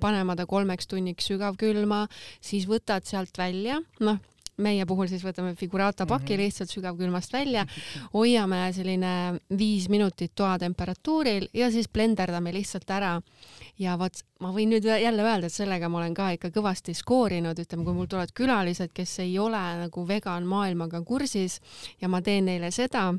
panema 0.00 0.36
ta 0.38 0.48
kolmeks 0.48 0.88
tunniks 0.88 1.28
sügavkülma, 1.28 2.06
siis 2.40 2.64
võtad 2.70 3.04
sealt 3.06 3.36
välja, 3.38 3.82
noh 4.00 4.22
meie 4.62 4.86
puhul 4.88 5.08
siis 5.10 5.24
võtame 5.24 5.54
figurata 5.56 6.06
paki 6.06 6.32
mm 6.32 6.36
-hmm. 6.36 6.42
lihtsalt 6.44 6.70
sügavkülmast 6.70 7.32
välja, 7.32 7.66
hoiame 8.14 8.72
selline 8.72 9.40
viis 9.58 9.88
minutit 9.88 10.32
toatemperatuuril 10.34 11.48
ja 11.54 11.70
siis 11.70 11.88
blenderdame 11.88 12.52
lihtsalt 12.52 12.90
ära. 12.90 13.20
Ja 13.78 13.98
vot 13.98 14.12
ma 14.40 14.52
võin 14.52 14.70
nüüd 14.72 14.84
jälle 14.84 15.22
öelda, 15.22 15.46
et 15.46 15.52
sellega 15.52 15.88
ma 15.88 15.98
olen 15.98 16.14
ka 16.14 16.30
ikka 16.30 16.48
kõvasti 16.48 16.94
skoorinud, 16.94 17.58
ütleme, 17.58 17.84
kui 17.84 17.94
mul 17.94 18.06
tulevad 18.06 18.32
külalised, 18.32 18.92
kes 18.92 19.18
ei 19.18 19.38
ole 19.38 19.60
nagu 19.84 20.08
vegan 20.08 20.46
maailmaga 20.46 21.02
kursis 21.02 21.60
ja 22.00 22.08
ma 22.08 22.22
teen 22.22 22.44
neile 22.44 22.70
seda, 22.70 23.14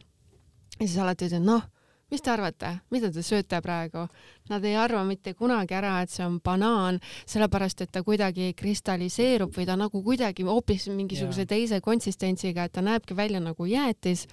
siis 0.79 0.97
alati 0.97 1.25
ütlen, 1.25 1.45
noh 1.45 1.76
mis 2.11 2.23
te 2.23 2.31
arvate, 2.31 2.69
mida 2.93 3.09
te 3.11 3.21
sööte 3.25 3.59
praegu? 3.63 4.05
Nad 4.47 4.63
ei 4.63 4.77
arva 4.79 5.01
mitte 5.03 5.33
kunagi 5.35 5.75
ära, 5.75 5.97
et 6.03 6.11
see 6.13 6.23
on 6.23 6.37
banaan, 6.43 7.01
sellepärast 7.27 7.83
et 7.83 7.91
ta 7.91 7.99
kuidagi 8.05 8.53
kristalliseerub 8.57 9.51
või 9.55 9.65
ta 9.67 9.75
nagu 9.79 9.99
kuidagi 10.05 10.45
hoopis 10.47 10.87
mingisuguse 10.87 11.43
yeah. 11.43 11.49
teise 11.51 11.81
konsistentsiga, 11.83 12.67
et 12.67 12.75
ta 12.77 12.83
näebki 12.85 13.17
välja 13.17 13.41
nagu 13.43 13.67
jäätis. 13.67 14.23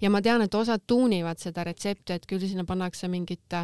ja 0.00 0.10
ma 0.10 0.22
tean, 0.24 0.42
et 0.42 0.54
osad 0.54 0.86
tuunivad 0.86 1.40
seda 1.42 1.66
retsepti, 1.68 2.16
et 2.16 2.24
küll 2.26 2.46
sinna 2.46 2.64
pannakse 2.64 3.08
mingit 3.12 3.58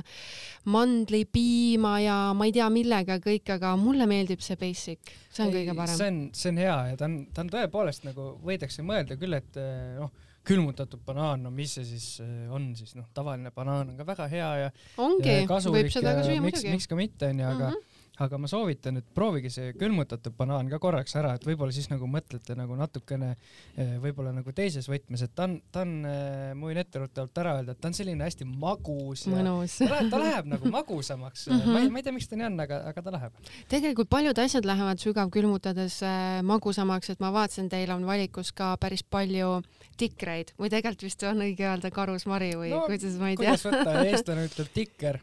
mandlipiima 0.68 1.94
ja 2.04 2.18
ma 2.36 2.44
ei 2.44 2.52
tea 2.52 2.68
millega 2.72 3.16
kõik, 3.24 3.48
aga 3.56 3.74
mulle 3.80 4.06
meeldib 4.10 4.44
see 4.44 4.60
basic, 4.60 5.14
see 5.30 5.46
on 5.46 5.48
ei, 5.48 5.56
kõige 5.56 5.78
parem. 5.78 5.96
see 5.96 6.12
on, 6.12 6.20
see 6.36 6.52
on 6.52 6.60
hea 6.60 6.76
ja 6.90 7.00
ta 7.00 7.08
on, 7.08 7.18
ta 7.32 7.46
on 7.46 7.54
tõepoolest 7.56 8.04
nagu 8.04 8.34
võidakse 8.44 8.84
mõelda 8.84 9.16
küll, 9.20 9.40
et 9.40 9.60
noh 9.96 10.12
külmutatud 10.44 11.00
banaan, 11.06 11.42
no 11.46 11.50
mis 11.54 11.74
see 11.78 11.86
siis 11.88 12.20
äh, 12.24 12.52
on 12.52 12.72
siis 12.76 12.94
noh, 12.98 13.08
tavaline 13.16 13.52
banaan 13.54 13.92
on 13.92 13.98
ka 14.00 14.06
väga 14.06 14.28
hea 14.32 14.50
ja 14.64 14.70
ongi, 15.00 15.40
võib 15.48 15.90
seda 15.92 16.16
ka 16.18 16.24
süüa 16.26 16.44
muidugi. 16.44 16.72
miks 16.74 16.88
ka 16.90 16.98
mitte 16.98 17.32
onju, 17.32 17.48
aga 17.48 17.70
mm 17.70 17.74
-hmm 17.74 17.93
aga 18.22 18.38
ma 18.38 18.48
soovitan, 18.50 19.00
et 19.00 19.06
proovige 19.14 19.50
see 19.50 19.72
külmutatud 19.78 20.36
banaan 20.38 20.68
ka 20.70 20.78
korraks 20.82 21.16
ära, 21.18 21.32
et 21.34 21.46
võib-olla 21.46 21.74
siis 21.74 21.88
nagu 21.90 22.06
mõtlete 22.10 22.54
nagu 22.58 22.76
natukene 22.78 23.32
eh, 23.34 23.96
võib-olla 24.02 24.30
nagu 24.36 24.54
teises 24.54 24.86
võtmes, 24.90 25.24
et 25.26 25.34
ta 25.34 25.48
on, 25.48 25.56
ta 25.74 25.82
on, 25.82 25.96
eh, 26.06 26.52
ma 26.54 26.68
võin 26.70 26.78
etteruttavalt 26.84 27.42
ära 27.42 27.56
öelda, 27.58 27.74
et 27.74 27.82
ta 27.82 27.90
on 27.90 27.96
selline 27.98 28.26
hästi 28.26 28.46
magus 28.46 29.26
Mõnus. 29.30 29.80
ta, 29.80 29.90
läheb, 29.90 30.12
ta 30.12 30.22
läheb 30.22 30.50
nagu 30.54 30.70
magusamaks 30.76 31.46
mm. 31.48 31.58
-hmm. 31.58 31.74
ma 31.74 31.82
ei, 31.82 31.90
ma 31.90 32.02
ei 32.02 32.06
tea, 32.06 32.14
miks 32.14 32.30
ta 32.30 32.38
nii 32.38 32.48
on, 32.52 32.60
aga, 32.66 32.80
aga 32.92 33.06
ta 33.08 33.16
läheb. 33.16 33.42
tegelikult 33.74 34.12
paljud 34.14 34.42
asjad 34.44 34.70
lähevad 34.70 35.02
sügavkülmutades 35.02 35.98
äh, 36.06 36.38
magusamaks, 36.46 37.10
et 37.10 37.24
ma 37.24 37.32
vaatasin, 37.34 37.68
teil 37.72 37.90
on 37.96 38.06
valikus 38.06 38.54
ka 38.54 38.76
päris 38.78 39.02
palju 39.02 39.58
tikreid 39.98 40.54
või 40.58 40.70
tegelikult 40.70 41.08
vist 41.08 41.26
on 41.26 41.42
õige 41.42 41.66
öelda 41.66 41.90
karusmari 41.90 42.54
või 42.54 42.70
no, 42.70 42.86
kuidas 42.86 43.18
ma 43.18 43.34
ei 43.34 43.42
tea. 43.42 43.56
kuidas 43.58 43.66
võtta, 43.66 43.98
eestlane 44.10 44.46
ütleb 44.46 44.70
tikker 44.74 45.18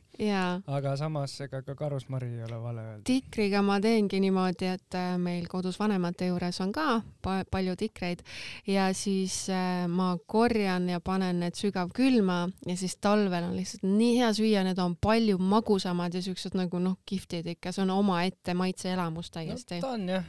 aga 0.68 0.95
samas 0.99 1.34
ega 1.41 1.62
ka 1.66 1.76
karusmari 1.76 2.28
ei 2.36 2.43
ole 2.43 2.59
vale 2.62 2.82
öelda. 2.82 3.03
tikriga 3.07 3.62
ma 3.66 3.80
teengi 3.82 4.20
niimoodi, 4.24 4.68
et 4.76 4.97
äh, 4.97 5.16
meil 5.18 5.47
kodus 5.51 5.80
vanemate 5.80 6.28
juures 6.28 6.59
on 6.62 6.72
ka 6.76 7.01
pa 7.22 7.41
palju 7.51 7.76
tikreid 7.80 8.24
ja 8.68 8.89
siis 8.93 9.49
äh, 9.49 9.88
ma 9.88 10.14
korjan 10.26 10.89
ja 10.89 10.99
panen 10.99 11.39
need 11.39 11.57
sügavkülma 11.59 12.39
ja 12.68 12.78
siis 12.78 12.97
talvel 13.01 13.49
on 13.49 13.55
lihtsalt 13.55 13.86
nii 13.88 14.18
hea 14.20 14.34
süüa, 14.38 14.66
need 14.68 14.80
on 14.80 14.97
palju 15.01 15.38
magusamad 15.38 16.14
ja 16.14 16.22
siuksed 16.22 16.57
nagu 16.59 16.80
noh, 16.80 16.99
kihvtid 17.05 17.47
ikka, 17.55 17.72
see 17.72 17.86
on 17.86 17.95
omaette 17.95 18.53
maitseelamus 18.57 19.32
täiesti 19.32 19.80
no,. 19.80 19.88
ta 19.88 19.95
on 19.95 20.09
jah, 20.18 20.28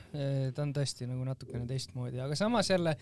ta 0.54 0.62
on 0.62 0.72
tõesti 0.76 1.10
nagu 1.10 1.26
natukene 1.26 1.66
teistmoodi, 1.66 2.22
aga 2.22 2.38
samas 2.38 2.70
jälle 2.70 2.96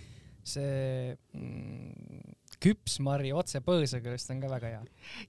see 0.47 1.17
mm, 1.35 2.40
küpsmari 2.61 3.33
otse 3.37 3.63
põõsa 3.65 4.03
küljest 4.05 4.33
on 4.35 4.41
ka 4.43 4.51
väga 4.53 4.73
hea. 4.75 4.83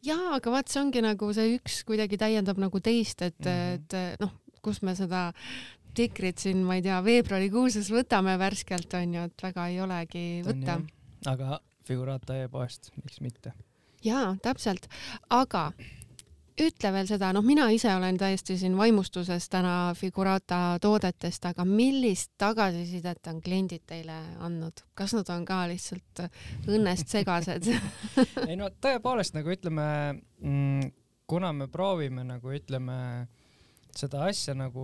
jaa, 0.05 0.35
aga 0.37 0.53
vaat 0.53 0.71
see 0.71 0.81
ongi 0.83 1.03
nagu 1.05 1.31
see 1.35 1.55
üks 1.57 1.81
kuidagi 1.87 2.19
täiendab 2.21 2.59
nagu 2.61 2.79
teist, 2.83 3.21
et 3.21 3.39
mm, 3.39 3.51
-hmm. 3.51 4.13
et 4.13 4.23
noh, 4.23 4.33
kus 4.61 4.81
me 4.81 4.95
seda 4.95 5.31
tikrit 5.95 6.39
siin, 6.39 6.63
ma 6.63 6.77
ei 6.79 6.85
tea, 6.85 6.99
veebruarikuuses 7.03 7.89
võtame 7.91 8.37
värskelt 8.39 8.93
onju, 8.99 9.25
et 9.27 9.43
väga 9.43 9.67
ei 9.71 9.81
olegi 9.83 10.25
võtta. 10.45 10.79
aga 11.27 11.59
Figurata 11.87 12.37
e-poest, 12.43 12.91
miks 13.03 13.19
mitte? 13.21 13.53
jaa, 14.05 14.35
täpselt, 14.41 14.87
aga 15.29 15.71
ütle 16.59 16.91
veel 16.93 17.07
seda, 17.09 17.31
noh, 17.35 17.43
mina 17.45 17.67
ise 17.73 17.91
olen 17.95 18.17
täiesti 18.19 18.57
siin 18.59 18.75
vaimustuses 18.77 19.47
täna 19.51 19.93
Figurata 19.97 20.77
toodetest, 20.81 21.45
aga 21.51 21.65
millist 21.67 22.33
tagasisidet 22.41 23.27
on 23.31 23.41
kliendid 23.43 23.85
teile 23.87 24.17
andnud, 24.43 24.83
kas 24.97 25.15
nad 25.17 25.29
on 25.33 25.45
ka 25.47 25.63
lihtsalt 25.71 26.25
õnnest 26.67 27.13
segased? 27.13 27.69
Ei 28.49 28.57
no 28.59 28.71
tõepoolest 28.83 29.37
nagu 29.37 29.53
ütleme 29.53 29.85
mm,, 30.41 30.91
kuna 31.31 31.53
me 31.55 31.69
proovime 31.71 32.25
nagu 32.27 32.51
ütleme 32.55 32.97
seda 33.95 34.25
asja 34.29 34.53
nagu 34.55 34.83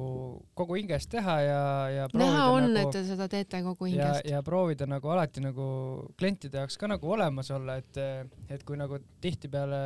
kogu 0.57 0.76
hingest 0.76 1.09
teha 1.11 1.36
ja, 1.39 1.61
ja 1.93 2.07
näha 2.11 2.47
on 2.51 2.70
nagu, 2.74 2.89
et 2.89 2.95
te 2.97 3.03
seda 3.07 3.28
teete 3.32 3.61
kogu 3.63 3.88
hingest. 3.88 4.28
ja 4.28 4.41
proovida 4.43 4.88
nagu 4.89 5.11
alati 5.13 5.43
nagu 5.43 5.68
klientide 6.20 6.59
jaoks 6.59 6.76
ka 6.80 6.89
nagu 6.91 7.11
olemas 7.15 7.51
olla, 7.55 7.78
et, 7.80 7.99
et 8.51 8.65
kui 8.68 8.80
nagu 8.80 8.99
tihtipeale 9.24 9.82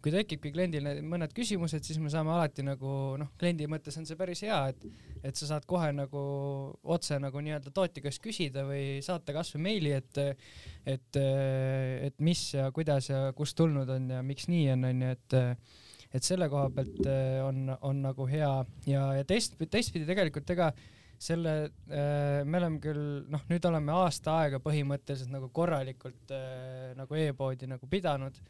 kui 0.00 0.12
tekibki 0.14 0.52
kliendil 0.54 0.86
mõned 1.04 1.34
küsimused, 1.36 1.84
siis 1.84 1.98
me 2.00 2.12
saame 2.12 2.32
alati 2.32 2.64
nagu 2.64 2.94
noh, 3.20 3.32
kliendi 3.40 3.68
mõttes 3.70 3.98
on 4.00 4.08
see 4.08 4.18
päris 4.20 4.44
hea, 4.46 4.60
et 4.72 4.86
et 5.20 5.36
sa 5.36 5.50
saad 5.50 5.66
kohe 5.68 5.90
nagu 5.92 6.20
otse 6.94 7.18
nagu 7.20 7.42
nii-öelda 7.44 7.72
tootja 7.76 8.00
käest 8.06 8.22
küsida 8.24 8.64
või 8.64 9.02
saata 9.04 9.34
kasvõi 9.36 9.60
meili, 9.66 9.92
et 9.92 10.22
et, 10.88 11.20
et 11.20 12.16
mis 12.24 12.46
ja 12.54 12.70
kuidas 12.72 13.10
ja 13.12 13.28
kust 13.36 13.58
tulnud 13.60 13.88
on 13.92 14.08
ja 14.16 14.22
miks 14.24 14.48
nii 14.48 14.70
on, 14.72 14.88
onju, 14.90 15.14
et 15.18 15.38
et 16.10 16.26
selle 16.26 16.48
koha 16.50 16.70
pealt 16.74 17.04
äh, 17.06 17.38
on, 17.44 17.68
on 17.86 18.00
nagu 18.02 18.26
hea. 18.30 18.50
Ja, 18.88 19.04
ja 19.20 19.26
teist, 19.26 19.54
teistpidi 19.70 20.08
tegelikult 20.08 20.48
ega 20.56 20.70
selle 21.20 21.54
äh,, 21.68 22.40
me 22.48 22.58
oleme 22.58 22.80
küll 22.82 23.04
noh, 23.30 23.44
nüüd 23.50 23.66
oleme 23.68 23.94
aasta 23.94 24.40
aega 24.40 24.60
põhimõtteliselt 24.64 25.32
nagu 25.34 25.50
korralikult 25.54 26.32
äh, 26.34 26.92
nagu 26.98 27.18
e-poodi 27.20 27.68
nagu 27.70 27.90
pidanud 27.90 28.40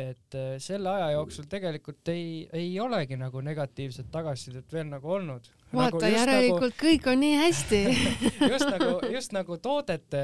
et 0.00 0.36
äh, 0.38 0.56
selle 0.62 0.90
aja 0.90 1.12
jooksul 1.16 1.46
tegelikult 1.50 2.10
ei, 2.12 2.46
ei 2.54 2.70
olegi 2.80 3.18
nagu 3.20 3.42
negatiivset 3.44 4.10
tagasisidet 4.12 4.72
veel 4.72 4.88
nagu 4.90 5.14
olnud. 5.18 5.48
vaata 5.72 6.00
nagu, 6.00 6.12
järelikult 6.14 6.62
nagu, 6.64 6.80
kõik 6.80 7.08
on 7.12 7.20
nii 7.22 7.38
hästi 7.42 7.80
just 8.52 8.70
nagu, 8.72 8.92
just 9.12 9.34
nagu 9.36 9.58
toodete 9.62 10.22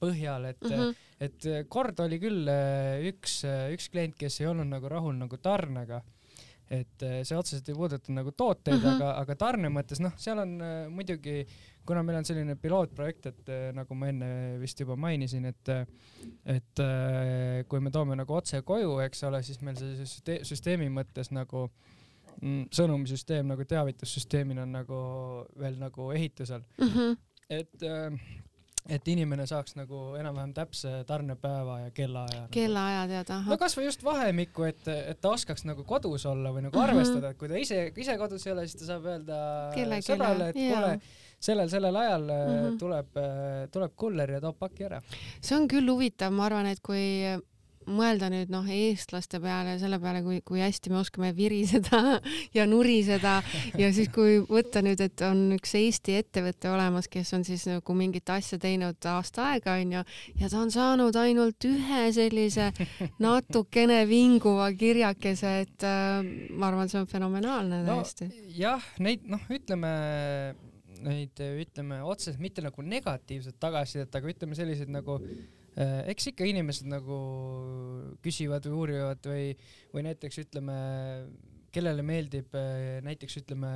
põhjal, 0.00 0.50
et 0.52 0.60
mm, 0.68 0.74
-hmm. 0.78 0.96
et 1.28 1.50
kord 1.72 2.00
oli 2.04 2.20
küll 2.22 2.48
äh, 2.48 3.06
üks, 3.12 3.42
äh, 3.48 3.70
üks 3.76 3.88
klient, 3.92 4.18
kes 4.18 4.40
ei 4.40 4.50
olnud 4.50 4.68
nagu 4.72 4.90
rahul 4.92 5.16
nagu 5.18 5.40
tarnega 5.40 6.02
et 6.72 7.04
see 7.28 7.36
otseselt 7.36 7.68
ei 7.68 7.76
puuduta 7.76 8.14
nagu 8.16 8.32
tooteid 8.32 8.78
mm, 8.78 8.82
-hmm. 8.82 8.94
aga, 8.96 9.10
aga 9.20 9.34
tarne 9.36 9.68
mõttes 9.68 10.00
noh, 10.00 10.14
seal 10.16 10.38
on 10.40 10.54
äh, 10.64 10.86
muidugi 10.88 11.42
äh, 11.42 11.72
kuna 11.86 12.02
meil 12.06 12.20
on 12.20 12.26
selline 12.26 12.54
pilootprojekt, 12.60 13.26
et 13.30 13.50
äh, 13.50 13.64
nagu 13.74 13.96
ma 13.98 14.10
enne 14.12 14.28
vist 14.62 14.80
juba 14.82 14.96
mainisin, 15.00 15.48
et 15.50 15.72
et 16.46 16.82
äh, 16.82 17.62
kui 17.70 17.82
me 17.82 17.90
toome 17.94 18.16
nagu 18.18 18.36
otse 18.36 18.62
koju, 18.66 18.98
eks 19.06 19.24
ole, 19.28 19.42
siis 19.46 19.60
meil 19.66 19.78
see 19.80 20.06
süste 20.06 20.38
süsteemi 20.46 20.88
mõttes 20.94 21.32
nagu 21.34 21.66
mm, 22.38 22.68
sõnumisüsteem 22.74 23.50
nagu 23.50 23.66
teavitussüsteemina 23.68 24.66
on 24.66 24.78
nagu 24.78 25.02
veel 25.58 25.78
nagu 25.82 26.10
ehitusel 26.14 26.62
mm. 26.78 26.94
-hmm. 26.94 27.18
et 27.58 27.86
äh, 27.88 28.22
et 28.90 29.08
inimene 29.08 29.46
saaks 29.46 29.76
nagu 29.78 30.00
enam-vähem 30.18 30.52
täpse 30.56 30.90
tarnepäeva 31.06 31.78
ja 31.84 31.90
kellaaja 31.94 32.40
nagu.. 32.40 32.52
kellaaja 32.54 33.02
teada. 33.10 33.38
no 33.46 33.58
kasvõi 33.60 33.86
just 33.86 34.02
vahemikku, 34.04 34.66
et, 34.66 34.88
et 34.90 35.20
ta 35.22 35.34
oskaks 35.36 35.66
nagu 35.68 35.84
kodus 35.86 36.26
olla 36.26 36.50
või 36.50 36.66
nagu 36.66 36.74
mm 36.74 36.82
-hmm. 36.82 36.88
arvestada, 36.90 37.30
et 37.30 37.38
kui 37.38 37.50
ta 37.50 37.60
ise, 37.60 37.84
ise 37.96 38.16
kodus 38.18 38.46
ei 38.46 38.52
ole, 38.52 38.66
siis 38.66 38.80
ta 38.82 38.90
saab 38.90 39.06
öelda 39.06 39.38
kelle, 39.74 40.00
sõbrale, 40.02 40.50
et 40.50 40.58
kuule, 40.58 40.92
sellel, 41.38 41.70
sellel 41.70 41.96
ajal 42.02 42.26
mm 42.26 42.58
-hmm. 42.58 42.78
tuleb, 42.78 43.16
äh, 43.16 43.70
tuleb 43.70 43.96
kuller 43.96 44.30
ja 44.30 44.40
toob 44.40 44.58
paki 44.58 44.90
ära. 44.90 45.00
see 45.40 45.56
on 45.56 45.68
küll 45.68 45.88
huvitav, 45.90 46.32
ma 46.32 46.46
arvan, 46.50 46.66
et 46.66 46.80
kui 46.82 47.38
mõelda 47.90 48.28
nüüd 48.32 48.50
noh, 48.52 48.66
eestlaste 48.70 49.40
peale, 49.42 49.76
selle 49.80 49.98
peale, 50.02 50.22
kui, 50.24 50.40
kui 50.46 50.62
hästi 50.62 50.92
me 50.92 51.00
oskame 51.00 51.32
viriseda 51.36 52.00
ja 52.56 52.66
nuriseda 52.68 53.38
ja 53.78 53.90
siis, 53.94 54.10
kui 54.14 54.40
võtta 54.48 54.82
nüüd, 54.84 55.02
et 55.04 55.24
on 55.26 55.44
üks 55.56 55.74
Eesti 55.78 56.16
ettevõte 56.20 56.70
olemas, 56.72 57.08
kes 57.12 57.32
on 57.36 57.46
siis 57.46 57.66
nagu 57.70 57.96
mingit 57.98 58.28
asja 58.32 58.58
teinud 58.62 58.98
aasta 59.12 59.52
aega, 59.52 59.76
onju, 59.82 60.04
ja 60.40 60.50
ta 60.52 60.60
on 60.60 60.74
saanud 60.74 61.16
ainult 61.20 61.68
ühe 61.68 62.02
sellise 62.14 62.70
natukene 63.22 64.02
vinguva 64.10 64.70
kirjakese, 64.78 65.54
et 65.66 65.88
äh, 65.88 66.20
ma 66.52 66.70
arvan, 66.70 66.90
see 66.92 67.02
on 67.02 67.08
fenomenaalne 67.10 67.82
no, 67.86 68.02
täiesti. 68.02 68.30
jah, 68.58 68.92
neid 69.02 69.26
noh, 69.30 69.42
ütleme 69.52 69.96
neid 71.02 71.40
ütleme 71.42 71.98
otseselt 72.06 72.38
mitte 72.38 72.62
nagu 72.62 72.84
negatiivset 72.86 73.56
tagasisidet, 73.58 74.14
aga 74.14 74.30
ütleme 74.30 74.54
selliseid 74.54 74.92
nagu 74.92 75.16
äh, 75.18 75.61
eks 75.80 76.32
ikka 76.32 76.44
inimesed 76.48 76.88
nagu 76.90 77.18
küsivad 78.24 78.66
või 78.68 78.78
uurivad 78.82 79.24
või, 79.24 79.46
või 79.94 80.04
näiteks 80.08 80.42
ütleme, 80.44 80.76
kellele 81.72 82.04
meeldib 82.04 82.52
äh, 82.58 82.98
näiteks 83.06 83.38
ütleme 83.40 83.70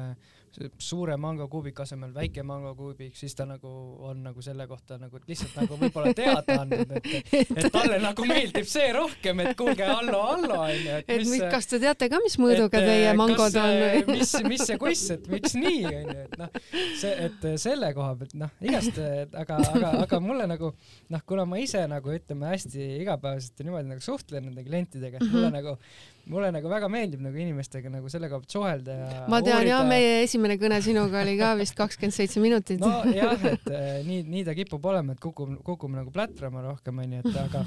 suure 0.78 1.16
mangokuubiku 1.20 1.82
asemel 1.84 2.12
väike 2.14 2.42
mangokuubik, 2.46 3.16
siis 3.16 3.34
ta 3.36 3.46
nagu 3.48 3.70
on 4.08 4.22
nagu 4.24 4.42
selle 4.44 4.66
kohta 4.70 4.98
nagu 5.00 5.20
lihtsalt 5.28 5.56
nagu 5.60 5.78
võib-olla 5.80 6.12
teada 6.16 6.58
andnud, 6.62 6.94
et, 6.98 7.10
et 7.34 7.68
talle 7.72 7.98
nagu 8.02 8.26
meeldib 8.28 8.68
see 8.70 8.88
rohkem, 8.96 9.42
et 9.44 9.56
kuulge, 9.58 9.84
hallo, 9.86 10.22
hallo 10.30 10.60
onju. 10.64 10.96
et 11.02 11.24
mis, 11.26 11.44
kas 11.52 11.70
te 11.70 11.80
teate 11.82 12.08
ka, 12.12 12.20
mis 12.24 12.38
mõõduga 12.40 12.80
et, 12.80 12.88
teie 12.90 13.12
mangod 13.18 13.60
on 13.62 13.76
või? 13.82 14.02
mis, 14.16 14.34
mis 14.48 14.66
ja 14.72 14.78
kuss, 14.80 15.12
et 15.16 15.30
miks 15.32 15.56
nii 15.58 15.84
onju, 15.92 16.18
et 16.26 16.36
noh, 16.40 16.58
see, 17.02 17.14
et 17.28 17.48
selle 17.62 17.92
koha 17.96 18.16
pealt 18.22 18.36
noh, 18.40 18.52
igast, 18.64 19.00
aga, 19.44 19.60
aga, 19.62 19.94
aga 20.06 20.22
mulle 20.24 20.48
nagu 20.50 20.72
noh, 21.12 21.24
kuna 21.28 21.46
ma 21.48 21.60
ise 21.62 21.84
nagu 21.90 22.12
ütleme 22.16 22.52
hästi 22.54 22.92
igapäevaselt 23.02 23.60
ja 23.60 23.68
niimoodi 23.68 23.94
nagu 23.94 24.04
suhtlen 24.04 24.48
nende 24.48 24.66
klientidega, 24.66 25.20
et 25.20 25.32
mulle 25.32 25.50
mm 25.50 25.54
-hmm. 25.54 25.58
nagu 25.60 26.14
mulle 26.30 26.50
nagu 26.54 26.70
väga 26.70 26.88
meeldib 26.90 27.20
nagu 27.22 27.38
inimestega 27.38 27.90
nagu 27.90 28.10
selle 28.10 28.28
koha 28.30 28.42
pealt 28.42 28.54
suhelda 28.56 28.94
ja 28.98 29.26
ma 29.30 29.38
tean 29.46 29.66
ja 29.68 29.82
meie 29.86 30.22
esimene 30.24 30.45
kõne 30.60 30.78
sinuga 30.84 31.20
oli 31.24 31.34
ka 31.40 31.50
vist 31.58 31.74
kakskümmend 31.78 32.14
seitse 32.14 32.42
minutit. 32.42 32.80
nojah, 32.82 33.42
et 33.50 33.66
äh, 33.72 33.88
nii, 34.06 34.22
nii 34.30 34.44
ta 34.46 34.54
kipub 34.56 34.86
olema, 34.86 35.16
et 35.16 35.22
kukume, 35.22 35.58
kukume 35.66 35.98
nagu 36.00 36.12
plätrama 36.14 36.62
rohkem 36.68 37.02
onju, 37.02 37.22
et 37.24 37.40
aga, 37.42 37.64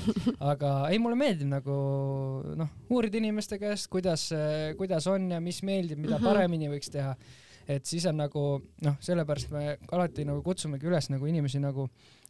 aga 0.54 0.72
ei, 0.94 1.02
mulle 1.04 1.20
meeldib 1.20 1.52
nagu 1.52 1.76
noh, 2.60 2.72
uurida 2.90 3.20
inimeste 3.20 3.60
käest, 3.62 3.90
kuidas, 3.92 4.30
kuidas 4.80 5.10
on 5.12 5.30
ja 5.36 5.42
mis 5.44 5.62
meeldib, 5.68 6.00
mida 6.00 6.18
mhm. 6.18 6.30
paremini 6.30 6.72
võiks 6.72 6.94
teha. 6.94 7.16
et 7.70 7.86
siis 7.86 8.06
on 8.10 8.18
nagu 8.18 8.46
noh, 8.86 8.96
sellepärast 9.06 9.52
me 9.54 9.76
alati 9.92 10.26
nagu 10.26 10.42
kutsumegi 10.46 10.88
üles 10.90 11.12
nagu 11.12 11.28
inimesi 11.30 11.62
nagu 11.62 11.90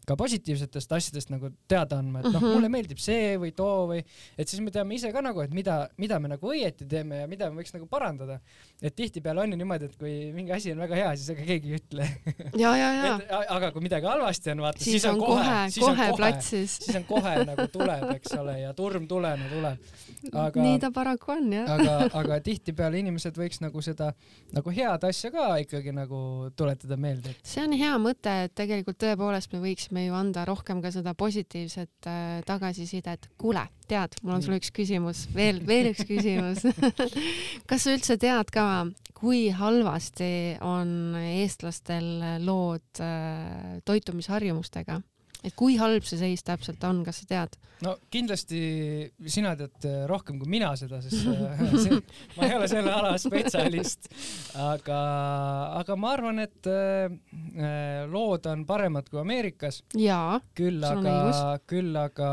ka 0.10 0.18
positiivsetest 0.20 0.96
asjadest 0.98 1.32
nagu 1.34 1.52
teada 1.70 2.00
andma, 2.02 2.24
et 2.24 2.30
noh 2.30 2.40
mm 2.40 2.46
-hmm., 2.46 2.58
mulle 2.58 2.70
meeldib 2.74 3.02
see 3.02 3.36
või 3.42 3.54
too 3.56 3.88
või, 3.92 4.02
et 4.38 4.50
siis 4.50 4.62
me 4.66 4.74
teame 4.74 4.98
ise 4.98 5.12
ka 5.14 5.22
nagu, 5.26 5.42
et 5.46 5.54
mida, 5.54 5.82
mida 6.02 6.20
me 6.20 6.32
nagu 6.32 6.52
õieti 6.54 6.88
teeme 6.90 7.22
ja 7.22 7.28
mida 7.30 7.50
me 7.50 7.62
võiks 7.62 7.74
nagu 7.76 7.86
parandada. 7.90 8.40
et 8.82 8.96
tihtipeale 8.96 9.42
on 9.42 9.52
ju 9.52 9.58
niimoodi, 9.60 9.86
et 9.86 9.98
kui 10.00 10.32
mingi 10.34 10.54
asi 10.56 10.72
on 10.72 10.80
väga 10.80 10.96
hea, 10.96 11.16
siis 11.16 11.30
ega 11.34 11.46
keegi 11.46 11.74
ei 11.74 11.80
ütle. 11.80 12.08
ja, 12.64 12.76
ja, 12.78 12.90
ja. 12.94 13.44
aga 13.56 13.72
kui 13.76 13.84
midagi 13.84 14.08
halvasti 14.08 14.54
on, 14.54 14.62
vaata, 14.66 14.84
siis 14.84 15.06
on 15.06 15.20
kohe, 15.20 15.44
kohe, 15.80 15.96
kohe 16.00 16.08
platsis. 16.18 16.78
siis 16.86 16.96
on 16.96 17.06
kohe 17.10 17.36
nagu 17.46 17.68
tuleb, 17.72 18.08
eks 18.16 18.34
ole, 18.40 18.60
ja 18.62 18.74
turm 18.74 19.08
tulena 19.08 19.50
tuleb. 19.52 19.92
aga 20.34 20.64
nii 20.64 20.80
ta 20.80 20.92
paraku 20.96 21.36
on, 21.36 21.52
jah. 21.54 21.70
aga, 21.76 21.98
aga 22.24 22.40
tihtipeale 22.46 23.00
inimesed 23.04 23.38
võiks 23.38 23.62
nagu 23.62 23.84
seda 23.86 24.14
nagu 24.56 24.74
head 24.74 25.04
asja 25.10 25.32
ka 25.34 25.50
ikkagi 25.64 25.94
nagu 25.96 26.50
tuletada 26.56 26.98
meelde. 26.98 27.36
see 27.44 27.64
on 27.64 27.76
hea 27.78 27.94
mõte, 28.02 28.34
et 28.48 28.56
tegelikult 28.56 29.00
tõepoolest 29.04 29.54
me 29.54 29.62
võiksime 29.64 29.99
saaksime 30.00 30.08
ju 30.08 30.16
anda 30.16 30.46
rohkem 30.46 30.82
ka 30.82 30.92
seda 30.92 31.14
positiivset 31.14 32.08
äh, 32.08 32.42
tagasisidet. 32.46 33.30
kuule, 33.38 33.68
tead, 33.88 34.16
mul 34.24 34.36
on 34.36 34.42
sulle 34.42 34.60
üks 34.60 34.72
küsimus, 34.72 35.28
veel, 35.34 35.60
veel 35.66 35.92
üks 35.92 36.06
küsimus 36.08 36.64
kas 37.70 37.84
sa 37.84 37.94
üldse 37.94 38.18
tead 38.18 38.50
ka, 38.52 38.88
kui 39.14 39.50
halvasti 39.52 40.58
on 40.62 41.16
eestlastel 41.20 42.44
lood 42.46 43.02
äh, 43.02 43.80
toitumisharjumustega? 43.86 45.02
Et 45.46 45.56
kui 45.56 45.78
halb 45.80 46.04
see 46.08 46.20
seis 46.20 46.44
täpselt 46.44 46.84
on, 46.88 47.02
kas 47.08 47.22
sa 47.22 47.28
tead? 47.30 47.56
no 47.86 47.94
kindlasti 48.12 48.60
sina 49.32 49.54
tead 49.60 49.86
äh, 49.88 50.02
rohkem 50.10 50.40
kui 50.42 50.50
mina 50.52 50.74
seda, 50.80 51.00
sest 51.04 51.30
äh, 51.32 51.62
see, 51.84 52.00
ma 52.36 52.50
ei 52.50 52.56
ole 52.58 52.68
selle 52.72 52.92
ala 52.92 53.14
spetsialist, 53.22 54.10
aga, 54.60 55.00
aga 55.80 55.98
ma 56.00 56.12
arvan, 56.18 56.44
et 56.44 56.70
äh, 56.70 57.08
lood 58.12 58.50
on 58.52 58.66
paremad 58.70 59.08
kui 59.12 59.22
Ameerikas. 59.22 59.82
küll 60.60 60.84
aga, 60.84 61.16
küll 61.70 61.96
aga 62.00 62.30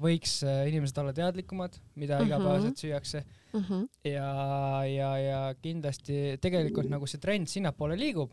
võiks 0.00 0.40
inimesed 0.44 1.02
olla 1.02 1.14
teadlikumad, 1.16 1.76
mida 2.00 2.18
mhm. 2.20 2.30
igapäevaselt 2.30 2.80
süüakse 2.80 3.24
uh. 3.52 3.60
-huh. 3.60 3.84
ja, 4.08 4.32
ja, 4.88 5.12
ja 5.18 5.40
kindlasti 5.60 6.38
tegelikult 6.40 6.88
nagu 6.88 7.06
see 7.06 7.20
trend 7.20 7.52
sinnapoole 7.52 8.00
liigub 8.00 8.32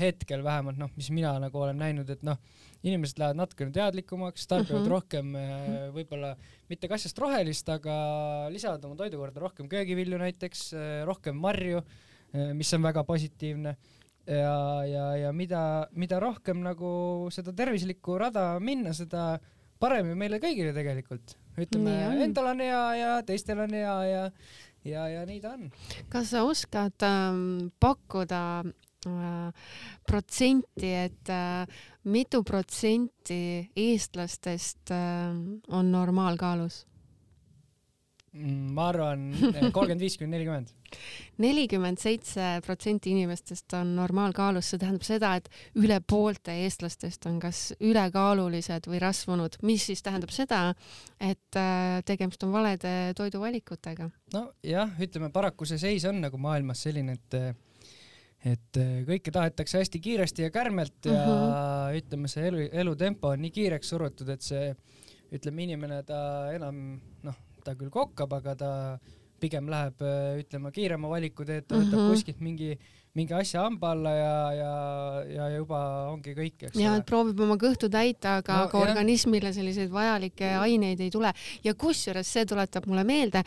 hetkel 0.00 0.40
vähemalt 0.44 0.78
noh, 0.80 0.88
mis 0.96 1.10
mina 1.12 1.34
nagu 1.38 1.58
olen 1.60 1.76
näinud, 1.76 2.08
et 2.10 2.22
noh 2.24 2.38
inimesed 2.86 3.20
lähevad 3.20 3.36
natukene 3.36 3.72
teadlikumaks, 3.74 4.46
tarbivad 4.48 4.80
mm 4.80 4.86
-hmm. 4.86 4.90
rohkem 4.90 5.34
äh, 5.36 5.90
võib-olla 5.94 6.34
mitte 6.68 6.88
kassast 6.88 7.18
rohelist, 7.18 7.68
aga 7.68 8.48
lisavad 8.50 8.84
oma 8.84 8.96
toidukorda 8.96 9.40
rohkem 9.40 9.68
köögivilju 9.68 10.18
näiteks, 10.18 10.72
äh, 10.74 11.04
rohkem 11.04 11.36
marju, 11.36 11.82
mis 12.54 12.74
on 12.74 12.82
väga 12.82 13.02
positiivne 13.04 13.76
ja, 14.26 14.84
ja, 14.86 15.16
ja 15.16 15.32
mida, 15.32 15.88
mida 15.92 16.20
rohkem 16.20 16.60
nagu 16.62 17.26
seda 17.34 17.52
tervislikku 17.52 18.18
rada 18.18 18.60
minna, 18.60 18.92
seda 18.94 19.40
parem 19.82 20.12
ju 20.12 20.16
meile 20.16 20.38
kõigile 20.38 20.70
tegelikult. 20.76 21.34
ütleme, 21.58 21.96
endal 22.22 22.52
on 22.52 22.60
hea 22.60 22.84
ja 22.94 23.22
teistel 23.26 23.58
on 23.58 23.74
hea 23.74 23.96
ja, 24.06 24.30
ja, 24.84 25.08
ja 25.08 25.24
nii 25.26 25.40
ta 25.40 25.56
on. 25.56 25.72
kas 26.08 26.30
sa 26.30 26.44
oskad 26.46 27.02
ähm, 27.02 27.72
pakkuda 27.80 28.62
protsenti, 30.06 30.92
et 31.06 31.32
äh, 31.32 31.80
mitu 32.04 32.42
protsenti 32.44 33.70
eestlastest 33.76 34.90
äh, 34.90 35.34
on 35.68 35.92
normaalkaalus? 35.92 36.84
Mm, 38.30 38.68
ma 38.76 38.84
arvan 38.92 39.24
kolmkümmend 39.74 40.02
viis 40.04 40.14
kuni 40.18 40.30
nelikümmend. 40.30 40.68
nelikümmend 41.42 41.98
seitse 41.98 42.60
protsenti 42.62 43.10
inimestest 43.10 43.74
on 43.74 43.90
normaalkaalus, 43.96 44.68
see 44.70 44.78
tähendab 44.78 45.06
seda, 45.06 45.32
et 45.40 45.48
üle 45.82 45.98
poolte 46.06 46.54
eestlastest 46.62 47.26
on 47.26 47.40
kas 47.42 47.72
ülekaalulised 47.82 48.86
või 48.86 49.00
rasvunud, 49.02 49.58
mis 49.66 49.88
siis 49.90 50.04
tähendab 50.06 50.30
seda, 50.34 50.60
et 51.18 51.58
äh, 51.58 51.98
tegemist 52.06 52.46
on 52.46 52.54
valede 52.54 52.94
toiduvalikutega. 53.18 54.06
nojah, 54.36 54.94
ütleme 55.02 55.32
paraku 55.34 55.66
see 55.66 55.82
seis 55.82 56.06
on 56.06 56.22
nagu 56.22 56.38
maailmas 56.38 56.86
selline, 56.86 57.18
et 57.18 57.40
et 58.44 58.78
kõike 59.04 59.32
tahetakse 59.34 59.82
hästi 59.82 60.00
kiiresti 60.00 60.46
ja 60.46 60.50
kärmelt 60.50 61.06
ja 61.06 61.12
uh 61.12 61.18
mhm. 61.18 61.52
-huh. 61.52 61.98
ütleme, 62.00 62.28
see 62.28 62.46
elu, 62.48 62.68
elutempo 62.72 63.28
on 63.34 63.42
nii 63.42 63.50
kiireks 63.50 63.88
surutud, 63.88 64.28
et 64.28 64.42
see 64.42 64.74
ütleme, 65.32 65.62
inimene 65.62 66.02
ta 66.02 66.20
enam 66.54 67.00
noh, 67.22 67.36
ta 67.64 67.74
küll 67.74 67.90
kokkab, 67.90 68.32
aga 68.32 68.54
ta 68.56 68.70
pigem 69.40 69.68
läheb 69.72 70.02
ütleme 70.40 70.72
kiirema 70.72 71.08
valiku 71.08 71.44
teed, 71.44 71.66
ta 71.66 71.76
võtab 71.76 71.98
mm 71.98 72.04
-hmm. 72.04 72.10
kuskilt 72.14 72.40
mingi 72.40 72.78
mingi 73.18 73.34
asja 73.34 73.64
hamba 73.64 73.90
alla 73.90 74.10
ja, 74.14 74.34
ja, 74.54 74.74
ja 75.34 75.46
juba 75.56 75.78
ongi 76.12 76.34
kõik, 76.36 76.68
eks 76.68 76.78
ja, 76.78 76.92
ole. 76.94 77.02
proovib 77.06 77.40
oma 77.42 77.56
kõhtu 77.58 77.88
täita, 77.90 78.36
aga 78.38 78.54
no,, 78.54 78.66
aga 78.68 78.82
organismile 78.84 79.50
selliseid 79.54 79.90
vajalikke 79.90 80.52
aineid 80.60 81.02
ei 81.02 81.10
tule. 81.10 81.32
Ja 81.66 81.74
kusjuures 81.78 82.30
see 82.30 82.46
tuletab 82.46 82.86
mulle 82.90 83.02
meelde, 83.08 83.42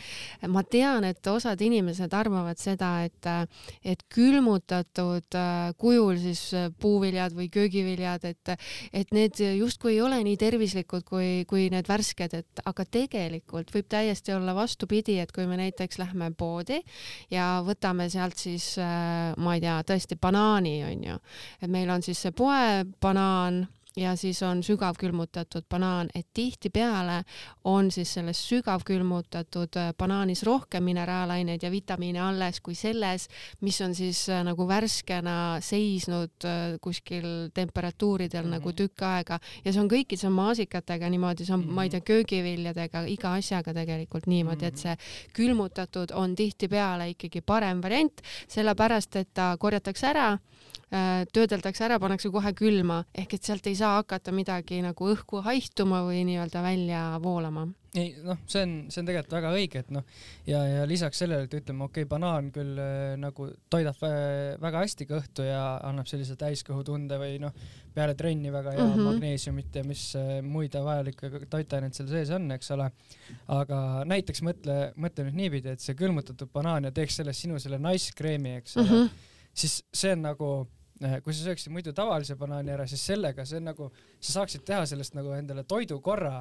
ma 0.52 0.66
tean, 0.68 1.08
et 1.08 1.32
osad 1.32 1.62
inimesed 1.64 2.12
arvavad 2.14 2.60
seda, 2.60 2.92
et, 3.08 3.30
et 3.88 4.04
külmutatud 4.12 5.40
äh, 5.40 5.72
kujul 5.80 6.20
siis 6.20 6.44
äh, 6.58 6.68
puuviljad 6.84 7.36
või 7.38 7.48
köögiviljad, 7.54 8.28
et, 8.28 8.56
et 8.92 9.16
need 9.16 9.40
justkui 9.62 9.96
ei 9.96 10.02
ole 10.04 10.20
nii 10.28 10.36
tervislikud 10.42 11.08
kui, 11.08 11.30
kui 11.48 11.70
need 11.72 11.88
värsked, 11.88 12.36
et 12.36 12.64
aga 12.68 12.88
tegelikult 13.00 13.72
võib 13.72 13.88
täiesti 13.96 14.36
olla 14.36 14.56
vastupidi, 14.58 15.22
et 15.24 15.32
kui 15.32 15.48
me 15.48 15.62
näiteks 15.62 16.02
lähme 16.04 16.34
poodi 16.36 16.82
ja 17.32 17.62
võtame 17.64 18.10
sealt 18.12 18.44
siis 18.44 18.74
äh, 18.82 19.32
ma 19.54 19.60
ei 19.60 19.62
tea, 19.62 19.78
tõesti 19.86 20.18
banaani 20.18 20.80
onju, 20.88 21.20
et 21.62 21.70
meil 21.70 21.92
on 21.94 22.02
siis 22.02 22.26
see 22.26 22.34
poebanaan 22.34 23.62
ja 23.98 24.16
siis 24.16 24.44
on 24.44 24.64
sügavkülmutatud 24.64 25.66
banaan, 25.70 26.10
et 26.16 26.28
tihtipeale 26.34 27.24
on 27.64 27.92
siis 27.92 28.14
selles 28.14 28.42
sügavkülmutatud 28.50 29.78
äh, 29.78 29.94
banaanis 29.98 30.44
rohkem 30.44 30.84
mineraalaineid 30.84 31.64
ja 31.64 31.72
vitamiine 31.72 32.22
alles 32.22 32.62
kui 32.62 32.76
selles, 32.76 33.28
mis 33.62 33.82
on 33.82 33.96
siis 33.96 34.26
äh, 34.30 34.44
nagu 34.44 34.68
värskena 34.68 35.58
seisnud 35.62 36.46
äh, 36.46 36.80
kuskil 36.82 37.50
temperatuuridel 37.54 38.44
mm 38.44 38.48
-hmm. 38.48 38.52
nagu 38.52 38.70
mhm. 38.70 38.76
tükk 38.76 39.02
aega 39.02 39.40
ja 39.66 39.74
see 39.74 39.82
on 39.82 39.90
kõikide, 39.90 40.30
maasikatega 40.30 41.10
niimoodi, 41.10 41.46
see 41.46 41.54
on 41.54 41.60
mm, 41.60 41.70
-hmm. 41.70 41.74
ma 41.74 41.84
ei 41.84 41.90
tea, 41.90 42.00
mhm. 42.00 42.06
köögiviljadega, 42.06 43.06
iga 43.06 43.34
asjaga 43.34 43.74
tegelikult 43.74 44.28
niimoodi, 44.28 44.66
et 44.66 44.74
mhm. 44.74 44.82
see 44.82 44.98
külmutatud 45.34 46.12
on 46.14 46.36
tihtipeale 46.36 47.10
ikkagi 47.10 47.42
parem 47.42 47.82
variant, 47.82 48.22
sellepärast 48.48 49.16
et 49.16 49.30
ta 49.34 49.58
korjatakse 49.60 50.08
ära 50.08 50.40
töödeldakse 51.34 51.86
ära, 51.88 51.98
pannakse 52.00 52.30
kohe 52.30 52.52
külma, 52.54 53.00
ehk 53.18 53.34
et 53.34 53.44
sealt 53.44 53.68
ei 53.68 53.76
saa 53.76 53.83
hakata 54.00 54.34
midagi 54.36 54.82
nagu 54.84 55.08
õhku 55.14 55.42
haihtuma 55.46 56.04
või 56.08 56.24
nii-öelda 56.28 56.62
välja 56.64 57.02
voolama. 57.24 57.68
ei 57.94 58.16
noh, 58.26 58.40
see 58.50 58.64
on, 58.66 58.72
see 58.90 59.02
on 59.04 59.08
tegelikult 59.10 59.36
väga 59.36 59.52
õige, 59.54 59.84
et 59.84 59.92
noh, 59.94 60.06
ja, 60.50 60.64
ja 60.66 60.86
lisaks 60.90 61.20
sellele, 61.22 61.46
et 61.46 61.54
ütleme, 61.54 61.86
okei 61.86 62.04
okay,, 62.04 62.10
banaan 62.10 62.50
küll 62.56 62.80
äh, 62.82 63.14
nagu 63.22 63.48
toidab 63.70 64.00
väga 64.64 64.82
hästi 64.82 65.08
kõhtu 65.10 65.46
ja 65.46 65.62
annab 65.86 66.10
sellise 66.10 66.38
täiskõhutunde 66.40 67.20
või 67.22 67.38
noh, 67.44 67.54
peale 67.94 68.18
trenni 68.18 68.52
väga 68.54 68.74
hea 68.74 68.84
mm 68.84 68.94
-hmm. 68.96 69.10
magneesiumit 69.12 69.76
ja 69.76 69.84
mis 69.86 70.08
äh, 70.18 70.36
muid 70.42 70.74
vajalikke 70.74 71.46
toitaineid 71.50 71.94
seal 71.94 72.10
sees 72.10 72.34
on, 72.34 72.52
eks 72.52 72.72
ole. 72.74 72.90
aga 73.48 73.80
näiteks 74.10 74.42
mõtle, 74.42 74.80
mõtle 74.96 75.30
nüüd 75.30 75.42
niipidi, 75.44 75.76
et 75.76 75.80
see 75.80 75.96
külmutatud 75.96 76.50
banaan 76.54 76.90
ja 76.90 76.92
teeks 76.92 77.22
sellest 77.22 77.46
sinu 77.46 77.60
selle 77.60 77.78
nice 77.78 78.14
kreemi, 78.16 78.58
eks 78.62 78.78
ole 78.78 78.90
mm, 78.90 78.96
-hmm. 78.96 79.28
siis 79.54 79.84
see 79.94 80.18
on 80.18 80.26
nagu 80.32 80.54
Äh, 80.58 80.83
kui 81.24 81.34
sa 81.34 81.48
sööksid 81.48 81.74
muidu 81.74 81.94
tavalise 81.96 82.36
banaani 82.40 82.74
ära, 82.76 82.86
siis 82.90 83.04
sellega 83.06 83.46
see 83.48 83.60
on 83.60 83.70
nagu, 83.72 83.90
sa 84.20 84.40
saaksid 84.40 84.64
teha 84.68 84.86
sellest 84.90 85.18
nagu 85.18 85.34
endale 85.36 85.66
toidukorra, 85.68 86.38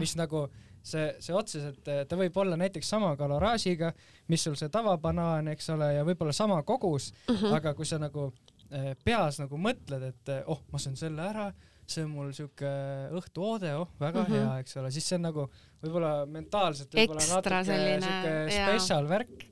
mis 0.00 0.16
nagu 0.18 0.46
see, 0.86 1.06
see 1.22 1.36
otseselt, 1.36 1.80
ta 1.84 2.18
võib 2.18 2.36
olla 2.40 2.58
näiteks 2.60 2.90
sama 2.94 3.12
kaloraažiga, 3.18 3.92
mis 4.32 4.44
sul 4.46 4.56
see 4.58 4.72
tavabanaan, 4.72 5.50
eks 5.54 5.70
ole, 5.74 5.92
ja 5.98 6.04
võib-olla 6.06 6.34
sama 6.36 6.60
kogus 6.66 7.12
mhm. 7.28 7.38
-huh. 7.42 7.56
aga 7.58 7.74
kui 7.74 7.88
sa 7.88 7.98
nagu 8.02 8.30
äh, 8.70 8.92
peas 9.04 9.40
nagu 9.42 9.58
mõtled, 9.58 10.10
et 10.12 10.36
oh, 10.46 10.62
ma 10.72 10.78
söön 10.82 10.96
selle 10.96 11.26
ära, 11.26 11.50
see 11.86 12.04
on 12.04 12.14
mul 12.14 12.32
siuke 12.34 12.70
õhtuoode, 13.14 13.74
oh, 13.78 13.90
väga 14.00 14.22
mhm. 14.22 14.32
-huh. 14.32 14.46
hea, 14.46 14.62
eks 14.64 14.76
ole, 14.76 14.90
siis 14.94 15.08
see 15.08 15.18
on 15.18 15.28
nagu 15.30 15.50
võib-olla 15.82 16.14
mentaalselt 16.26 16.94
võib-olla 16.94 17.28
natuke 17.34 17.62
selline, 17.64 18.00
siuke 18.06 18.34
spetsial 18.54 19.10
värk 19.10 19.46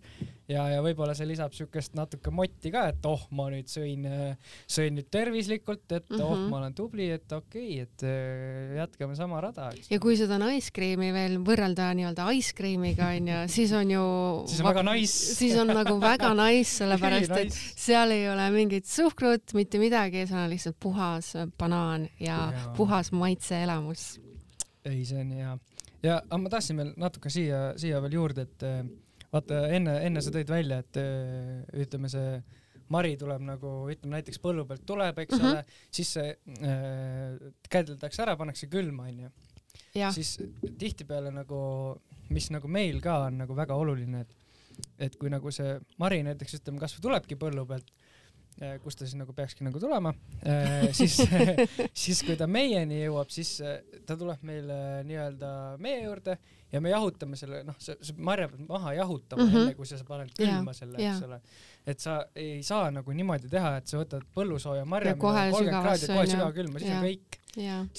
ja, 0.51 0.65
ja 0.75 0.81
võib-olla 0.85 1.15
see 1.17 1.27
lisab 1.29 1.55
siukest 1.57 1.95
natuke 1.97 2.33
motti 2.35 2.71
ka, 2.73 2.87
et 2.93 3.07
oh, 3.09 3.23
ma 3.37 3.47
nüüd 3.53 3.69
sõin, 3.71 4.05
sõin 4.71 4.97
nüüd 4.99 5.09
tervislikult, 5.13 5.85
et 5.89 6.09
mm 6.09 6.17
-hmm. 6.17 6.25
oh, 6.25 6.35
mhm. 6.37 6.51
ma 6.51 6.59
olen 6.61 6.75
tubli, 6.77 7.09
et 7.15 7.33
okei 7.33 7.81
okay,, 7.81 7.87
et 7.87 8.05
äh, 8.09 8.77
jätkame 8.81 9.17
sama 9.17 9.41
rada. 9.41 9.71
ja 9.91 9.99
kui 10.01 10.17
seda 10.17 10.39
cream'i 10.75 11.13
veel 11.13 11.39
võrrelda 11.39 11.93
nii-öelda 11.95 12.31
ice 12.33 12.53
cream'iga 12.57 13.09
onju, 13.17 13.41
siis 13.49 13.73
on 13.73 13.91
ju 13.91 14.05
siis 14.47 14.61
on 14.61 14.69
väga 14.73 14.83
nice. 14.83 15.35
siis 15.41 15.57
on 15.57 15.67
nagu 15.67 16.01
väga 16.01 16.35
nice, 16.45 16.71
sellepärast 16.79 17.37
et 17.39 17.53
seal 17.53 18.11
ei 18.11 18.29
ole 18.29 18.51
mingit 18.51 18.87
suhkrut, 18.87 19.55
mitte 19.55 19.79
midagi, 19.79 20.27
seal 20.27 20.45
on 20.45 20.51
lihtsalt 20.51 20.77
puhas 20.81 21.33
banaan 21.59 22.09
ja, 22.21 22.53
ja. 22.53 22.73
puhas 22.77 23.13
maitseelamus. 23.13 24.21
ei, 24.85 25.05
see 25.05 25.21
on 25.21 25.33
hea. 25.33 25.59
ja, 26.03 26.21
aga 26.21 26.39
ma 26.39 26.53
tahtsin 26.53 26.77
veel 26.77 26.93
natuke 26.97 27.31
siia, 27.31 27.73
siia 27.81 28.03
veel 28.03 28.21
juurde, 28.21 28.43
et 28.45 28.63
äh, 28.63 28.85
vaata 29.35 29.65
enne, 29.75 29.97
enne 30.07 30.23
sa 30.23 30.33
tõid 30.35 30.51
välja, 30.53 30.81
et 30.85 31.01
äh, 31.01 31.83
ütleme, 31.85 32.11
see 32.13 32.39
mari 32.93 33.15
tuleb 33.21 33.43
nagu 33.45 33.73
ütleme 33.93 34.19
näiteks 34.19 34.41
põllu 34.43 34.67
pealt 34.69 34.85
tuleb, 34.87 35.19
eks 35.25 35.37
mm 35.37 35.43
-hmm. 35.43 35.51
ole, 35.51 35.91
siis 35.99 36.13
see 36.19 36.31
äh, 36.71 37.53
kädeldakse 37.71 38.23
ära, 38.23 38.37
pannakse 38.37 38.69
külma 38.71 39.09
onju. 39.11 39.31
siis 40.15 40.39
tihtipeale 40.79 41.31
nagu, 41.31 41.59
mis 42.31 42.51
nagu 42.51 42.69
meil 42.69 43.01
ka 43.01 43.19
on 43.27 43.39
nagu 43.39 43.57
väga 43.57 43.75
oluline, 43.75 44.21
et 44.21 44.35
et 44.99 45.17
kui 45.17 45.31
nagu 45.31 45.51
see 45.55 45.79
mari 45.99 46.23
näiteks 46.27 46.59
ütleme 46.59 46.81
kasvõi 46.83 47.03
tulebki 47.03 47.37
põllu 47.39 47.65
pealt, 47.67 47.93
äh, 48.61 48.81
kus 48.83 48.97
ta 48.97 49.07
siis 49.07 49.15
nagu 49.15 49.33
peakski 49.33 49.65
nagu 49.65 49.79
tulema, 49.81 50.15
äh, 50.47 50.91
siis 50.93 51.17
siis 52.05 52.23
kui 52.23 52.37
ta 52.37 52.47
meieni 52.47 53.05
jõuab, 53.05 53.31
siis 53.31 53.63
ta 54.07 54.17
tuleb 54.17 54.43
meile 54.43 55.05
nii-öelda 55.07 55.77
meie 55.79 56.05
juurde 56.05 56.39
ja 56.75 56.81
me 56.83 56.91
jahutame 56.91 57.39
selle, 57.39 57.63
noh, 57.67 57.77
see, 57.83 57.95
see 58.05 58.27
marja 58.27 58.49
peab 58.51 58.67
maha 58.69 58.95
jahutama 58.99 59.45
mm 59.45 59.51
-hmm. 59.51 59.63
enne, 59.63 59.75
kui 59.79 59.87
sa 59.89 59.99
paned 60.09 60.33
külma 60.37 60.75
ja, 60.75 60.79
selle, 60.81 61.01
eks 61.01 61.27
ole. 61.29 61.41
et 61.93 62.05
sa 62.05 62.17
ei 62.45 62.63
saa 62.67 62.91
nagu 62.95 63.17
niimoodi 63.21 63.51
teha, 63.53 63.77
et 63.81 63.91
sa 63.91 64.01
võtad 64.01 64.27
põllusooja 64.37 64.85
marja, 64.85 65.17
kolmkümmend 65.17 65.75
kraadi, 65.87 66.11
kohe 66.13 66.27
sügavkülma, 66.33 66.83
siis 66.83 66.95
on 66.97 67.05
kõik. 67.09 67.41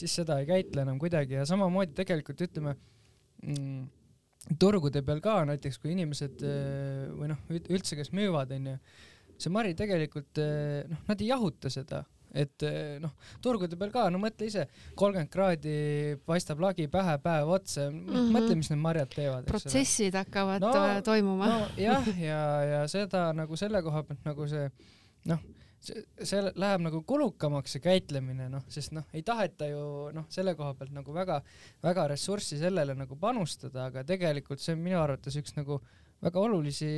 siis 0.02 0.16
seda 0.22 0.40
ei 0.40 0.50
käitle 0.50 0.82
enam 0.84 1.00
kuidagi 1.00 1.40
ja 1.40 1.46
samamoodi 1.46 1.96
tegelikult 1.96 2.42
ütleme 2.48 2.76
mm, 3.44 3.86
turgude 4.60 5.02
peal 5.06 5.22
ka 5.24 5.40
näiteks, 5.50 5.80
kui 5.82 5.94
inimesed 5.96 6.44
äh, 6.44 7.06
või 7.16 7.32
noh, 7.32 7.46
üldse, 7.50 7.96
kes 7.96 8.12
müüvad, 8.12 8.52
onju, 8.58 8.76
see 9.38 9.54
mari 9.54 9.74
tegelikult 9.78 10.44
äh, 10.44 10.84
noh, 10.90 11.02
nad 11.08 11.22
ei 11.22 11.32
jahuta 11.32 11.72
seda 11.74 12.04
et 12.36 12.66
eh, 12.68 12.96
noh, 13.02 13.14
turgude 13.44 13.78
peal 13.80 13.92
ka, 13.94 14.08
no 14.14 14.20
mõtle 14.22 14.50
ise, 14.50 14.68
kolmkümmend 15.00 15.32
kraadi 15.32 15.76
paistab 16.28 16.62
lagi 16.64 16.88
pähe 16.92 17.18
päev 17.24 17.52
otsa 17.58 17.88
mm, 17.90 18.02
-hmm. 18.10 18.32
mõtle, 18.36 18.60
mis 18.60 18.72
need 18.72 18.82
marjad 18.84 19.14
teevad. 19.16 19.48
protsessid 19.50 20.16
hakkavad 20.20 20.64
no, 20.64 20.74
äh, 20.84 21.02
toimuma 21.06 21.52
no,. 21.52 21.60
jah, 21.80 22.10
ja, 22.20 22.42
ja 22.74 22.82
seda 22.92 23.30
nagu 23.34 23.56
selle 23.60 23.82
koha 23.86 24.04
pealt 24.04 24.28
nagu 24.28 24.48
see 24.52 24.68
noh, 25.32 25.44
see 25.86 26.42
läheb 26.56 26.84
nagu 26.86 27.02
kulukamaks, 27.08 27.76
see 27.76 27.84
käitlemine, 27.84 28.48
noh, 28.52 28.64
sest 28.72 28.94
noh, 28.96 29.06
ei 29.16 29.24
taheta 29.26 29.70
ju 29.70 29.84
noh, 30.16 30.26
selle 30.34 30.56
koha 30.58 30.74
pealt 30.78 30.96
nagu 30.96 31.14
väga-väga 31.16 32.08
ressurssi 32.14 32.60
sellele 32.62 32.98
nagu 32.98 33.18
panustada, 33.22 33.90
aga 33.90 34.04
tegelikult 34.08 34.64
see 34.64 34.76
on 34.76 34.84
minu 34.86 35.00
arvates 35.02 35.38
üks 35.40 35.56
nagu 35.60 35.80
väga 36.26 36.42
olulisi 36.42 36.90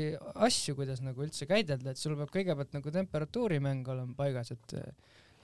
asju, 0.47 0.75
kuidas 0.77 1.01
nagu 1.03 1.25
üldse 1.25 1.47
käidelda, 1.49 1.91
et 1.91 1.99
sul 1.99 2.15
peab 2.19 2.31
kõigepealt 2.33 2.75
nagu 2.77 2.93
temperatuurimäng 2.93 3.87
olema 3.91 4.15
paigas, 4.17 4.53
et 4.55 4.77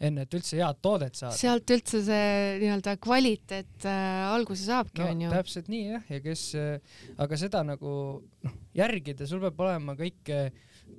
enne, 0.04 0.26
et 0.26 0.36
üldse 0.36 0.58
head 0.58 0.80
toodet 0.84 1.18
saada. 1.18 1.36
sealt 1.38 1.70
üldse 1.74 2.02
see 2.06 2.28
nii-öelda 2.64 2.96
kvaliteet 3.04 3.88
äh, 3.90 4.26
alguse 4.34 4.66
saabki, 4.66 5.04
onju 5.06 5.30
no,. 5.30 5.34
täpselt 5.38 5.72
nii 5.72 5.86
jah, 5.94 6.12
ja 6.16 6.22
kes 6.24 6.46
äh,, 6.60 7.00
aga 7.24 7.40
seda 7.40 7.64
nagu 7.68 7.96
noh, 8.44 8.60
järgida, 8.78 9.28
sul 9.30 9.44
peab 9.44 9.64
olema 9.64 9.96
kõik 10.00 10.34
äh, 10.34 10.50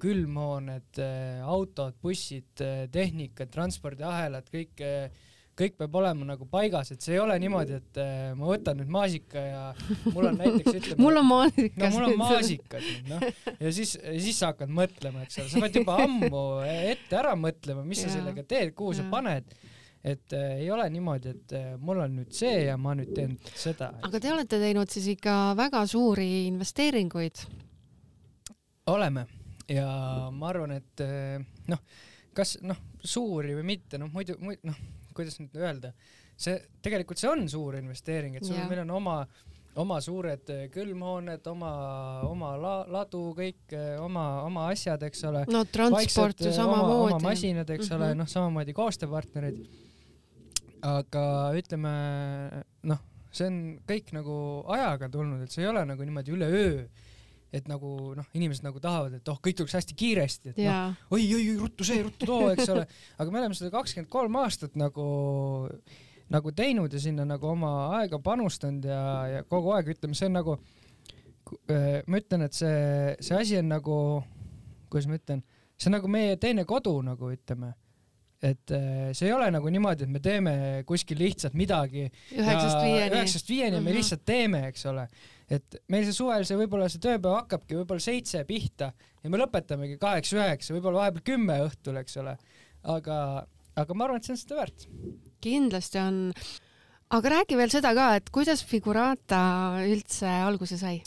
külmhooned 0.03 1.03
äh,, 1.03 1.45
autod, 1.47 1.97
bussid, 2.03 2.53
äh, 2.64 2.84
tehnika, 2.92 3.49
transpordiahelad, 3.53 4.49
kõik 4.53 4.82
äh, 4.84 5.24
kõik 5.59 5.77
peab 5.79 5.99
olema 6.01 6.27
nagu 6.33 6.49
paigas, 6.51 6.91
et 6.95 7.05
see 7.05 7.15
ei 7.17 7.21
ole 7.23 7.37
niimoodi, 7.43 7.79
et 7.79 8.01
äh, 8.03 8.33
ma 8.39 8.49
võtan 8.49 8.81
nüüd 8.81 8.91
maasika 8.95 9.45
ja 9.45 9.63
mul 10.15 10.31
on 10.31 10.41
näiteks 10.41 10.77
ütleme 10.81 11.03
mul 11.03 11.21
on 11.21 11.29
maasikas. 11.29 11.83
no 11.85 11.93
mul 11.95 12.09
on 12.09 12.17
maasikas 12.23 12.89
nüüd 12.89 13.13
noh 13.13 13.29
ja 13.61 13.75
siis, 13.77 13.95
siis 13.99 14.41
sa 14.41 14.53
hakkad 14.53 14.73
mõtlema, 14.81 15.27
eks 15.27 15.43
ole, 15.43 15.53
sa 15.53 15.63
pead 15.67 15.79
juba 15.83 16.01
ammu 16.07 16.43
ette 16.65 17.21
ära 17.21 17.37
mõtlema, 17.39 17.87
mis 17.87 18.03
ja. 18.03 18.11
sa 18.11 18.19
sellega 18.19 18.47
teed, 18.49 18.75
kuhu 18.75 18.97
ja. 18.97 19.03
sa 19.03 19.09
paned 19.13 19.55
et 20.05 20.33
äh, 20.37 20.59
ei 20.61 20.71
ole 20.71 20.85
niimoodi, 20.93 21.31
et 21.33 21.55
äh, 21.57 21.71
mul 21.81 22.03
on 22.05 22.19
nüüd 22.19 22.35
see 22.37 22.67
ja 22.67 22.77
ma 22.77 22.93
nüüd 22.97 23.15
teen 23.17 23.39
seda. 23.57 23.95
aga 24.05 24.21
te 24.21 24.33
olete 24.35 24.61
teinud 24.61 24.91
siis 24.93 25.07
ikka 25.15 25.55
väga 25.57 25.87
suuri 25.89 26.45
investeeringuid? 26.51 27.47
oleme 28.93 29.25
ja 29.71 29.89
ma 30.33 30.51
arvan, 30.51 30.77
et 30.77 31.01
äh, 31.01 31.41
noh, 31.73 31.81
kas 32.37 32.59
noh, 32.63 32.77
suuri 33.01 33.57
või 33.57 33.65
mitte, 33.75 34.01
noh 34.01 34.13
muidu, 34.13 34.37
noh, 34.43 34.77
kuidas 35.17 35.41
nüüd 35.41 35.57
öelda, 35.61 35.95
see 36.37 36.59
tegelikult 36.83 37.21
see 37.23 37.31
on 37.31 37.49
suur 37.49 37.79
investeering, 37.79 38.37
et 38.39 38.47
sul, 38.47 38.59
meil 38.69 38.85
on 38.85 38.97
oma 39.01 39.19
oma 39.81 39.99
suured 40.03 40.51
äh, 40.53 40.67
külmhooned, 40.73 41.47
oma, 41.51 41.71
oma 42.29 42.53
la, 42.61 42.75
ladu, 42.95 43.23
kõik 43.37 43.75
äh, 43.75 43.95
oma, 44.03 44.27
oma 44.47 44.69
asjad, 44.73 45.03
eks 45.09 45.25
ole. 45.31 45.45
no 45.51 45.65
transport 45.67 46.43
ju 46.43 46.51
äh, 46.51 46.57
samamoodi. 46.57 47.17
oma 47.17 47.23
masinad, 47.23 47.71
eks 47.71 47.89
mm 47.89 47.91
-hmm. 47.91 47.97
ole, 47.97 48.11
mhm. 48.11 48.23
noh, 48.23 48.31
samamoodi 48.31 48.77
koostööpartnerid. 48.77 49.65
aga 50.85 51.25
ütleme, 51.57 51.95
noh, 52.83 53.01
see 53.33 53.47
on 53.49 53.59
kõik 53.89 54.12
nagu 54.12 54.37
ajaga 54.77 55.09
tulnud, 55.09 55.43
et 55.43 55.51
see 55.51 55.65
ei 55.65 55.71
ole 55.71 55.85
nagu 55.89 56.05
niimoodi 56.05 56.35
üleöö 56.37 56.85
et 57.55 57.69
nagu 57.71 57.91
noh, 58.19 58.27
inimesed 58.35 58.65
nagu 58.67 58.81
tahavad, 58.83 59.19
et 59.19 59.31
oh, 59.31 59.39
kõik 59.43 59.61
tuleks 59.61 59.77
hästi 59.79 59.97
kiiresti, 59.99 60.55
et 60.55 60.63
noh, 60.65 60.97
oi, 61.15 61.23
oi, 61.23 61.43
oi, 61.53 61.59
ruttu 61.61 61.87
see, 61.87 62.03
ruttu 62.03 62.29
too, 62.29 62.49
eks 62.55 62.73
ole, 62.75 62.87
aga 63.21 63.35
me 63.35 63.43
oleme 63.43 63.59
seda 63.59 63.71
kakskümmend 63.75 64.11
kolm 64.13 64.41
aastat 64.43 64.79
nagu 64.81 65.07
nagu 66.35 66.55
teinud 66.57 66.93
ja 66.93 67.01
sinna 67.03 67.27
nagu 67.29 67.47
oma 67.51 67.71
aega 68.01 68.19
panustanud 68.23 68.87
ja, 68.89 69.03
ja 69.29 69.43
kogu 69.47 69.75
aeg 69.77 69.93
ütleme, 69.95 70.17
see 70.19 70.31
on 70.31 70.39
nagu, 70.41 70.57
äh, 71.71 72.01
ma 72.09 72.21
ütlen, 72.21 72.47
et 72.49 72.57
see, 72.57 73.15
see 73.23 73.39
asi 73.39 73.61
on 73.61 73.71
nagu, 73.71 73.99
kuidas 74.91 75.09
ma 75.11 75.21
ütlen, 75.21 75.45
see 75.77 75.93
on 75.93 75.99
nagu 75.99 76.11
meie 76.11 76.39
teine 76.41 76.65
kodu 76.69 76.97
nagu 77.05 77.31
ütleme 77.35 77.75
et 78.45 78.75
äh, 78.77 79.13
see 79.17 79.29
ei 79.31 79.35
ole 79.35 79.49
nagu 79.55 79.71
niimoodi, 79.73 80.05
et 80.05 80.13
me 80.13 80.21
teeme 80.23 80.55
kuskil 80.89 81.19
lihtsalt 81.21 81.55
midagi 81.57 82.07
üheksast 82.35 82.81
viieni, 82.83 83.15
üheksast 83.17 83.49
viieni 83.49 83.79
me 83.79 83.89
mhm. 83.89 83.97
lihtsalt 83.99 84.25
teeme, 84.29 84.67
eks 84.71 84.85
ole. 84.91 85.07
Et 85.53 85.76
meil 85.92 86.07
see 86.07 86.16
suvel 86.16 86.47
see 86.49 86.57
võib-olla 86.59 86.88
see 86.88 87.03
tööpäev 87.05 87.40
hakkabki 87.40 87.76
võib-olla 87.80 88.01
seitse 88.01 88.45
pihta 88.49 88.92
ja 88.95 89.32
me 89.32 89.40
lõpetamegi 89.40 89.99
kaheksa-üheksa, 90.01 90.72
võib-olla 90.76 91.05
vahepeal 91.05 91.28
kümme 91.32 91.59
õhtul, 91.66 92.01
eks 92.01 92.16
ole. 92.22 92.38
aga, 92.95 93.18
aga 93.76 93.97
ma 93.97 94.09
arvan, 94.09 94.22
et 94.22 94.28
see 94.28 94.36
on 94.36 94.40
seda 94.40 94.61
väärt 94.62 94.88
kindlasti 95.45 96.01
on. 96.01 96.20
aga 97.14 97.34
räägi 97.36 97.59
veel 97.59 97.72
seda 97.72 97.92
ka, 97.97 98.09
et 98.18 98.30
kuidas 98.34 98.64
Figurata 98.66 99.42
üldse 99.84 100.30
alguse 100.47 100.80
sai? 100.80 101.01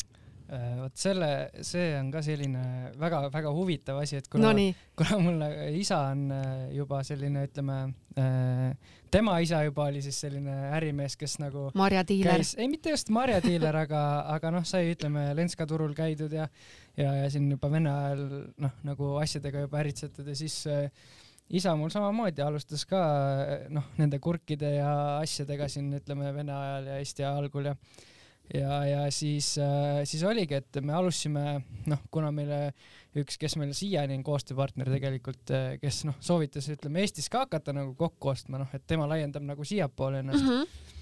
Äh, 0.48 0.78
vot 0.80 0.95
selle, 0.95 1.28
see 1.60 1.89
on 1.98 2.08
ka 2.08 2.22
selline 2.24 2.62
väga-väga 2.95 3.50
huvitav 3.52 3.98
asi, 4.00 4.22
et 4.22 4.30
kuna 4.32 4.54
no, 4.56 4.64
kuna 4.95 5.18
mul 5.20 5.43
isa 5.76 5.98
on 6.14 6.22
äh, 6.32 6.70
juba 6.72 7.02
selline, 7.04 7.43
ütleme 7.50 7.76
äh, 8.16 8.95
tema 9.12 9.36
isa 9.43 9.60
juba 9.66 9.89
oli 9.91 10.00
siis 10.06 10.22
selline 10.24 10.56
ärimees, 10.78 11.18
kes 11.20 11.36
nagu 11.43 11.66
marjadiiler. 11.76 12.45
ei, 12.64 12.72
mitte 12.72 12.95
just 12.95 13.12
marjadiiler, 13.12 13.76
aga, 13.84 14.02
aga 14.38 14.56
noh, 14.56 14.64
sai 14.64 14.93
ütleme 14.93 15.34
Lenska 15.36 15.68
turul 15.68 15.91
käidud 15.98 16.32
ja 16.39 16.48
ja, 16.95 17.12
ja 17.26 17.30
siin 17.34 17.52
juba 17.52 17.68
Vene 17.76 17.91
ajal 17.91 18.28
noh, 18.56 18.82
nagu 18.88 19.14
asjadega 19.20 19.68
juba 19.68 19.84
äritsetud 19.84 20.32
ja 20.32 20.39
siis 20.45 20.62
äh, 20.72 20.88
isa 21.60 21.76
mul 21.76 21.91
samamoodi 21.91 22.48
alustas 22.48 22.88
ka 22.88 23.02
noh, 23.68 23.91
nende 24.00 24.24
kurkide 24.24 24.78
ja 24.80 24.91
asjadega 25.20 25.68
siin 25.68 25.91
ütleme 26.00 26.32
Vene 26.39 26.56
ajal 26.56 26.93
ja 26.93 27.02
Eesti 27.04 27.28
algul 27.28 27.74
ja 27.74 27.82
ja, 28.54 28.80
ja 28.88 29.02
siis, 29.12 29.54
siis 30.08 30.24
oligi, 30.28 30.60
et 30.62 30.80
me 30.82 30.95
alustasime 30.98 31.58
noh, 31.91 32.04
kuna 32.12 32.32
meile 32.36 32.72
üks, 33.18 33.39
kes 33.41 33.58
meil 33.60 33.74
siiani 33.78 34.18
on 34.20 34.26
koostööpartner 34.28 34.91
tegelikult, 34.93 35.56
kes 35.82 36.04
noh, 36.08 36.18
soovitas, 36.24 36.70
ütleme 36.74 37.04
Eestis 37.04 37.32
ka 37.34 37.45
hakata 37.45 37.76
nagu 37.76 37.95
kokku 37.98 38.34
ostma, 38.34 38.62
noh, 38.62 38.76
et 38.78 38.86
tema 38.88 39.08
laiendab 39.10 39.45
nagu 39.48 39.66
siiapoole 39.68 40.24
ennast 40.24 40.43
mm. 40.43 40.54
-hmm 40.54 40.93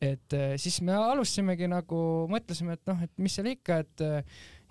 et 0.00 0.34
siis 0.56 0.78
me 0.80 0.94
alustasimegi 0.96 1.66
nagu, 1.68 1.96
mõtlesime, 2.32 2.72
et 2.78 2.86
noh, 2.88 3.02
et 3.04 3.10
mis 3.20 3.34
seal 3.36 3.50
ikka, 3.50 3.82
et 3.84 4.04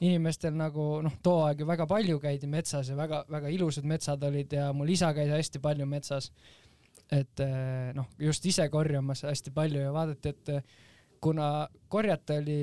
inimestel 0.01 0.55
nagu 0.57 0.85
noh, 1.05 1.17
too 1.23 1.43
aeg 1.45 1.61
ju 1.61 1.67
väga 1.69 1.85
palju 1.89 2.19
käidi 2.23 2.47
metsas 2.49 2.89
ja 2.89 2.97
väga-väga 2.97 3.51
ilusad 3.53 3.87
metsad 3.89 4.23
olid 4.23 4.55
ja 4.55 4.71
mul 4.73 4.89
isa 4.89 5.11
käis 5.13 5.31
hästi 5.33 5.61
palju 5.63 5.85
metsas. 5.85 6.31
et 7.11 7.41
noh, 7.97 8.05
just 8.21 8.45
ise 8.45 8.67
korjamas 8.69 9.23
hästi 9.25 9.51
palju 9.53 9.81
ja 9.81 9.93
vaadati, 9.93 10.29
et 10.29 10.49
kuna 11.21 11.67
korjata 11.91 12.37
oli 12.39 12.59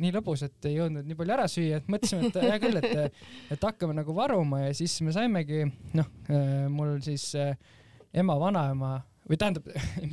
nii 0.00 0.12
lõbus, 0.14 0.44
et 0.46 0.68
ei 0.70 0.78
jõudnud 0.78 1.06
nii 1.06 1.18
palju 1.18 1.34
ära 1.34 1.46
süüa, 1.50 1.80
et 1.80 1.90
mõtlesime, 1.92 2.30
et 2.30 2.38
hea 2.44 2.60
küll, 2.62 2.80
et, 2.80 3.18
et 3.56 3.66
hakkame 3.68 3.96
nagu 3.96 4.14
varuma 4.16 4.62
ja 4.64 4.72
siis 4.76 4.94
me 5.04 5.14
saimegi, 5.14 5.64
noh, 5.98 6.08
eh, 6.30 6.64
mul 6.72 6.96
siis 7.04 7.28
ema, 7.36 8.38
vanaema 8.40 8.96
või 9.26 9.38
tähendab 9.40 9.70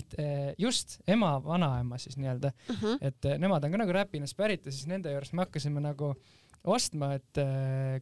just 0.65 0.97
ema, 1.07 1.35
vanaema 1.45 1.99
siis 2.01 2.17
nii-öelda 2.17 2.53
uh, 2.53 2.71
mhm. 2.75 2.85
-huh. 2.85 2.97
et 3.01 3.29
nemad 3.41 3.63
on 3.63 3.75
ka 3.75 3.83
nagu 3.83 3.95
Räpinast 3.95 4.37
pärit 4.37 4.65
ja 4.65 4.71
siis 4.71 4.87
nende 4.89 5.13
juures 5.13 5.33
me 5.33 5.45
hakkasime 5.45 5.83
nagu 5.83 6.15
ostma, 6.63 7.13
et 7.19 7.39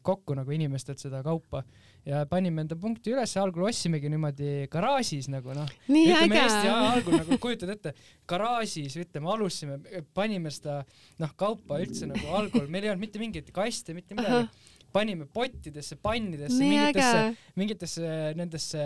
kokku 0.06 0.36
nagu 0.38 0.52
inimestelt 0.54 1.02
seda 1.02 1.24
kaupa 1.26 1.64
ja 2.08 2.24
panime 2.30 2.66
enda 2.66 2.78
punkti 2.80 3.14
üles, 3.14 3.36
algul 3.42 3.68
ostsimegi 3.70 4.10
niimoodi 4.12 4.52
garaažis 4.74 5.30
nagu 5.32 5.54
noh, 5.58 5.70
ütleme 5.86 6.26
äge. 6.26 6.42
Eesti 6.42 6.74
algul 6.74 7.18
nagu 7.20 7.40
kujutad 7.44 7.74
ette, 7.76 7.94
garaažis 8.30 8.98
ütleme 9.04 9.32
alustasime, 9.36 9.80
panime 10.18 10.54
seda 10.54 10.82
noh, 11.22 11.34
kaupa 11.38 11.82
üldse 11.84 12.10
nagu 12.10 12.36
algul, 12.40 12.68
meil 12.72 12.88
ei 12.88 12.94
olnud 12.94 13.06
mitte 13.06 13.22
mingeid 13.22 13.54
kaste, 13.56 13.98
mitte 13.98 14.18
midagi. 14.18 14.46
Uh. 14.46 14.50
-huh 14.50 14.70
panime 14.92 15.26
pottidesse, 15.26 15.96
pannidesse, 15.96 16.60
mingitesse, 16.60 17.36
mingitesse 17.56 18.10
nendesse 18.36 18.82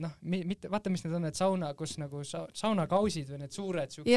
noh, 0.00 0.14
mitte 0.22 0.70
vaata, 0.72 0.92
mis 0.92 1.04
need 1.04 1.16
on, 1.18 1.26
need 1.26 1.36
sauna, 1.38 1.72
kus 1.78 1.98
nagu 2.00 2.22
sa, 2.24 2.44
saunakausid 2.56 3.34
või 3.34 3.42
need 3.42 3.56
suured 3.56 3.92
siuksed, 3.92 4.08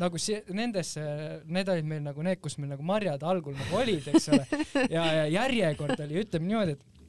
nagu 0.00 0.22
si 0.22 0.38
nendesse, 0.54 1.02
need 1.50 1.72
olid 1.74 1.90
meil 1.90 2.04
nagu 2.06 2.22
need, 2.26 2.40
kus 2.42 2.58
meil 2.60 2.74
nagu 2.76 2.86
marjad 2.86 3.26
algul 3.26 3.56
nagu 3.58 3.82
olid, 3.82 4.06
eks 4.14 4.30
ole, 4.30 4.46
ja, 4.96 5.04
ja 5.20 5.26
järjekord 5.40 6.06
oli, 6.06 6.22
ütleme 6.22 6.52
niimoodi, 6.52 6.78
et 6.78 6.99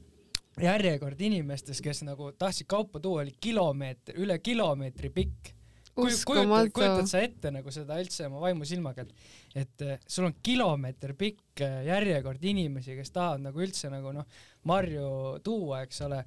järjekord 0.60 1.22
inimestes, 1.22 1.80
kes 1.84 2.04
nagu 2.08 2.32
tahtsid 2.38 2.68
kaupa 2.70 2.99
tuua, 2.99 3.22
oli 3.24 3.34
kilomeeter, 3.39 4.18
üle 4.20 4.38
kilomeetri 4.43 5.12
pikk. 5.14 5.54
Kujutad, 5.91 7.08
sa 7.12 7.20
ette 7.20 7.52
nagu 7.52 7.72
seda 7.74 7.97
üldse 7.99 8.26
oma 8.30 8.39
vaimusilmaga, 8.45 9.04
et, 9.04 9.12
et 9.56 9.84
sul 10.08 10.30
on 10.30 10.36
kilomeeter 10.43 11.16
pikk 11.20 11.62
järjekord 11.62 12.43
inimesi, 12.43 12.95
kes 12.95 13.12
tahavad 13.12 13.43
nagu 13.49 13.62
üldse 13.62 13.89
nagu 13.91 14.14
noh, 14.16 14.26
marju 14.68 15.39
tuua, 15.43 15.82
eks 15.86 16.02
ole. 16.06 16.20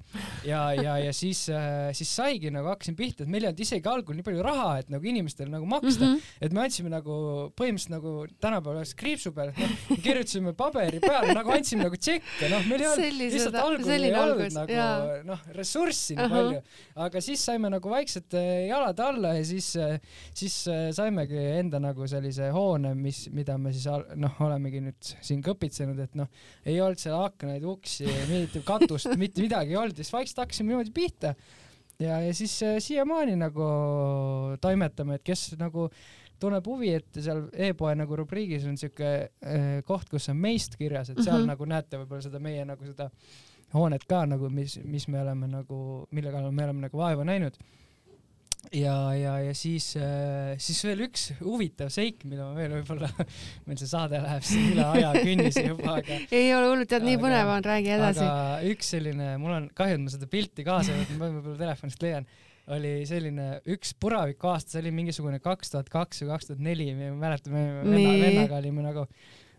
ja, 0.47 0.61
ja, 0.75 0.97
ja 0.99 1.11
siis, 1.15 1.45
äh, 1.49 1.91
siis 1.95 2.09
saigi 2.17 2.51
nagu 2.51 2.67
hakkasin 2.67 2.95
pihta, 2.97 3.23
et 3.23 3.31
meil 3.31 3.45
ei 3.45 3.49
olnud 3.49 3.63
isegi 3.63 3.87
algul 3.89 4.17
nii 4.17 4.25
palju 4.27 4.43
raha, 4.43 4.67
et 4.81 4.91
nagu 4.91 5.07
inimestele 5.07 5.51
nagu 5.51 5.67
maksta. 5.69 6.03
Mm, 6.03 6.15
-hmm. 6.17 6.33
et 6.41 6.55
me 6.55 6.63
andsime 6.65 6.91
nagu 6.91 7.15
põhimõtteliselt 7.55 7.95
nagu 7.95 8.15
tänapäeval 8.43 8.81
oleks 8.81 8.93
kriipsu 8.99 9.31
peal, 9.35 9.53
noh, 9.55 9.75
kirjutasime 10.03 10.53
paberi 10.57 10.99
peale 11.03 11.35
nagu 11.37 11.53
andsime 11.55 11.87
nagu 11.87 11.99
tšekke, 11.99 12.49
noh, 12.51 12.67
meil 12.67 12.83
ei 12.83 12.89
olnud 12.91 13.19
lihtsalt 13.21 13.59
algul 13.61 13.93
ei 13.95 14.11
olnud 14.19 14.57
nagu 14.59 14.81
noh, 15.31 15.47
ressurssi 15.55 16.19
nii 16.19 16.29
palju, 16.35 16.61
aga 17.07 17.23
siis 17.23 17.45
saime 17.47 17.71
nagu 17.71 17.89
vaikselt 17.89 18.35
jalad 18.67 18.99
alla 18.99 19.35
ja 19.39 19.47
siis, 19.47 19.71
siis 20.35 20.59
saimegi 20.97 21.39
enda 21.61 21.79
nagu 21.79 22.07
sellise 22.07 22.51
hoone, 22.51 22.91
mis, 22.99 23.14
mida 23.35 23.57
me 23.61 23.71
siis 23.75 23.85
noh, 24.19 24.39
olemegi 24.45 24.81
nüüd 24.83 25.11
siin 25.25 25.43
kõpitsenud, 25.45 25.99
et 26.03 26.17
noh, 26.19 26.29
ei 26.67 26.79
olnud 26.83 27.01
seal 27.01 27.17
aknaid, 27.19 27.63
uksi 27.67 28.07
mingit 28.29 28.59
katust, 28.67 29.11
mitte 29.21 29.43
midagi 29.43 29.75
ei 29.75 29.79
olnud 29.81 30.01
siis 30.01 30.11
vaikselt 30.13 30.43
hakkasime 30.43 30.73
niimoodi 30.73 30.93
pihta. 30.95 31.35
ja, 31.99 32.19
ja 32.25 32.35
siis 32.35 32.57
äh, 32.63 32.77
siiamaani 32.83 33.37
nagu 33.39 33.71
toimetame, 34.61 35.19
et 35.19 35.25
kes 35.25 35.53
nagu 35.59 35.89
tunneb 36.39 36.67
huvi, 36.67 36.91
et 36.99 37.21
seal 37.23 37.45
e-poe 37.67 37.95
nagu 37.95 38.19
rubriigis 38.19 38.65
on 38.67 38.77
siuke 38.79 39.11
äh, 39.15 39.65
koht, 39.87 40.09
kus 40.11 40.29
on 40.33 40.39
meist 40.41 40.75
kirjas, 40.79 41.09
et 41.09 41.21
seal 41.21 41.39
mm 41.39 41.43
-hmm. 41.43 41.53
nagu 41.53 41.65
näete 41.71 42.01
võib-olla 42.01 42.25
seda 42.25 42.39
meie 42.39 42.65
nagu 42.65 42.85
seda 42.85 43.09
hoonet 43.73 44.03
ka 44.07 44.25
nagu, 44.25 44.49
mis, 44.49 44.77
mis 44.83 45.07
me 45.07 45.21
oleme 45.21 45.47
nagu, 45.47 46.07
mille 46.11 46.31
kallal 46.31 46.51
me 46.51 46.63
oleme 46.63 46.87
nagu 46.87 46.97
vaeva 46.97 47.25
näinud 47.27 47.57
ja, 48.73 48.95
ja, 49.17 49.33
ja 49.43 49.53
siis, 49.57 49.91
äh, 49.99 50.55
siis 50.61 50.79
veel 50.87 51.05
üks 51.07 51.27
huvitav 51.41 51.91
seik, 51.93 52.23
mida 52.29 52.47
ma 52.47 52.57
veel 52.57 52.73
võib-olla, 52.79 53.09
meil 53.67 53.79
see 53.81 53.89
saade 53.89 54.21
läheb 54.23 54.45
siin 54.47 54.73
üle 54.73 54.87
aja 54.95 55.11
künnise 55.17 55.65
juba, 55.67 55.99
aga. 55.99 56.19
ei 56.39 56.49
ole 56.55 56.71
hullu, 56.71 56.87
tead, 56.89 57.05
nii 57.05 57.19
põnev 57.21 57.53
on, 57.53 57.65
räägi 57.65 57.93
edasi. 57.97 58.25
aga 58.25 58.73
üks 58.73 58.91
selline, 58.95 59.29
mul 59.41 59.55
on 59.59 59.69
kahju, 59.77 59.99
et 59.99 60.03
ma 60.05 60.13
seda 60.15 60.29
pilti 60.31 60.67
kaasa 60.67 60.93
ei 60.93 61.01
võtnud, 61.03 61.21
ma 61.21 61.31
võib-olla 61.37 61.61
telefonist 61.61 62.05
leian, 62.05 62.29
oli 62.75 62.93
selline 63.05 63.49
üks 63.75 63.93
puraviku 64.01 64.49
aasta, 64.53 64.75
see 64.75 64.83
oli 64.85 64.93
mingisugune 64.99 65.41
kaks 65.43 65.75
tuhat 65.75 65.91
kaks 65.93 66.23
või 66.23 66.31
kaks 66.33 66.51
tuhat 66.51 66.63
neli, 66.65 66.89
me 66.97 67.11
mäletame, 67.19 67.65
venna, 67.85 68.15
vennaga 68.23 68.61
olime 68.63 68.85
nagu 68.87 69.05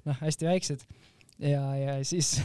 noh, 0.06 0.18
hästi 0.22 0.50
väiksed 0.50 0.86
ja, 1.42 1.62
ja 1.76 1.96
siis 2.06 2.36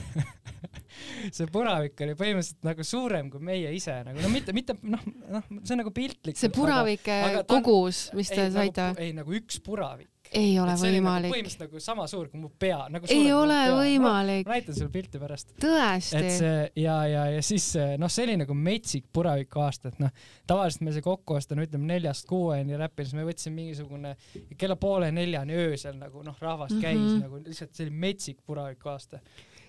see 1.36 1.48
puravik 1.52 2.00
oli 2.06 2.16
põhimõtteliselt 2.20 2.66
nagu 2.68 2.86
suurem 2.86 3.30
kui 3.34 3.44
meie 3.52 3.72
ise 3.76 3.96
nagu 4.06 4.24
no 4.24 4.32
mitte, 4.34 4.56
mitte 4.56 4.76
noh, 4.84 5.04
noh, 5.32 5.52
see 5.62 5.76
on 5.76 5.84
nagu 5.84 5.94
piltlik. 5.96 6.40
see 6.40 6.52
puravike 6.54 7.20
kogus, 7.50 8.10
mis 8.18 8.32
te 8.34 8.48
ei, 8.48 8.54
saite 8.54 8.90
nagu,? 8.92 9.06
ei, 9.06 9.16
nagu 9.18 9.38
üks 9.40 9.62
puravik 9.64 10.11
ei 10.32 10.60
ole 10.60 10.72
et 10.72 10.80
nagu 10.80 10.86
võimalik, 10.96 11.32
põhimõtteliselt 11.34 11.64
nagu 11.66 11.80
sama 11.84 12.06
suur 12.08 12.30
kui 12.32 12.40
mu 12.40 12.50
pea 12.60 12.86
nagu 12.90 13.06
ei 13.12 13.32
ole 13.36 13.58
pea. 13.66 13.74
võimalik 13.76 14.48
ma, 14.48 14.54
näitan 14.54 14.76
sulle 14.78 14.90
pilti 14.94 15.20
pärast 15.20 15.50
et 15.52 15.58
tõesti. 15.66 16.22
see 16.38 16.72
ja, 16.84 16.96
ja, 17.08 17.26
ja 17.36 17.42
siis 17.44 17.66
eh, 17.76 17.98
noh, 18.00 18.12
see 18.12 18.24
oli 18.30 18.38
nagu 18.44 18.56
metsik 18.56 19.06
puraviku 19.14 19.60
aasta, 19.66 19.92
et 19.92 20.00
noh, 20.00 20.10
tavaliselt 20.48 20.82
meil 20.88 20.96
see 20.96 21.06
kokkuost 21.06 21.52
on 21.52 21.64
ütleme 21.66 21.86
neljast 21.94 22.28
kuueni 22.32 22.78
räpil, 22.80 23.06
siis 23.10 23.18
me 23.20 23.28
võtsime 23.28 23.56
mingisugune 23.60 24.16
kella 24.58 24.76
poole 24.80 25.12
neljani 25.12 25.54
öösel 25.68 25.98
nagu 26.00 26.24
noh, 26.24 26.38
rahvas 26.40 26.72
käis 26.80 26.98
mm 26.98 27.02
Mhm. 27.02 27.18
-hmm. 27.18 27.22
nagu 27.22 27.44
lihtsalt 27.46 27.76
see 27.76 27.86
oli 27.86 27.96
metsik 28.08 28.38
puraviku 28.46 28.90
aasta. 28.90 29.20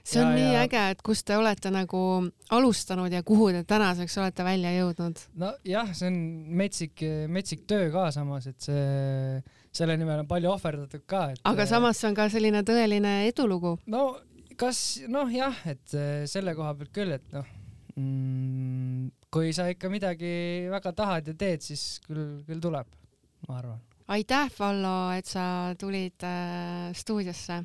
See 0.05 0.20
on 0.22 0.32
ja- 0.32 0.34
nii 0.34 0.53
ja- 0.55 0.62
äge, 0.66 0.82
et 0.90 1.03
kus 1.03 1.22
te 1.24 1.36
olete 1.38 1.70
nagu 1.70 2.00
alustanud 2.50 3.12
ja 3.12 3.22
kuhu 3.22 3.50
te 3.55 3.62
tänaseks 3.64 4.18
olete 4.18 4.44
välja 4.44 4.72
jõudnud. 4.80 5.20
nojah, 5.38 5.92
see 5.94 6.07
on 6.11 6.18
metsik, 6.62 7.03
metsik 7.28 7.66
töö 7.70 7.90
ka 7.94 8.11
samas, 8.11 8.46
et 8.50 8.61
see, 8.61 9.42
selle 9.72 9.96
nimel 9.96 10.20
on 10.24 10.26
palju 10.28 10.50
ohverdatud 10.53 11.07
ka, 11.07 11.30
et 11.32 11.40
aga 11.44 11.66
samas 11.66 11.96
see 12.00 12.09
on 12.11 12.14
ka 12.18 12.28
selline 12.28 12.62
tõeline 12.66 13.14
edulugu. 13.30 13.78
no 13.86 14.16
kas 14.57 15.00
noh, 15.09 15.30
jah, 15.32 15.55
et 15.66 15.94
eh, 15.94 16.26
selle 16.30 16.55
koha 16.55 16.74
pealt 16.74 16.92
küll, 16.92 17.12
et 17.16 17.32
noh 17.32 17.46
mm,, 17.96 19.09
kui 19.32 19.53
sa 19.57 19.68
ikka 19.72 19.88
midagi 19.92 20.68
väga 20.72 20.92
tahad 20.96 21.30
ja 21.32 21.34
teed, 21.38 21.62
siis 21.64 22.00
küll, 22.07 22.42
küll 22.48 22.61
tuleb, 22.61 22.86
ma 23.48 23.59
arvan. 23.62 23.80
aitäh, 24.12 24.50
Vallo, 24.59 25.11
et 25.16 25.26
sa 25.30 25.46
tulid 25.78 26.22
äh, 26.26 26.90
stuudiosse 26.96 27.62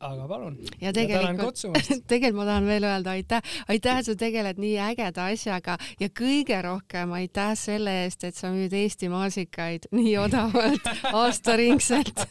aga 0.00 0.26
palun. 0.28 0.56
ja 0.80 0.92
tegelikult 0.96 1.60
tegelikult 2.10 2.38
ma 2.38 2.46
tahan 2.48 2.68
veel 2.68 2.86
öelda 2.88 3.14
aitäh, 3.14 3.54
aitäh, 3.68 4.00
et 4.00 4.08
sa 4.08 4.16
tegeled 4.18 4.60
nii 4.62 4.74
ägeda 4.90 5.28
asjaga 5.32 5.76
ja 6.00 6.10
kõige 6.20 6.60
rohkem 6.64 7.14
aitäh 7.16 7.54
selle 7.58 7.96
eest, 8.04 8.24
et 8.28 8.38
sa 8.38 8.52
müüd 8.54 8.74
Eesti 8.74 9.10
maasikaid 9.12 9.88
nii 9.94 10.16
odavalt 10.20 10.88
aastaringselt. 11.22 12.26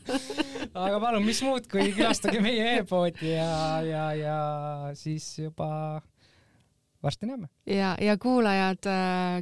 aga 0.84 1.00
palun, 1.00 1.24
mis 1.26 1.42
muud, 1.44 1.68
kui 1.70 1.90
külastage 1.96 2.42
meie 2.44 2.78
e-poodi 2.78 3.34
ja, 3.34 3.80
ja, 3.86 4.08
ja 4.18 4.40
siis 4.98 5.28
juba 5.38 6.02
varsti 7.04 7.28
näeme. 7.28 7.48
ja, 7.68 7.94
ja 8.00 8.16
kuulajad, 8.20 8.88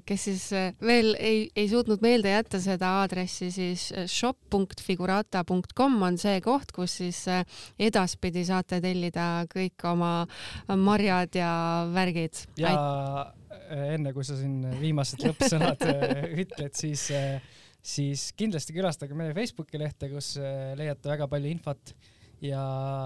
kes 0.07 0.25
siis 0.29 0.47
äh, 0.57 0.73
veel 0.83 1.15
ei, 1.19 1.45
ei 1.57 1.69
suutnud 1.71 2.03
meelde 2.05 2.33
jätta 2.33 2.61
seda 2.63 2.93
aadressi, 3.03 3.51
siis 3.55 3.89
äh, 3.97 4.07
shop.figurata.com 4.11 5.99
on 6.09 6.19
see 6.21 6.41
koht, 6.45 6.73
kus 6.75 6.99
siis 7.01 7.23
äh, 7.31 7.45
edaspidi 7.79 8.45
saate 8.49 8.81
tellida 8.85 9.47
kõik 9.53 9.87
oma 9.89 10.13
marjad 10.77 11.39
ja 11.39 11.53
värgid. 11.95 12.45
ja 12.61 12.75
äh, 13.71 13.95
enne 13.97 14.15
kui 14.17 14.27
sa 14.27 14.37
siin 14.39 14.63
viimased 14.81 15.25
lõppsõnad 15.27 15.85
äh, 15.89 16.25
ütled, 16.45 16.75
siis, 16.79 17.09
siis 17.83 18.31
kindlasti 18.39 18.77
külastage 18.77 19.17
meie 19.19 19.35
Facebooki 19.37 19.81
lehte, 19.81 20.11
kus 20.13 20.35
äh, 20.41 20.73
leiate 20.79 21.15
väga 21.15 21.31
palju 21.31 21.53
infot 21.53 21.95
ja, 22.43 22.65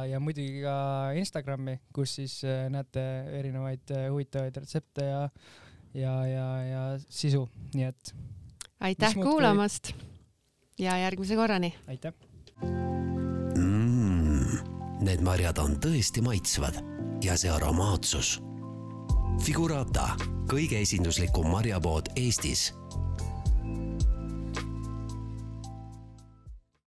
ja 0.08 0.20
muidugi 0.20 0.62
ka 0.64 0.76
Instagrami, 1.18 1.78
kus 1.94 2.16
siis 2.20 2.38
äh, 2.44 2.66
näete 2.72 3.02
erinevaid 3.38 3.92
äh, 3.94 4.08
huvitavaid 4.10 4.56
retsepte 4.56 5.04
ja, 5.04 5.22
ja, 5.94 6.14
ja, 6.26 6.48
ja 6.64 6.82
sisu, 7.08 7.46
nii 7.74 7.88
et 7.90 8.14
aitäh 8.80 9.14
kuulamast 9.14 9.92
ja 10.78 10.98
järgmise 10.98 11.36
korrani. 11.36 11.74
aitäh. 11.86 12.12
mm,. 13.56 14.58
Need 15.06 15.20
marjad 15.20 15.58
on 15.60 15.76
tõesti 15.80 16.24
maitsvad 16.24 16.80
ja 17.24 17.36
see 17.36 17.52
aromaatsus. 17.52 18.38
Figurata, 19.44 20.14
kõige 20.48 20.80
esinduslikum 20.80 21.50
marjapood 21.52 22.08
Eestis 22.16 22.70